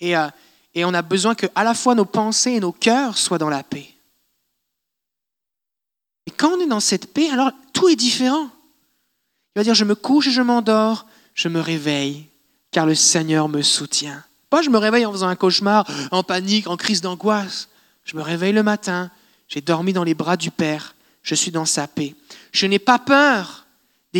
Et, 0.00 0.16
euh, 0.16 0.28
et 0.74 0.86
on 0.86 0.94
a 0.94 1.02
besoin 1.02 1.34
que 1.34 1.44
à 1.54 1.62
la 1.62 1.74
fois 1.74 1.94
nos 1.94 2.06
pensées 2.06 2.52
et 2.52 2.60
nos 2.60 2.72
cœurs 2.72 3.18
soient 3.18 3.36
dans 3.36 3.50
la 3.50 3.62
paix. 3.62 3.86
Et 6.24 6.30
quand 6.30 6.56
on 6.56 6.60
est 6.60 6.68
dans 6.68 6.80
cette 6.80 7.12
paix, 7.12 7.28
alors 7.28 7.50
tout 7.74 7.90
est 7.90 7.96
différent. 7.96 8.48
Il 9.54 9.58
va 9.58 9.62
dire, 9.62 9.74
je 9.74 9.84
me 9.84 9.94
couche 9.94 10.28
et 10.28 10.30
je 10.30 10.40
m'endors, 10.40 11.04
je 11.34 11.48
me 11.48 11.60
réveille, 11.60 12.24
car 12.70 12.86
le 12.86 12.94
Seigneur 12.94 13.46
me 13.50 13.60
soutient. 13.60 14.24
Pas 14.50 14.62
je 14.62 14.70
me 14.70 14.78
réveille 14.78 15.06
en 15.06 15.12
faisant 15.12 15.28
un 15.28 15.36
cauchemar, 15.36 15.86
en 16.10 16.22
panique, 16.24 16.66
en 16.66 16.76
crise 16.76 17.00
d'angoisse. 17.00 17.68
Je 18.04 18.16
me 18.16 18.22
réveille 18.22 18.52
le 18.52 18.64
matin, 18.64 19.10
j'ai 19.48 19.60
dormi 19.60 19.92
dans 19.92 20.04
les 20.04 20.14
bras 20.14 20.36
du 20.36 20.50
Père, 20.50 20.94
je 21.22 21.34
suis 21.34 21.52
dans 21.52 21.64
sa 21.64 21.86
paix. 21.86 22.14
Je 22.52 22.66
n'ai 22.66 22.78
pas 22.78 22.98
peur. 22.98 23.66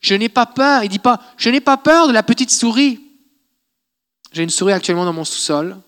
Je 0.00 0.14
n'ai 0.14 0.28
pas 0.28 0.44
peur. 0.44 0.84
Il 0.84 0.90
dit 0.90 0.98
pas, 0.98 1.18
je 1.38 1.48
n'ai 1.48 1.62
pas 1.62 1.78
peur 1.78 2.08
de 2.08 2.12
la 2.12 2.22
petite 2.22 2.50
souris. 2.50 3.00
J'ai 4.32 4.42
une 4.42 4.50
souris 4.50 4.74
actuellement 4.74 5.06
dans 5.06 5.14
mon 5.14 5.24
sous-sol. 5.24 5.78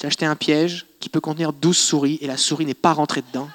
J'ai 0.00 0.06
acheté 0.06 0.24
un 0.24 0.36
piège 0.36 0.86
qui 1.00 1.10
peut 1.10 1.20
contenir 1.20 1.52
12 1.52 1.76
souris 1.76 2.18
et 2.22 2.26
la 2.26 2.38
souris 2.38 2.64
n'est 2.64 2.72
pas 2.72 2.94
rentrée 2.94 3.20
dedans. 3.20 3.50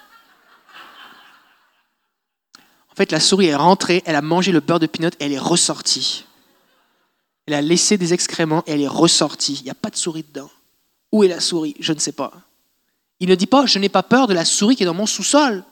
En 2.92 2.96
fait, 2.96 3.12
la 3.12 3.20
souris 3.20 3.48
est 3.48 3.56
rentrée, 3.56 4.04
elle 4.06 4.16
a 4.16 4.22
mangé 4.22 4.52
le 4.52 4.60
beurre 4.60 4.80
de 4.80 4.86
pinot 4.86 5.10
et 5.20 5.26
elle 5.26 5.34
est 5.34 5.40
ressortie. 5.40 6.27
Elle 7.48 7.54
a 7.54 7.62
laissé 7.62 7.98
des 7.98 8.14
excréments 8.14 8.64
et 8.68 8.74
elle 8.74 8.82
est 8.82 8.88
ressortie. 8.88 9.58
Il 9.62 9.64
n'y 9.64 9.70
a 9.70 9.76
pas 9.76 9.90
de 9.90 9.96
souris 9.96 10.24
dedans. 10.24 10.50
Où 11.12 11.24
est 11.24 11.30
la 11.30 11.40
souris? 11.40 11.76
Je 11.80 11.94
ne 11.94 12.00
sais 12.00 12.12
pas. 12.12 12.34
Il 13.20 13.30
ne 13.30 13.36
dit 13.36 13.48
pas, 13.48 13.66
je 13.66 13.80
n'ai 13.80 13.90
pas 13.90 14.04
peur 14.04 14.28
de 14.28 14.34
la 14.34 14.46
souris 14.46 14.76
qui 14.76 14.84
est 14.84 14.86
dans 14.86 14.94
mon 14.94 15.06
sous-sol. 15.06 15.64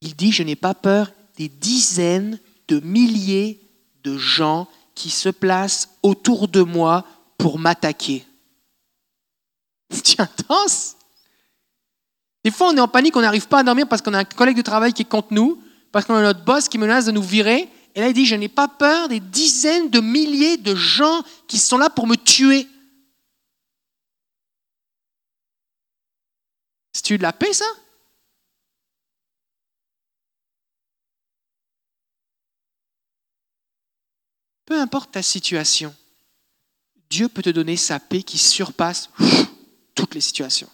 Il 0.00 0.16
dit, 0.16 0.32
je 0.32 0.42
n'ai 0.42 0.56
pas 0.56 0.74
peur 0.74 1.12
des 1.36 1.48
dizaines 1.48 2.38
de 2.68 2.80
milliers 2.80 3.60
de 4.02 4.18
gens 4.18 4.68
qui 4.94 5.10
se 5.10 5.28
placent 5.28 5.88
autour 6.02 6.48
de 6.48 6.60
moi 6.60 7.06
pour 7.38 7.58
m'attaquer. 7.58 8.26
C'est 9.90 10.20
intense. 10.20 10.96
Des 12.44 12.50
fois, 12.50 12.68
on 12.68 12.76
est 12.76 12.80
en 12.80 12.88
panique, 12.88 13.16
on 13.16 13.22
n'arrive 13.22 13.48
pas 13.48 13.60
à 13.60 13.62
dormir 13.62 13.88
parce 13.88 14.02
qu'on 14.02 14.12
a 14.12 14.18
un 14.18 14.24
collègue 14.24 14.56
de 14.56 14.62
travail 14.62 14.92
qui 14.92 15.02
est 15.02 15.06
contre 15.06 15.32
nous, 15.32 15.62
parce 15.92 16.04
qu'on 16.04 16.14
a 16.14 16.22
notre 16.22 16.44
boss 16.44 16.68
qui 16.68 16.78
menace 16.78 17.06
de 17.06 17.12
nous 17.12 17.22
virer, 17.22 17.68
et 17.94 18.00
là, 18.00 18.08
il 18.08 18.14
dit, 18.14 18.26
je 18.26 18.34
n'ai 18.34 18.48
pas 18.48 18.66
peur 18.66 19.08
des 19.08 19.20
dizaines 19.20 19.88
de 19.88 20.00
milliers 20.00 20.56
de 20.56 20.74
gens 20.74 21.22
qui 21.46 21.58
sont 21.58 21.78
là 21.78 21.90
pour 21.90 22.06
me 22.08 22.16
tuer. 22.16 22.68
C'est-tu 26.92 27.18
de 27.18 27.22
la 27.22 27.32
paix, 27.32 27.52
ça? 27.52 27.64
Peu 34.64 34.80
importe 34.80 35.12
ta 35.12 35.22
situation, 35.22 35.94
Dieu 37.10 37.28
peut 37.28 37.42
te 37.42 37.50
donner 37.50 37.76
sa 37.76 38.00
paix 38.00 38.22
qui 38.22 38.38
surpasse 38.38 39.10
toutes 39.94 40.14
les 40.14 40.20
situations. 40.20 40.70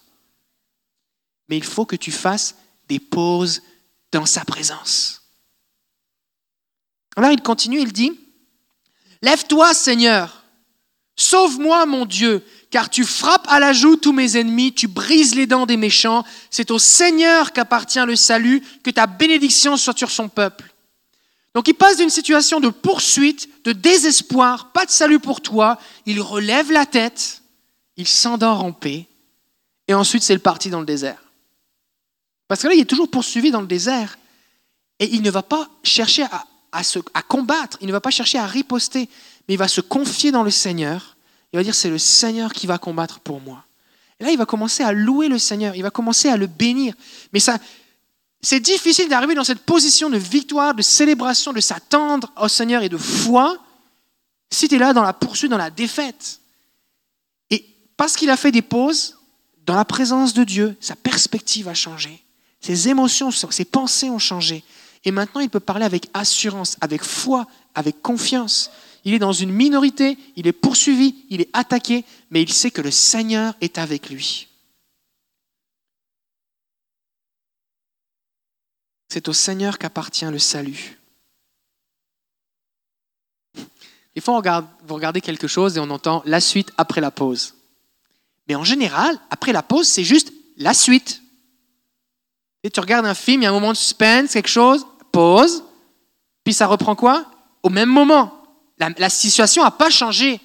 mais 1.49 1.57
il 1.57 1.65
faut 1.65 1.85
que 1.85 1.97
tu 1.97 2.13
fasses 2.13 2.55
des 2.89 3.01
pauses 3.01 3.61
dans 4.13 4.25
sa 4.25 4.45
présence. 4.45 5.20
Alors 7.17 7.33
il 7.33 7.43
continue, 7.43 7.81
il 7.81 7.93
dit, 7.93 8.13
Lève-toi 9.23 9.75
Seigneur, 9.75 10.45
sauve-moi 11.17 11.85
mon 11.87 12.07
Dieu, 12.07 12.43
car 12.71 12.89
tu 12.89 13.05
frappes 13.05 13.47
à 13.49 13.61
la 13.61 13.73
joue 13.73 13.97
tous 13.97 14.13
mes 14.13 14.37
ennemis, 14.37 14.73
tu 14.73 14.89
brises 14.89 15.35
les 15.35 15.47
dents 15.47 15.67
des 15.67 15.77
méchants, 15.77 16.25
c'est 16.51 16.71
au 16.71 16.79
Seigneur 16.79 17.53
qu'appartient 17.53 18.05
le 18.05 18.17
salut, 18.17 18.63
que 18.83 18.91
ta 18.91 19.07
bénédiction 19.07 19.77
soit 19.77 19.99
sur 19.99 20.11
son 20.11 20.29
peuple. 20.29 20.73
Donc 21.55 21.69
il 21.69 21.75
passe 21.75 21.97
d'une 21.97 22.11
situation 22.11 22.61
de 22.61 22.69
poursuite, 22.69 23.49
de 23.65 23.73
désespoir, 23.73 24.73
pas 24.73 24.87
de 24.87 24.91
salut 24.91 25.19
pour 25.19 25.41
toi, 25.41 25.79
il 26.07 26.21
relève 26.21 26.71
la 26.71 26.87
tête, 26.87 27.43
il 27.97 28.07
s'endort 28.07 28.65
en 28.65 28.73
paix, 28.73 29.07
et 29.89 29.95
ensuite 29.95 30.23
c'est 30.23 30.35
le 30.35 30.41
parti 30.41 30.71
dans 30.71 30.81
le 30.81 30.87
désert. 30.87 31.21
Parce 32.47 32.63
que 32.63 32.69
là, 32.69 32.75
il 32.75 32.81
est 32.81 32.85
toujours 32.85 33.11
poursuivi 33.11 33.51
dans 33.51 33.61
le 33.61 33.67
désert, 33.67 34.17
et 34.99 35.13
il 35.13 35.23
ne 35.23 35.31
va 35.31 35.43
pas 35.43 35.69
chercher 35.83 36.23
à, 36.25 36.47
à 36.73 37.23
combattre, 37.23 37.79
il 37.81 37.87
ne 37.87 37.93
va 37.93 38.01
pas 38.01 38.11
chercher 38.11 38.39
à 38.39 38.47
riposter, 38.47 39.09
mais 39.49 39.55
il 39.55 39.59
va 39.59 39.69
se 39.69 39.81
confier 39.81 40.31
dans 40.31 40.43
le 40.43 40.51
Seigneur, 40.51 41.17
il 41.53 41.57
va 41.57 41.65
dire 41.65 41.75
c'est 41.75 41.91
le 41.91 41.99
Seigneur 41.99 42.53
qui 42.53 42.67
va 42.67 42.79
combattre 42.79 43.21
pour 43.21 43.41
moi. 43.41 43.65
Et 44.21 44.25
là, 44.25 44.31
il 44.31 44.39
va 44.39 44.47
commencer 44.47 44.83
à 44.83 44.93
louer 44.93 45.29
le 45.29 45.39
Seigneur, 45.39 45.75
il 45.75 45.83
va 45.83 45.91
commencer 45.91 46.29
à 46.29 46.37
le 46.37 46.47
bénir. 46.47 46.95
Mais 47.33 47.41
ça, 47.41 47.59
c'est 48.43 48.61
difficile 48.61 49.09
d'arriver 49.09 49.35
dans 49.35 49.45
cette 49.45 49.61
position 49.61 50.11
de 50.11 50.19
victoire, 50.19 50.75
de 50.75 50.83
célébration, 50.83 51.53
de 51.53 51.61
s'attendre 51.61 52.33
au 52.37 52.49
Seigneur 52.49 52.83
et 52.83 52.89
de 52.89 52.99
foi 52.99 53.59
si 54.51 54.69
tu 54.69 54.75
es 54.75 54.79
là 54.79 54.93
dans 54.93 55.03
la 55.03 55.13
poursuite, 55.13 55.51
dans 55.51 55.57
la 55.57 55.71
défaite. 55.71 56.41
Et 57.51 57.65
parce 57.97 58.17
qu'il 58.17 58.31
a 58.31 58.37
fait 58.37 58.53
des 58.53 58.63
pauses, 58.63 59.19
dans 59.65 59.77
la 59.77 59.85
présence 59.85 60.35
de 60.35 60.45
Dieu, 60.45 60.77
sa 60.81 60.97
perspective 60.97 61.69
a 61.69 61.75
changé. 61.75 62.23
Ses 62.61 62.89
émotions, 62.89 63.31
ses 63.31 63.65
pensées 63.65 64.11
ont 64.11 64.19
changé. 64.19 64.65
Et 65.05 65.13
maintenant, 65.13 65.41
il 65.41 65.51
peut 65.51 65.61
parler 65.61 65.85
avec 65.85 66.09
assurance, 66.13 66.77
avec 66.81 67.03
foi, 67.03 67.47
avec 67.75 68.03
confiance. 68.03 68.71
Il 69.05 69.15
est 69.15 69.19
dans 69.19 69.33
une 69.33 69.53
minorité, 69.53 70.19
il 70.37 70.47
est 70.47 70.53
poursuivi, 70.53 71.25
il 71.31 71.41
est 71.41 71.49
attaqué, 71.53 72.05
mais 72.31 72.43
il 72.43 72.53
sait 72.53 72.71
que 72.71 72.83
le 72.83 72.91
Seigneur 72.91 73.55
est 73.61 73.79
avec 73.79 74.11
lui. 74.11 74.49
C'est 79.09 79.29
au 79.29 79.33
Seigneur 79.33 79.79
qu'appartient 79.79 80.27
le 80.27 80.39
salut. 80.39 80.99
Des 84.15 84.21
fois, 84.21 84.41
vous 84.87 84.95
regardez 84.95 85.21
quelque 85.21 85.49
chose 85.49 85.77
et 85.77 85.81
on 85.81 85.91
entend 85.91 86.23
la 86.27 86.41
suite 86.41 86.73
après 86.77 87.01
la 87.01 87.11
pause. 87.11 87.55
Mais 88.49 88.55
en 88.55 88.65
général, 88.65 89.19
après 89.31 89.53
la 89.53 89.63
pause, 89.63 89.87
c'est 89.87 90.05
juste 90.05 90.33
la 90.57 90.75
suite. 90.75 91.23
Et 92.63 92.71
tu 92.71 92.81
regardes 92.81 93.07
un 93.07 93.15
film, 93.15 93.43
il 93.43 93.45
y 93.45 93.47
a 93.47 93.51
un 93.51 93.55
moment 93.55 93.73
de 93.73 93.77
suspense, 93.77 94.33
quelque 94.33 94.49
chose, 94.49 94.87
pause, 95.11 95.65
puis 96.45 96.55
ça 96.55 96.67
reprend 96.67 96.95
quoi? 96.95 97.25
Au 97.63 97.69
même 97.69 97.89
moment. 97.89 98.33
La, 98.79 99.11
situation 99.11 99.63
n'a 99.63 99.71
pas 99.71 99.91
changé. 99.91 100.41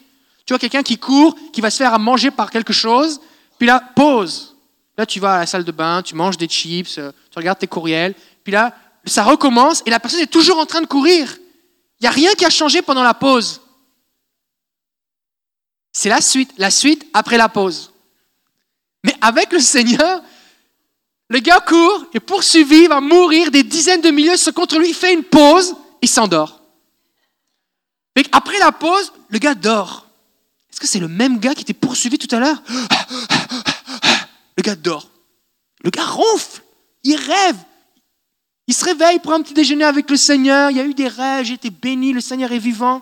Tu 0.45 0.53
vois 0.53 0.59
quelqu'un 0.59 0.83
qui 0.83 0.97
court, 0.97 1.35
qui 1.53 1.61
va 1.61 1.69
se 1.69 1.77
faire 1.77 1.93
à 1.93 1.97
manger 1.97 2.31
par 2.31 2.51
quelque 2.51 2.73
chose, 2.73 3.21
puis 3.57 3.67
là, 3.67 3.81
pause. 3.95 4.55
Là, 4.97 5.05
tu 5.05 5.19
vas 5.19 5.35
à 5.35 5.39
la 5.39 5.45
salle 5.45 5.63
de 5.63 5.71
bain, 5.71 6.01
tu 6.01 6.15
manges 6.15 6.37
des 6.37 6.47
chips, 6.47 6.97
euh, 6.97 7.11
tu 7.31 7.39
regardes 7.39 7.59
tes 7.59 7.67
courriels, 7.67 8.13
puis 8.43 8.51
là, 8.51 8.75
ça 9.05 9.23
recommence 9.23 9.83
et 9.85 9.89
la 9.89 9.99
personne 9.99 10.19
est 10.19 10.27
toujours 10.27 10.59
en 10.59 10.65
train 10.65 10.81
de 10.81 10.85
courir. 10.85 11.37
Il 11.99 12.03
n'y 12.03 12.07
a 12.07 12.11
rien 12.11 12.33
qui 12.33 12.45
a 12.45 12.49
changé 12.49 12.81
pendant 12.81 13.03
la 13.03 13.13
pause. 13.13 13.61
C'est 15.91 16.09
la 16.09 16.21
suite, 16.21 16.51
la 16.57 16.71
suite 16.71 17.05
après 17.13 17.37
la 17.37 17.47
pause. 17.47 17.93
Mais 19.03 19.15
avec 19.21 19.51
le 19.53 19.59
Seigneur, 19.59 20.21
le 21.29 21.39
gars 21.39 21.59
court, 21.59 22.05
est 22.13 22.19
poursuivi, 22.19 22.87
va 22.87 23.01
mourir, 23.01 23.51
des 23.51 23.63
dizaines 23.63 24.01
de 24.01 24.11
milliers 24.11 24.37
se 24.37 24.51
contre 24.51 24.77
lui, 24.77 24.89
il 24.89 24.95
fait 24.95 25.13
une 25.13 25.23
pause, 25.23 25.75
il 26.01 26.09
s'endort. 26.09 26.61
Après 28.31 28.59
la 28.59 28.71
pause, 28.71 29.11
le 29.29 29.39
gars 29.39 29.55
dort. 29.55 30.07
Est-ce 30.69 30.79
que 30.79 30.87
c'est 30.87 30.99
le 30.99 31.07
même 31.07 31.39
gars 31.39 31.55
qui 31.55 31.61
était 31.61 31.73
poursuivi 31.73 32.17
tout 32.17 32.33
à 32.35 32.39
l'heure? 32.39 32.61
Le 34.57 34.61
gars 34.61 34.75
dort. 34.75 35.09
Le 35.83 35.89
gars 35.89 36.05
ronfle, 36.05 36.61
il 37.03 37.15
rêve, 37.15 37.57
il 38.67 38.73
se 38.73 38.85
réveille, 38.85 39.19
prend 39.19 39.33
un 39.33 39.41
petit 39.41 39.53
déjeuner 39.53 39.85
avec 39.85 40.09
le 40.09 40.17
Seigneur, 40.17 40.71
il 40.71 40.77
y 40.77 40.79
a 40.79 40.85
eu 40.85 40.93
des 40.93 41.07
rêves, 41.07 41.45
j'ai 41.45 41.53
été 41.53 41.69
béni, 41.69 42.13
le 42.13 42.21
Seigneur 42.21 42.51
est 42.51 42.59
vivant. 42.59 43.01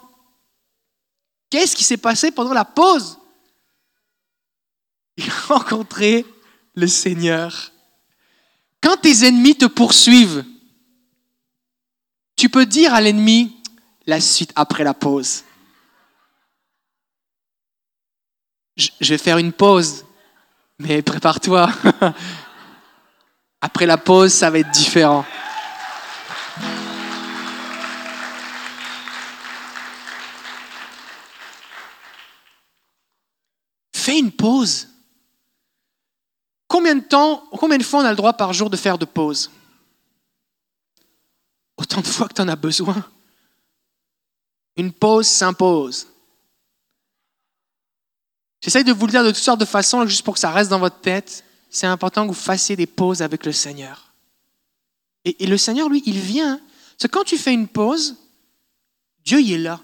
Qu'est-ce 1.49 1.75
qui 1.75 1.83
s'est 1.83 1.97
passé 1.97 2.31
pendant 2.31 2.53
la 2.53 2.65
pause? 2.65 3.17
Il 5.17 5.29
a 5.29 5.53
rencontré 5.53 6.25
le 6.75 6.87
Seigneur. 6.87 7.72
Quand 8.83 8.97
tes 8.97 9.25
ennemis 9.25 9.55
te 9.55 9.65
poursuivent, 9.65 10.43
tu 12.35 12.49
peux 12.49 12.65
dire 12.65 12.93
à 12.93 12.99
l'ennemi 12.99 13.55
la 14.05 14.19
suite 14.19 14.51
après 14.57 14.83
la 14.83 14.93
pause. 14.93 15.45
Je 18.75 18.89
vais 18.99 19.17
faire 19.17 19.37
une 19.37 19.53
pause, 19.53 20.03
mais 20.79 21.01
prépare-toi. 21.01 21.71
Après 23.61 23.85
la 23.85 23.97
pause, 23.97 24.33
ça 24.33 24.49
va 24.49 24.59
être 24.59 24.71
différent. 24.71 25.23
Fais 33.95 34.19
une 34.19 34.33
pause. 34.33 34.89
Combien 36.73 36.95
de 36.95 37.03
temps, 37.03 37.47
combien 37.51 37.77
de 37.77 37.83
fois 37.83 38.01
on 38.01 38.05
a 38.05 38.09
le 38.09 38.15
droit 38.15 38.33
par 38.33 38.51
jour 38.51 38.67
de 38.67 38.77
faire 38.77 38.97
de 38.97 39.05
pause 39.05 39.51
Autant 41.77 42.01
de 42.01 42.07
fois 42.07 42.27
que 42.27 42.33
tu 42.33 42.41
en 42.41 42.47
as 42.47 42.55
besoin. 42.55 42.95
Une 44.75 44.91
pause 44.91 45.27
s'impose. 45.27 46.07
J'essaye 48.59 48.83
de 48.83 48.91
vous 48.91 49.05
le 49.05 49.11
dire 49.11 49.23
de 49.23 49.29
toutes 49.29 49.37
sortes 49.37 49.59
de 49.59 49.65
façons, 49.65 50.03
juste 50.07 50.23
pour 50.23 50.33
que 50.33 50.39
ça 50.39 50.49
reste 50.49 50.71
dans 50.71 50.79
votre 50.79 50.99
tête. 50.99 51.45
C'est 51.69 51.85
important 51.85 52.23
que 52.23 52.29
vous 52.29 52.33
fassiez 52.33 52.75
des 52.75 52.87
pauses 52.87 53.21
avec 53.21 53.45
le 53.45 53.51
Seigneur. 53.51 54.11
Et, 55.25 55.45
le 55.45 55.59
Seigneur, 55.59 55.89
lui, 55.89 56.01
il 56.07 56.19
vient. 56.19 56.59
Parce 56.97 57.03
que 57.03 57.15
quand 57.15 57.23
tu 57.23 57.37
fais 57.37 57.53
une 57.53 57.67
pause, 57.67 58.15
Dieu 59.23 59.39
y 59.41 59.53
est 59.53 59.59
là. 59.59 59.79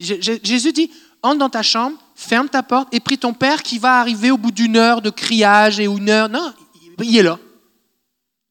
Jésus 0.00 0.72
dit, 0.72 0.90
entre 1.22 1.38
dans 1.38 1.50
ta 1.50 1.62
chambre, 1.62 1.98
ferme 2.14 2.48
ta 2.48 2.62
porte 2.62 2.88
et 2.92 3.00
prie 3.00 3.18
ton 3.18 3.34
Père 3.34 3.62
qui 3.62 3.78
va 3.78 4.00
arriver 4.00 4.30
au 4.30 4.38
bout 4.38 4.50
d'une 4.50 4.76
heure 4.76 5.02
de 5.02 5.10
criage 5.10 5.80
et 5.80 5.84
une 5.84 6.08
heure. 6.08 6.28
Non, 6.28 6.52
il 7.02 7.16
est 7.16 7.22
là. 7.22 7.38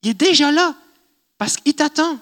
Il 0.04 0.10
est 0.10 0.14
déjà 0.14 0.52
là 0.52 0.76
parce 1.38 1.58
qu'il 1.58 1.74
t'attend. 1.74 2.20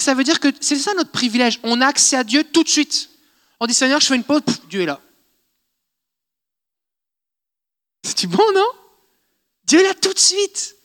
Ça 0.00 0.14
veut 0.14 0.24
dire 0.24 0.40
que 0.40 0.48
c'est 0.60 0.76
ça 0.76 0.94
notre 0.94 1.10
privilège. 1.10 1.60
On 1.62 1.80
a 1.80 1.86
accès 1.86 2.16
à 2.16 2.24
Dieu 2.24 2.44
tout 2.44 2.62
de 2.62 2.68
suite. 2.68 3.10
On 3.58 3.66
dit 3.66 3.74
Seigneur, 3.74 4.00
je 4.00 4.06
fais 4.06 4.16
une 4.16 4.24
pause, 4.24 4.40
Dieu 4.68 4.82
est 4.82 4.86
là. 4.86 5.00
C'est 8.02 8.26
bon, 8.26 8.44
non? 8.54 8.66
Dieu 9.64 9.80
est 9.80 9.84
là 9.84 9.94
tout 9.94 10.12
de 10.12 10.18
suite. 10.18 10.76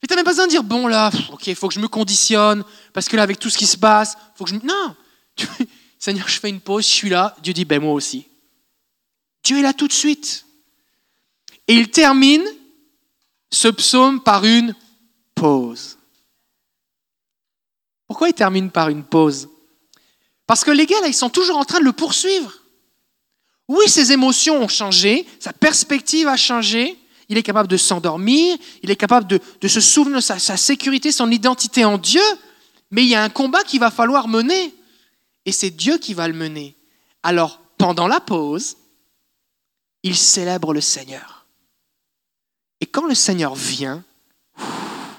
Mais 0.00 0.06
tu 0.08 0.14
n'as 0.14 0.16
même 0.16 0.24
pas 0.24 0.30
besoin 0.30 0.46
de 0.46 0.50
dire, 0.50 0.62
bon 0.62 0.86
là, 0.86 1.10
ok, 1.32 1.46
il 1.48 1.56
faut 1.56 1.68
que 1.68 1.74
je 1.74 1.80
me 1.80 1.88
conditionne, 1.88 2.64
parce 2.92 3.08
que 3.08 3.16
là, 3.16 3.22
avec 3.22 3.38
tout 3.38 3.50
ce 3.50 3.58
qui 3.58 3.66
se 3.66 3.76
passe, 3.76 4.16
faut 4.34 4.44
que 4.44 4.50
je... 4.50 4.56
Non 4.56 4.96
Seigneur, 6.02 6.28
je 6.28 6.40
fais 6.40 6.48
une 6.48 6.58
pause, 6.58 6.84
je 6.84 6.90
suis 6.90 7.10
là. 7.10 7.32
Dieu 7.44 7.52
dit, 7.52 7.64
ben 7.64 7.80
moi 7.80 7.92
aussi. 7.92 8.26
Dieu 9.44 9.60
est 9.60 9.62
là 9.62 9.72
tout 9.72 9.86
de 9.86 9.92
suite. 9.92 10.44
Et 11.68 11.74
il 11.74 11.92
termine 11.92 12.42
ce 13.52 13.68
psaume 13.68 14.20
par 14.20 14.44
une 14.44 14.74
pause. 15.36 15.96
Pourquoi 18.08 18.30
il 18.30 18.34
termine 18.34 18.68
par 18.68 18.88
une 18.88 19.04
pause? 19.04 19.48
Parce 20.44 20.64
que 20.64 20.72
les 20.72 20.86
gars, 20.86 21.00
là, 21.02 21.06
ils 21.06 21.14
sont 21.14 21.30
toujours 21.30 21.56
en 21.56 21.64
train 21.64 21.78
de 21.78 21.84
le 21.84 21.92
poursuivre. 21.92 22.52
Oui, 23.68 23.88
ses 23.88 24.10
émotions 24.10 24.60
ont 24.60 24.66
changé, 24.66 25.24
sa 25.38 25.52
perspective 25.52 26.26
a 26.26 26.36
changé, 26.36 26.98
il 27.28 27.38
est 27.38 27.44
capable 27.44 27.68
de 27.68 27.76
s'endormir, 27.76 28.58
il 28.82 28.90
est 28.90 28.96
capable 28.96 29.28
de, 29.28 29.68
se 29.68 29.80
souvenir 29.80 30.16
de 30.16 30.20
sa 30.20 30.56
sécurité, 30.56 31.12
son 31.12 31.30
identité 31.30 31.84
en 31.84 31.96
Dieu, 31.96 32.24
mais 32.90 33.04
il 33.04 33.08
y 33.08 33.14
a 33.14 33.22
un 33.22 33.30
combat 33.30 33.62
qu'il 33.62 33.78
va 33.78 33.92
falloir 33.92 34.26
mener. 34.26 34.74
Et 35.44 35.52
c'est 35.52 35.70
Dieu 35.70 35.98
qui 35.98 36.14
va 36.14 36.28
le 36.28 36.34
mener. 36.34 36.76
Alors, 37.22 37.60
pendant 37.78 38.06
la 38.06 38.20
pause, 38.20 38.76
il 40.02 40.16
célèbre 40.16 40.72
le 40.72 40.80
Seigneur. 40.80 41.46
Et 42.80 42.86
quand 42.86 43.06
le 43.06 43.14
Seigneur 43.14 43.54
vient, 43.54 44.04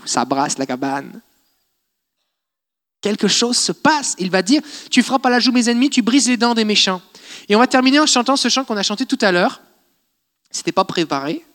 ça 0.06 0.26
brasse 0.26 0.58
la 0.58 0.66
cabane. 0.66 1.22
Quelque 3.02 3.28
chose 3.28 3.58
se 3.58 3.72
passe. 3.72 4.16
Il 4.18 4.32
va 4.32 4.42
dire, 4.42 4.62
tu 4.90 5.04
frappes 5.04 5.26
à 5.26 5.30
la 5.30 5.40
joue 5.40 5.52
mes 5.52 5.70
ennemis, 5.70 5.90
tu 5.90 6.02
brises 6.02 6.30
les 6.30 6.38
dents 6.38 6.54
des 6.54 6.66
méchants. 6.66 7.02
Et 7.50 7.56
on 7.56 7.60
va 7.60 7.68
terminer 7.68 8.00
en 8.00 8.06
chantant 8.06 8.38
ce 8.38 8.48
chant 8.48 8.64
qu'on 8.64 8.78
a 8.78 8.84
chanté 8.84 9.06
tout 9.06 9.18
à 9.22 9.32
l'heure. 9.32 9.62
C'était 10.52 10.72
pas 10.72 10.86
préparé. 10.86 11.46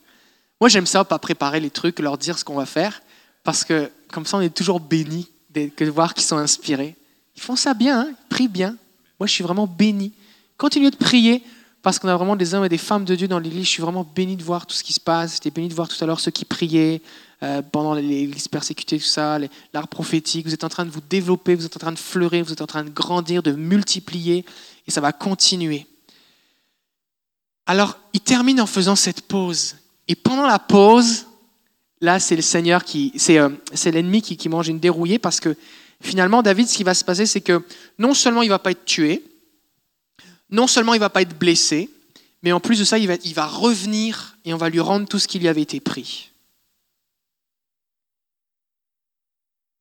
Moi, 0.60 0.68
j'aime 0.68 0.86
ça, 0.86 1.04
pas 1.04 1.18
préparer 1.18 1.60
les 1.60 1.70
trucs, 1.70 2.00
leur 2.00 2.18
dire 2.18 2.38
ce 2.38 2.44
qu'on 2.44 2.56
va 2.56 2.66
faire, 2.66 3.00
parce 3.44 3.64
que 3.64 3.90
comme 4.12 4.26
ça, 4.26 4.36
on 4.36 4.40
est 4.40 4.54
toujours 4.54 4.80
béni 4.80 5.30
de 5.50 5.90
voir 5.90 6.14
qu'ils 6.14 6.24
sont 6.24 6.36
inspirés. 6.36 6.96
Ils 7.38 7.40
font 7.40 7.54
ça 7.54 7.72
bien, 7.72 8.00
hein. 8.00 8.08
ils 8.10 8.28
prient 8.28 8.48
bien. 8.48 8.74
Moi, 9.20 9.28
je 9.28 9.32
suis 9.32 9.44
vraiment 9.44 9.68
béni. 9.68 10.12
Continuez 10.56 10.90
de 10.90 10.96
prier 10.96 11.44
parce 11.82 12.00
qu'on 12.00 12.08
a 12.08 12.16
vraiment 12.16 12.34
des 12.34 12.52
hommes 12.52 12.64
et 12.64 12.68
des 12.68 12.78
femmes 12.78 13.04
de 13.04 13.14
Dieu 13.14 13.28
dans 13.28 13.38
l'Église. 13.38 13.62
Je 13.62 13.70
suis 13.70 13.80
vraiment 13.80 14.02
béni 14.02 14.34
de 14.34 14.42
voir 14.42 14.66
tout 14.66 14.74
ce 14.74 14.82
qui 14.82 14.92
se 14.92 14.98
passe. 14.98 15.34
J'étais 15.34 15.52
béni 15.52 15.68
de 15.68 15.74
voir 15.74 15.86
tout 15.86 16.02
à 16.02 16.06
l'heure 16.08 16.18
ceux 16.18 16.32
qui 16.32 16.44
priaient 16.44 17.00
euh, 17.44 17.62
pendant 17.62 17.94
l'Église 17.94 18.48
persécutée, 18.48 18.98
tout 18.98 19.04
ça, 19.04 19.38
l'art 19.72 19.86
prophétique. 19.86 20.46
Vous 20.46 20.52
êtes 20.52 20.64
en 20.64 20.68
train 20.68 20.84
de 20.84 20.90
vous 20.90 21.00
développer, 21.00 21.54
vous 21.54 21.64
êtes 21.64 21.76
en 21.76 21.78
train 21.78 21.92
de 21.92 21.98
fleurir, 21.98 22.44
vous 22.44 22.52
êtes 22.52 22.60
en 22.60 22.66
train 22.66 22.82
de 22.82 22.90
grandir, 22.90 23.40
de 23.44 23.52
multiplier, 23.52 24.44
et 24.88 24.90
ça 24.90 25.00
va 25.00 25.12
continuer. 25.12 25.86
Alors, 27.66 28.00
il 28.14 28.20
termine 28.20 28.60
en 28.60 28.66
faisant 28.66 28.96
cette 28.96 29.20
pause. 29.20 29.76
Et 30.08 30.16
pendant 30.16 30.48
la 30.48 30.58
pause, 30.58 31.26
là, 32.00 32.18
c'est 32.18 32.34
le 32.34 32.42
Seigneur 32.42 32.82
qui, 32.82 33.12
c'est 33.14 33.38
euh, 33.38 33.50
l'ennemi 33.84 34.22
qui, 34.22 34.36
qui 34.36 34.48
mange 34.48 34.66
une 34.66 34.80
dérouillée 34.80 35.20
parce 35.20 35.38
que 35.38 35.56
finalement, 36.00 36.42
David, 36.42 36.68
ce 36.68 36.76
qui 36.76 36.84
va 36.84 36.94
se 36.94 37.04
passer, 37.04 37.26
c'est 37.26 37.40
que 37.40 37.62
non 37.98 38.14
seulement 38.14 38.42
il 38.42 38.46
ne 38.46 38.52
va 38.52 38.58
pas 38.58 38.70
être 38.70 38.84
tué, 38.84 39.24
non 40.50 40.66
seulement 40.66 40.94
il 40.94 40.98
ne 40.98 41.02
va 41.02 41.10
pas 41.10 41.22
être 41.22 41.38
blessé, 41.38 41.90
mais 42.42 42.52
en 42.52 42.60
plus 42.60 42.78
de 42.78 42.84
ça, 42.84 42.98
il 42.98 43.34
va, 43.34 43.46
revenir 43.46 44.36
et 44.44 44.54
on 44.54 44.56
va 44.56 44.70
lui 44.70 44.80
rendre 44.80 45.08
tout 45.08 45.18
ce 45.18 45.28
qui 45.28 45.38
lui 45.38 45.48
avait 45.48 45.62
été 45.62 45.80
pris. 45.80 46.30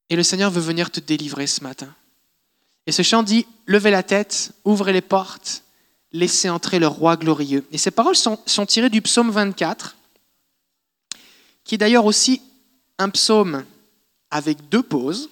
Et 0.09 0.15
le 0.15 0.23
Seigneur 0.23 0.51
veut 0.51 0.61
venir 0.61 0.89
te 0.89 0.99
délivrer 0.99 1.47
ce 1.47 1.61
matin. 1.61 1.93
Et 2.87 2.91
ce 2.91 3.01
chant 3.01 3.23
dit, 3.23 3.45
levez 3.65 3.91
la 3.91 4.03
tête, 4.03 4.53
ouvrez 4.63 4.93
les 4.93 5.01
portes, 5.01 5.63
laissez 6.13 6.49
entrer 6.49 6.79
le 6.79 6.87
roi 6.87 7.17
glorieux. 7.17 7.65
Et 7.71 7.77
ces 7.77 7.91
paroles 7.91 8.15
sont 8.15 8.65
tirées 8.65 8.89
du 8.89 9.01
psaume 9.01 9.29
24, 9.29 9.97
qui 11.63 11.75
est 11.75 11.77
d'ailleurs 11.77 12.05
aussi 12.05 12.41
un 12.97 13.09
psaume 13.09 13.65
avec 14.31 14.69
deux 14.69 14.83
pauses. 14.83 15.29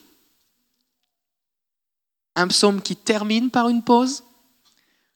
Un 2.35 2.47
psaume 2.47 2.81
qui 2.81 2.95
termine 2.95 3.49
par 3.49 3.69
une 3.69 3.83
pause 3.83 4.23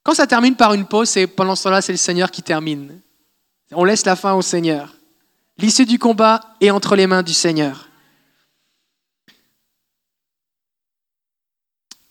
quand 0.04 0.16
ça 0.16 0.28
termine 0.28 0.56
par 0.56 0.74
une 0.74 0.86
pause, 0.86 1.10
c'est 1.10 1.28
pendant 1.28 1.56
ce 1.56 1.64
temps-là, 1.64 1.82
c'est 1.82 1.92
le 1.92 1.98
Seigneur 1.98 2.32
qui 2.32 2.42
termine. 2.42 3.00
On 3.72 3.84
laisse 3.84 4.06
la 4.06 4.16
fin 4.16 4.34
au 4.34 4.42
Seigneur. 4.42 4.96
L'issue 5.58 5.86
du 5.86 6.00
combat 6.00 6.56
est 6.62 6.72
entre 6.72 6.96
les 6.96 7.06
mains 7.06 7.22
du 7.22 7.34
Seigneur. 7.34 7.90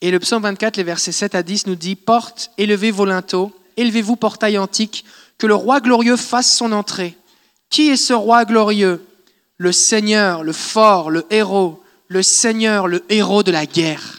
Et 0.01 0.13
le 0.13 0.21
psaume 0.21 0.43
24, 0.43 0.77
les 0.77 0.85
versets 0.85 1.11
7 1.11 1.35
à 1.35 1.43
10 1.43 1.67
nous 1.67 1.75
dit 1.75 1.97
Porte, 1.97 2.53
élevez 2.57 2.93
vos 2.93 3.05
linteaux, 3.05 3.53
élevez-vous, 3.77 4.15
portail 4.15 4.59
antique, 4.59 5.05
que 5.37 5.49
le 5.49 5.57
roi 5.57 5.81
glorieux 5.81 6.17
fasse 6.17 6.53
son 6.55 6.71
entrée. 6.71 7.19
Qui 7.69 7.89
est 7.89 7.97
ce 7.97 8.13
roi 8.13 8.45
glorieux? 8.45 9.05
Le 9.57 9.73
Seigneur, 9.73 10.45
le 10.45 10.53
fort, 10.53 11.11
le 11.11 11.27
héros, 11.31 11.83
le 12.07 12.23
Seigneur, 12.23 12.87
le 12.87 13.05
héros 13.09 13.43
de 13.43 13.51
la 13.51 13.67
guerre. 13.67 14.18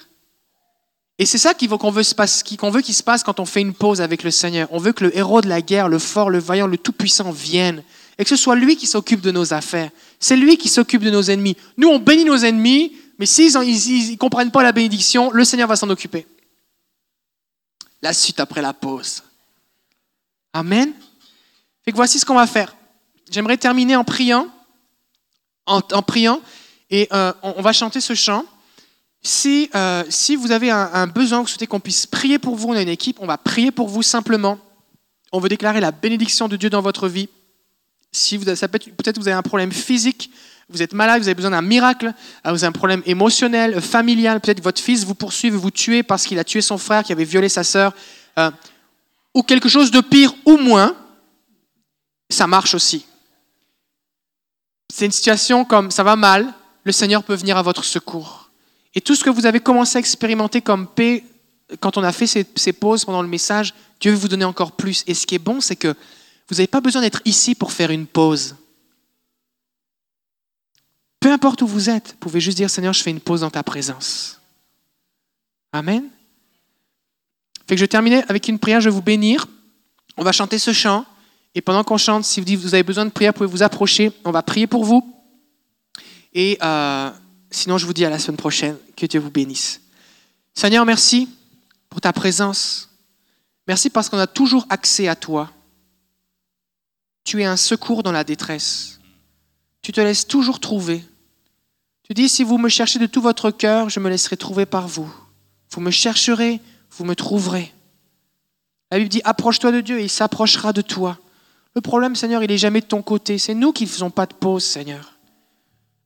Et 1.21 1.25
c'est 1.25 1.37
ça 1.37 1.53
qu'on 1.53 1.91
veut, 1.91 2.03
qu'on 2.57 2.71
veut 2.71 2.81
qu'il 2.81 2.95
se 2.95 3.03
passe 3.03 3.23
quand 3.23 3.41
on 3.41 3.45
fait 3.45 3.59
une 3.59 3.73
pause 3.73 3.99
avec 3.99 4.23
le 4.23 4.31
Seigneur. 4.31 4.69
On 4.71 4.77
veut 4.77 4.93
que 4.93 5.03
le 5.03 5.15
héros 5.17 5.41
de 5.41 5.49
la 5.49 5.61
guerre, 5.61 5.89
le 5.89 5.99
fort, 5.99 6.29
le 6.29 6.39
vaillant, 6.39 6.65
le 6.65 6.77
tout-puissant 6.77 7.31
vienne. 7.31 7.83
Et 8.17 8.23
que 8.23 8.29
ce 8.29 8.37
soit 8.37 8.55
lui 8.55 8.77
qui 8.77 8.87
s'occupe 8.87 9.19
de 9.19 9.29
nos 9.29 9.53
affaires. 9.53 9.91
C'est 10.17 10.37
lui 10.37 10.57
qui 10.57 10.69
s'occupe 10.69 11.03
de 11.03 11.09
nos 11.09 11.23
ennemis. 11.23 11.57
Nous, 11.77 11.89
on 11.89 11.99
bénit 11.99 12.23
nos 12.23 12.37
ennemis, 12.37 12.95
mais 13.17 13.25
s'ils 13.25 13.51
ne 13.51 14.15
comprennent 14.15 14.51
pas 14.51 14.63
la 14.63 14.71
bénédiction, 14.71 15.29
le 15.31 15.43
Seigneur 15.43 15.67
va 15.67 15.75
s'en 15.75 15.89
occuper. 15.89 16.25
La 18.01 18.13
suite 18.13 18.39
après 18.39 18.61
la 18.61 18.71
pause. 18.71 19.23
Amen. 20.53 20.93
Fait 21.83 21.91
que 21.91 21.97
voici 21.97 22.17
ce 22.17 22.25
qu'on 22.25 22.35
va 22.35 22.47
faire. 22.47 22.73
J'aimerais 23.29 23.57
terminer 23.57 23.97
en 23.97 24.05
priant. 24.05 24.47
En, 25.65 25.81
priant. 26.01 26.41
Et 26.89 27.09
euh, 27.11 27.33
on 27.43 27.61
va 27.61 27.73
chanter 27.73 27.99
ce 27.99 28.13
chant. 28.13 28.45
Si, 29.21 29.69
euh, 29.75 30.03
si 30.09 30.35
vous 30.35 30.51
avez 30.51 30.71
un, 30.71 31.07
besoin, 31.07 31.41
vous 31.41 31.47
souhaitez 31.47 31.67
qu'on 31.67 31.79
puisse 31.79 32.05
prier 32.05 32.39
pour 32.39 32.55
vous, 32.55 32.69
on 32.69 32.73
a 32.73 32.81
une 32.81 32.89
équipe, 32.89 33.17
on 33.19 33.25
va 33.25 33.37
prier 33.37 33.71
pour 33.71 33.89
vous 33.89 34.01
simplement. 34.01 34.57
On 35.31 35.39
veut 35.39 35.49
déclarer 35.49 35.81
la 35.81 35.91
bénédiction 35.91 36.47
de 36.47 36.55
Dieu 36.55 36.69
dans 36.69 36.81
votre 36.81 37.07
vie. 37.07 37.29
Si 38.11 38.37
vous, 38.37 38.45
peut-être 38.45 39.17
vous 39.17 39.27
avez 39.27 39.37
un 39.37 39.43
problème 39.43 39.71
physique, 39.71 40.31
vous 40.69 40.81
êtes 40.81 40.93
malade, 40.93 41.21
vous 41.21 41.27
avez 41.27 41.35
besoin 41.35 41.51
d'un 41.51 41.61
miracle, 41.61 42.13
euh, 42.45 42.51
vous 42.51 42.63
avez 42.63 42.67
un 42.67 42.71
problème 42.71 43.01
émotionnel, 43.05 43.81
familial, 43.81 44.39
peut-être 44.39 44.63
votre 44.63 44.81
fils 44.81 45.03
vous 45.03 45.15
poursuit, 45.15 45.49
vous 45.49 45.71
tuez 45.71 46.03
parce 46.03 46.25
qu'il 46.25 46.39
a 46.39 46.43
tué 46.43 46.61
son 46.61 46.77
frère 46.77 47.03
qui 47.03 47.11
avait 47.11 47.23
violé 47.23 47.49
sa 47.49 47.63
sœur, 47.63 47.93
euh, 48.37 48.51
ou 49.33 49.43
quelque 49.43 49.69
chose 49.69 49.91
de 49.91 50.01
pire 50.01 50.33
ou 50.45 50.57
moins, 50.57 50.95
ça 52.29 52.47
marche 52.47 52.73
aussi. 52.73 53.05
C'est 54.93 55.05
une 55.05 55.11
situation 55.11 55.65
comme 55.65 55.91
ça 55.91 56.03
va 56.03 56.15
mal, 56.15 56.53
le 56.83 56.91
Seigneur 56.91 57.23
peut 57.23 57.35
venir 57.35 57.57
à 57.57 57.61
votre 57.61 57.83
secours. 57.83 58.48
Et 58.95 59.01
tout 59.01 59.15
ce 59.15 59.23
que 59.23 59.29
vous 59.29 59.45
avez 59.45 59.59
commencé 59.59 59.97
à 59.97 59.99
expérimenter 59.99 60.61
comme 60.61 60.87
paix, 60.87 61.23
quand 61.79 61.97
on 61.97 62.03
a 62.03 62.11
fait 62.11 62.27
ces, 62.27 62.73
pauses 62.73 63.05
pendant 63.05 63.21
le 63.21 63.27
message, 63.27 63.73
Dieu 63.99 64.11
veut 64.11 64.17
vous 64.17 64.27
donner 64.27 64.45
encore 64.45 64.71
plus. 64.71 65.03
Et 65.07 65.13
ce 65.13 65.27
qui 65.27 65.35
est 65.35 65.39
bon, 65.39 65.61
c'est 65.61 65.75
que 65.75 65.95
vous 66.49 66.55
n'avez 66.55 66.67
pas 66.67 66.81
besoin 66.81 67.01
d'être 67.01 67.21
ici 67.25 67.53
pour 67.53 67.71
faire 67.71 67.91
une 67.91 68.07
pause. 68.07 68.55
Peu 71.19 71.31
importe 71.31 71.61
où 71.61 71.67
vous 71.67 71.89
êtes, 71.89 72.11
vous 72.11 72.17
pouvez 72.17 72.39
juste 72.39 72.57
dire, 72.57 72.69
Seigneur, 72.69 72.93
je 72.93 73.03
fais 73.03 73.11
une 73.11 73.19
pause 73.19 73.41
dans 73.41 73.51
ta 73.51 73.61
présence. 73.61 74.41
Amen. 75.71 76.09
Fait 77.67 77.75
que 77.75 77.81
je 77.81 77.85
terminer 77.85 78.23
avec 78.29 78.47
une 78.47 78.57
prière, 78.57 78.81
je 78.81 78.89
vais 78.89 78.95
vous 78.95 79.01
bénir. 79.01 79.45
On 80.17 80.23
va 80.23 80.31
chanter 80.31 80.57
ce 80.57 80.73
chant. 80.73 81.05
Et 81.53 81.61
pendant 81.61 81.83
qu'on 81.83 81.97
chante, 81.97 82.25
si 82.25 82.41
vous 82.41 82.73
avez 82.73 82.83
besoin 82.83 83.05
de 83.05 83.11
prière, 83.11 83.31
vous 83.33 83.39
pouvez 83.39 83.49
vous 83.49 83.63
approcher. 83.63 84.11
On 84.25 84.31
va 84.31 84.41
prier 84.41 84.65
pour 84.65 84.85
vous. 84.85 85.15
Et 86.33 86.57
euh, 86.63 87.11
Sinon, 87.51 87.77
je 87.77 87.85
vous 87.85 87.93
dis 87.93 88.05
à 88.05 88.09
la 88.09 88.19
semaine 88.19 88.37
prochaine. 88.37 88.77
Que 88.95 89.05
Dieu 89.05 89.19
vous 89.19 89.31
bénisse. 89.31 89.81
Seigneur, 90.53 90.85
merci 90.85 91.29
pour 91.89 92.01
ta 92.01 92.13
présence. 92.13 92.89
Merci 93.67 93.89
parce 93.89 94.09
qu'on 94.09 94.19
a 94.19 94.27
toujours 94.27 94.65
accès 94.69 95.07
à 95.07 95.15
toi. 95.15 95.51
Tu 97.23 97.41
es 97.41 97.45
un 97.45 97.57
secours 97.57 98.03
dans 98.03 98.11
la 98.11 98.23
détresse. 98.23 98.99
Tu 99.81 99.91
te 99.91 100.01
laisses 100.01 100.27
toujours 100.27 100.59
trouver. 100.59 101.03
Tu 102.03 102.13
dis, 102.13 102.29
si 102.29 102.43
vous 102.43 102.57
me 102.57 102.69
cherchez 102.69 102.99
de 102.99 103.05
tout 103.05 103.21
votre 103.21 103.51
cœur, 103.51 103.89
je 103.89 103.99
me 103.99 104.09
laisserai 104.09 104.37
trouver 104.37 104.65
par 104.65 104.87
vous. 104.87 105.11
Vous 105.71 105.81
me 105.81 105.91
chercherez, 105.91 106.59
vous 106.91 107.05
me 107.05 107.15
trouverez. 107.15 107.71
La 108.91 108.97
Bible 108.97 109.09
dit, 109.09 109.21
approche-toi 109.23 109.71
de 109.71 109.81
Dieu 109.81 109.99
et 109.99 110.03
il 110.05 110.09
s'approchera 110.09 110.73
de 110.73 110.81
toi. 110.81 111.19
Le 111.75 111.81
problème, 111.81 112.15
Seigneur, 112.15 112.41
il 112.43 112.49
n'est 112.49 112.57
jamais 112.57 112.81
de 112.81 112.87
ton 112.87 113.03
côté. 113.03 113.37
C'est 113.37 113.53
nous 113.53 113.71
qui 113.71 113.83
ne 113.83 113.89
faisons 113.89 114.09
pas 114.09 114.25
de 114.25 114.33
pause, 114.33 114.65
Seigneur. 114.65 115.18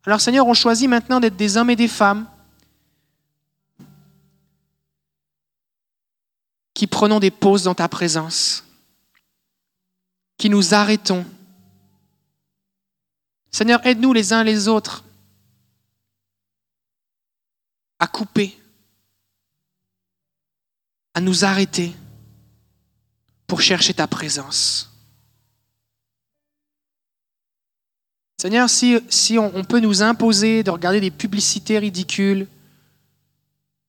Alors 0.06 0.20
Seigneur, 0.20 0.46
on 0.48 0.54
choisit 0.54 0.90
maintenant 0.90 1.20
d'être 1.20 1.38
des 1.38 1.56
hommes 1.58 1.70
et 1.70 1.76
des 1.76 1.88
femmes 1.88 2.28
qui 6.74 6.88
prenons 6.88 7.20
des 7.20 7.32
pauses 7.32 7.64
dans 7.64 7.76
ta 7.76 7.88
présence, 7.88 8.66
qui 10.38 10.50
nous 10.50 10.74
arrêtons. 10.74 11.26
Seigneur, 13.52 13.86
aide-nous 13.86 14.12
les 14.12 14.34
uns 14.34 14.44
les 14.44 14.68
autres 14.68 15.04
à 18.00 18.08
couper, 18.08 18.60
à 21.14 21.22
nous 21.22 21.46
arrêter 21.46 21.96
pour 23.48 23.62
chercher 23.62 23.94
ta 23.94 24.08
présence. 24.08 24.93
Seigneur, 28.44 28.70
si, 28.70 29.00
si 29.08 29.40
on, 29.40 29.64
peut 29.64 29.80
nous 29.80 30.02
imposer 30.02 30.64
de 30.64 30.70
regarder 30.70 31.00
des 31.00 31.12
publicités 31.12 31.80
ridicules, 31.80 32.46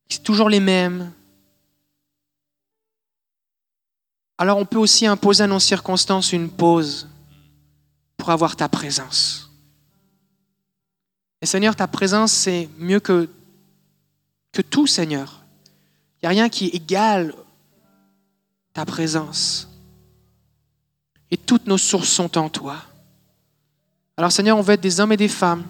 c'est 0.09 0.23
toujours 0.23 0.49
les 0.49 0.61
mêmes, 0.61 1.11
alors 4.39 4.59
on 4.59 4.65
peut 4.65 4.79
aussi 4.79 5.09
imposer 5.09 5.43
à 5.43 5.49
nos 5.49 5.59
circonstances 5.59 6.33
une 6.33 6.49
pause 6.49 7.09
pour 8.17 8.31
avoir 8.31 8.55
ta 8.55 8.69
présence. 8.69 9.51
Et 11.43 11.47
Seigneur, 11.47 11.75
ta 11.75 11.89
présence, 11.89 12.31
c'est 12.31 12.69
mieux 12.79 13.01
que, 13.01 13.29
que 14.53 14.63
tout, 14.63 14.87
Seigneur. 14.87 15.43
Il 16.23 16.27
n'y 16.27 16.27
a 16.27 16.31
rien 16.43 16.49
qui 16.49 16.67
égale 16.67 17.35
ta 18.73 18.87
présence. 18.87 19.69
Et 21.33 21.37
toutes 21.37 21.67
nos 21.67 21.77
sources 21.77 22.11
sont 22.11 22.39
en 22.39 22.49
toi. 22.49 22.85
Alors 24.17 24.31
Seigneur, 24.31 24.57
on 24.57 24.63
veut 24.63 24.75
être 24.75 24.81
des 24.81 25.01
hommes 25.01 25.13
et 25.13 25.17
des 25.17 25.29
femmes 25.29 25.65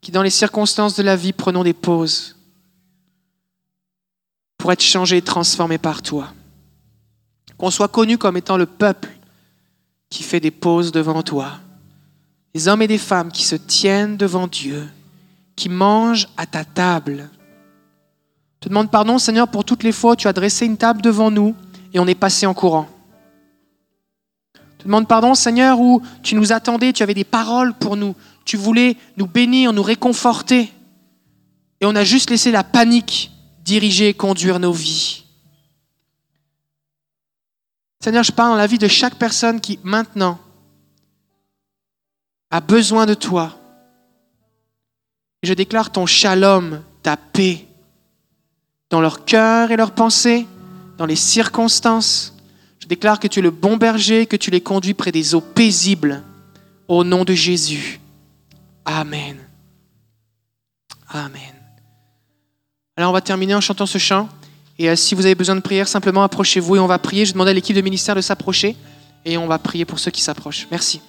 qui, 0.00 0.12
dans 0.12 0.22
les 0.22 0.30
circonstances 0.30 0.94
de 0.94 1.02
la 1.02 1.16
vie, 1.16 1.32
prenons 1.32 1.64
des 1.64 1.72
pauses 1.72 2.36
pour 4.58 4.72
être 4.72 4.82
changés 4.82 5.18
et 5.18 5.22
transformés 5.22 5.78
par 5.78 6.02
toi. 6.02 6.32
Qu'on 7.58 7.70
soit 7.70 7.88
connu 7.88 8.18
comme 8.18 8.36
étant 8.36 8.56
le 8.56 8.66
peuple 8.66 9.10
qui 10.10 10.22
fait 10.22 10.40
des 10.40 10.50
pauses 10.50 10.92
devant 10.92 11.22
toi. 11.22 11.58
Des 12.54 12.68
hommes 12.68 12.82
et 12.82 12.88
des 12.88 12.98
femmes 12.98 13.32
qui 13.32 13.44
se 13.44 13.56
tiennent 13.56 14.16
devant 14.16 14.46
Dieu, 14.46 14.88
qui 15.56 15.68
mangent 15.68 16.28
à 16.36 16.46
ta 16.46 16.64
table. 16.64 17.28
Je 18.54 18.60
te 18.60 18.68
demande 18.68 18.90
pardon, 18.90 19.18
Seigneur, 19.18 19.48
pour 19.48 19.64
toutes 19.64 19.82
les 19.82 19.92
fois 19.92 20.12
où 20.12 20.16
tu 20.16 20.28
as 20.28 20.32
dressé 20.32 20.64
une 20.64 20.76
table 20.76 21.02
devant 21.02 21.30
nous 21.30 21.54
et 21.92 21.98
on 21.98 22.06
est 22.06 22.14
passé 22.14 22.46
en 22.46 22.54
courant 22.54 22.88
demande 24.86 25.08
pardon, 25.08 25.34
Seigneur, 25.34 25.80
où 25.80 26.02
tu 26.22 26.34
nous 26.34 26.52
attendais, 26.52 26.92
tu 26.92 27.02
avais 27.02 27.14
des 27.14 27.24
paroles 27.24 27.74
pour 27.74 27.96
nous, 27.96 28.14
tu 28.44 28.56
voulais 28.56 28.96
nous 29.16 29.26
bénir, 29.26 29.72
nous 29.72 29.82
réconforter. 29.82 30.72
Et 31.80 31.86
on 31.86 31.94
a 31.94 32.04
juste 32.04 32.30
laissé 32.30 32.50
la 32.50 32.64
panique 32.64 33.30
diriger 33.64 34.08
et 34.08 34.14
conduire 34.14 34.60
nos 34.60 34.72
vies. 34.72 35.24
Seigneur, 38.00 38.22
je 38.22 38.30
parle 38.30 38.50
dans 38.50 38.56
la 38.56 38.68
vie 38.68 38.78
de 38.78 38.86
chaque 38.86 39.16
personne 39.16 39.60
qui 39.60 39.80
maintenant 39.82 40.38
a 42.50 42.60
besoin 42.60 43.06
de 43.06 43.14
toi. 43.14 43.56
Je 45.42 45.52
déclare 45.52 45.90
ton 45.90 46.06
shalom, 46.06 46.82
ta 47.02 47.16
paix, 47.16 47.66
dans 48.90 49.00
leur 49.00 49.24
cœur 49.24 49.72
et 49.72 49.76
leurs 49.76 49.90
pensées, 49.90 50.46
dans 50.98 51.06
les 51.06 51.16
circonstances. 51.16 52.35
Déclare 52.86 53.18
que 53.18 53.26
tu 53.26 53.40
es 53.40 53.42
le 53.42 53.50
bon 53.50 53.76
berger, 53.76 54.26
que 54.26 54.36
tu 54.36 54.50
les 54.50 54.60
conduis 54.60 54.94
près 54.94 55.12
des 55.12 55.34
eaux 55.34 55.40
paisibles, 55.40 56.22
au 56.88 57.02
nom 57.04 57.24
de 57.24 57.34
Jésus. 57.34 58.00
Amen. 58.84 59.36
Amen. 61.08 61.40
Alors 62.96 63.10
on 63.10 63.12
va 63.12 63.20
terminer 63.20 63.54
en 63.54 63.60
chantant 63.60 63.86
ce 63.86 63.98
chant. 63.98 64.28
Et 64.78 64.88
euh, 64.88 64.96
si 64.96 65.14
vous 65.14 65.24
avez 65.24 65.34
besoin 65.34 65.56
de 65.56 65.60
prière, 65.60 65.88
simplement 65.88 66.22
approchez-vous 66.22 66.76
et 66.76 66.78
on 66.78 66.86
va 66.86 66.98
prier. 66.98 67.24
Je 67.24 67.32
demande 67.32 67.48
à 67.48 67.52
l'équipe 67.52 67.74
de 67.74 67.80
ministère 67.80 68.14
de 68.14 68.20
s'approcher 68.20 68.76
et 69.24 69.36
on 69.36 69.46
va 69.46 69.58
prier 69.58 69.84
pour 69.84 69.98
ceux 69.98 70.10
qui 70.10 70.22
s'approchent. 70.22 70.66
Merci. 70.70 71.00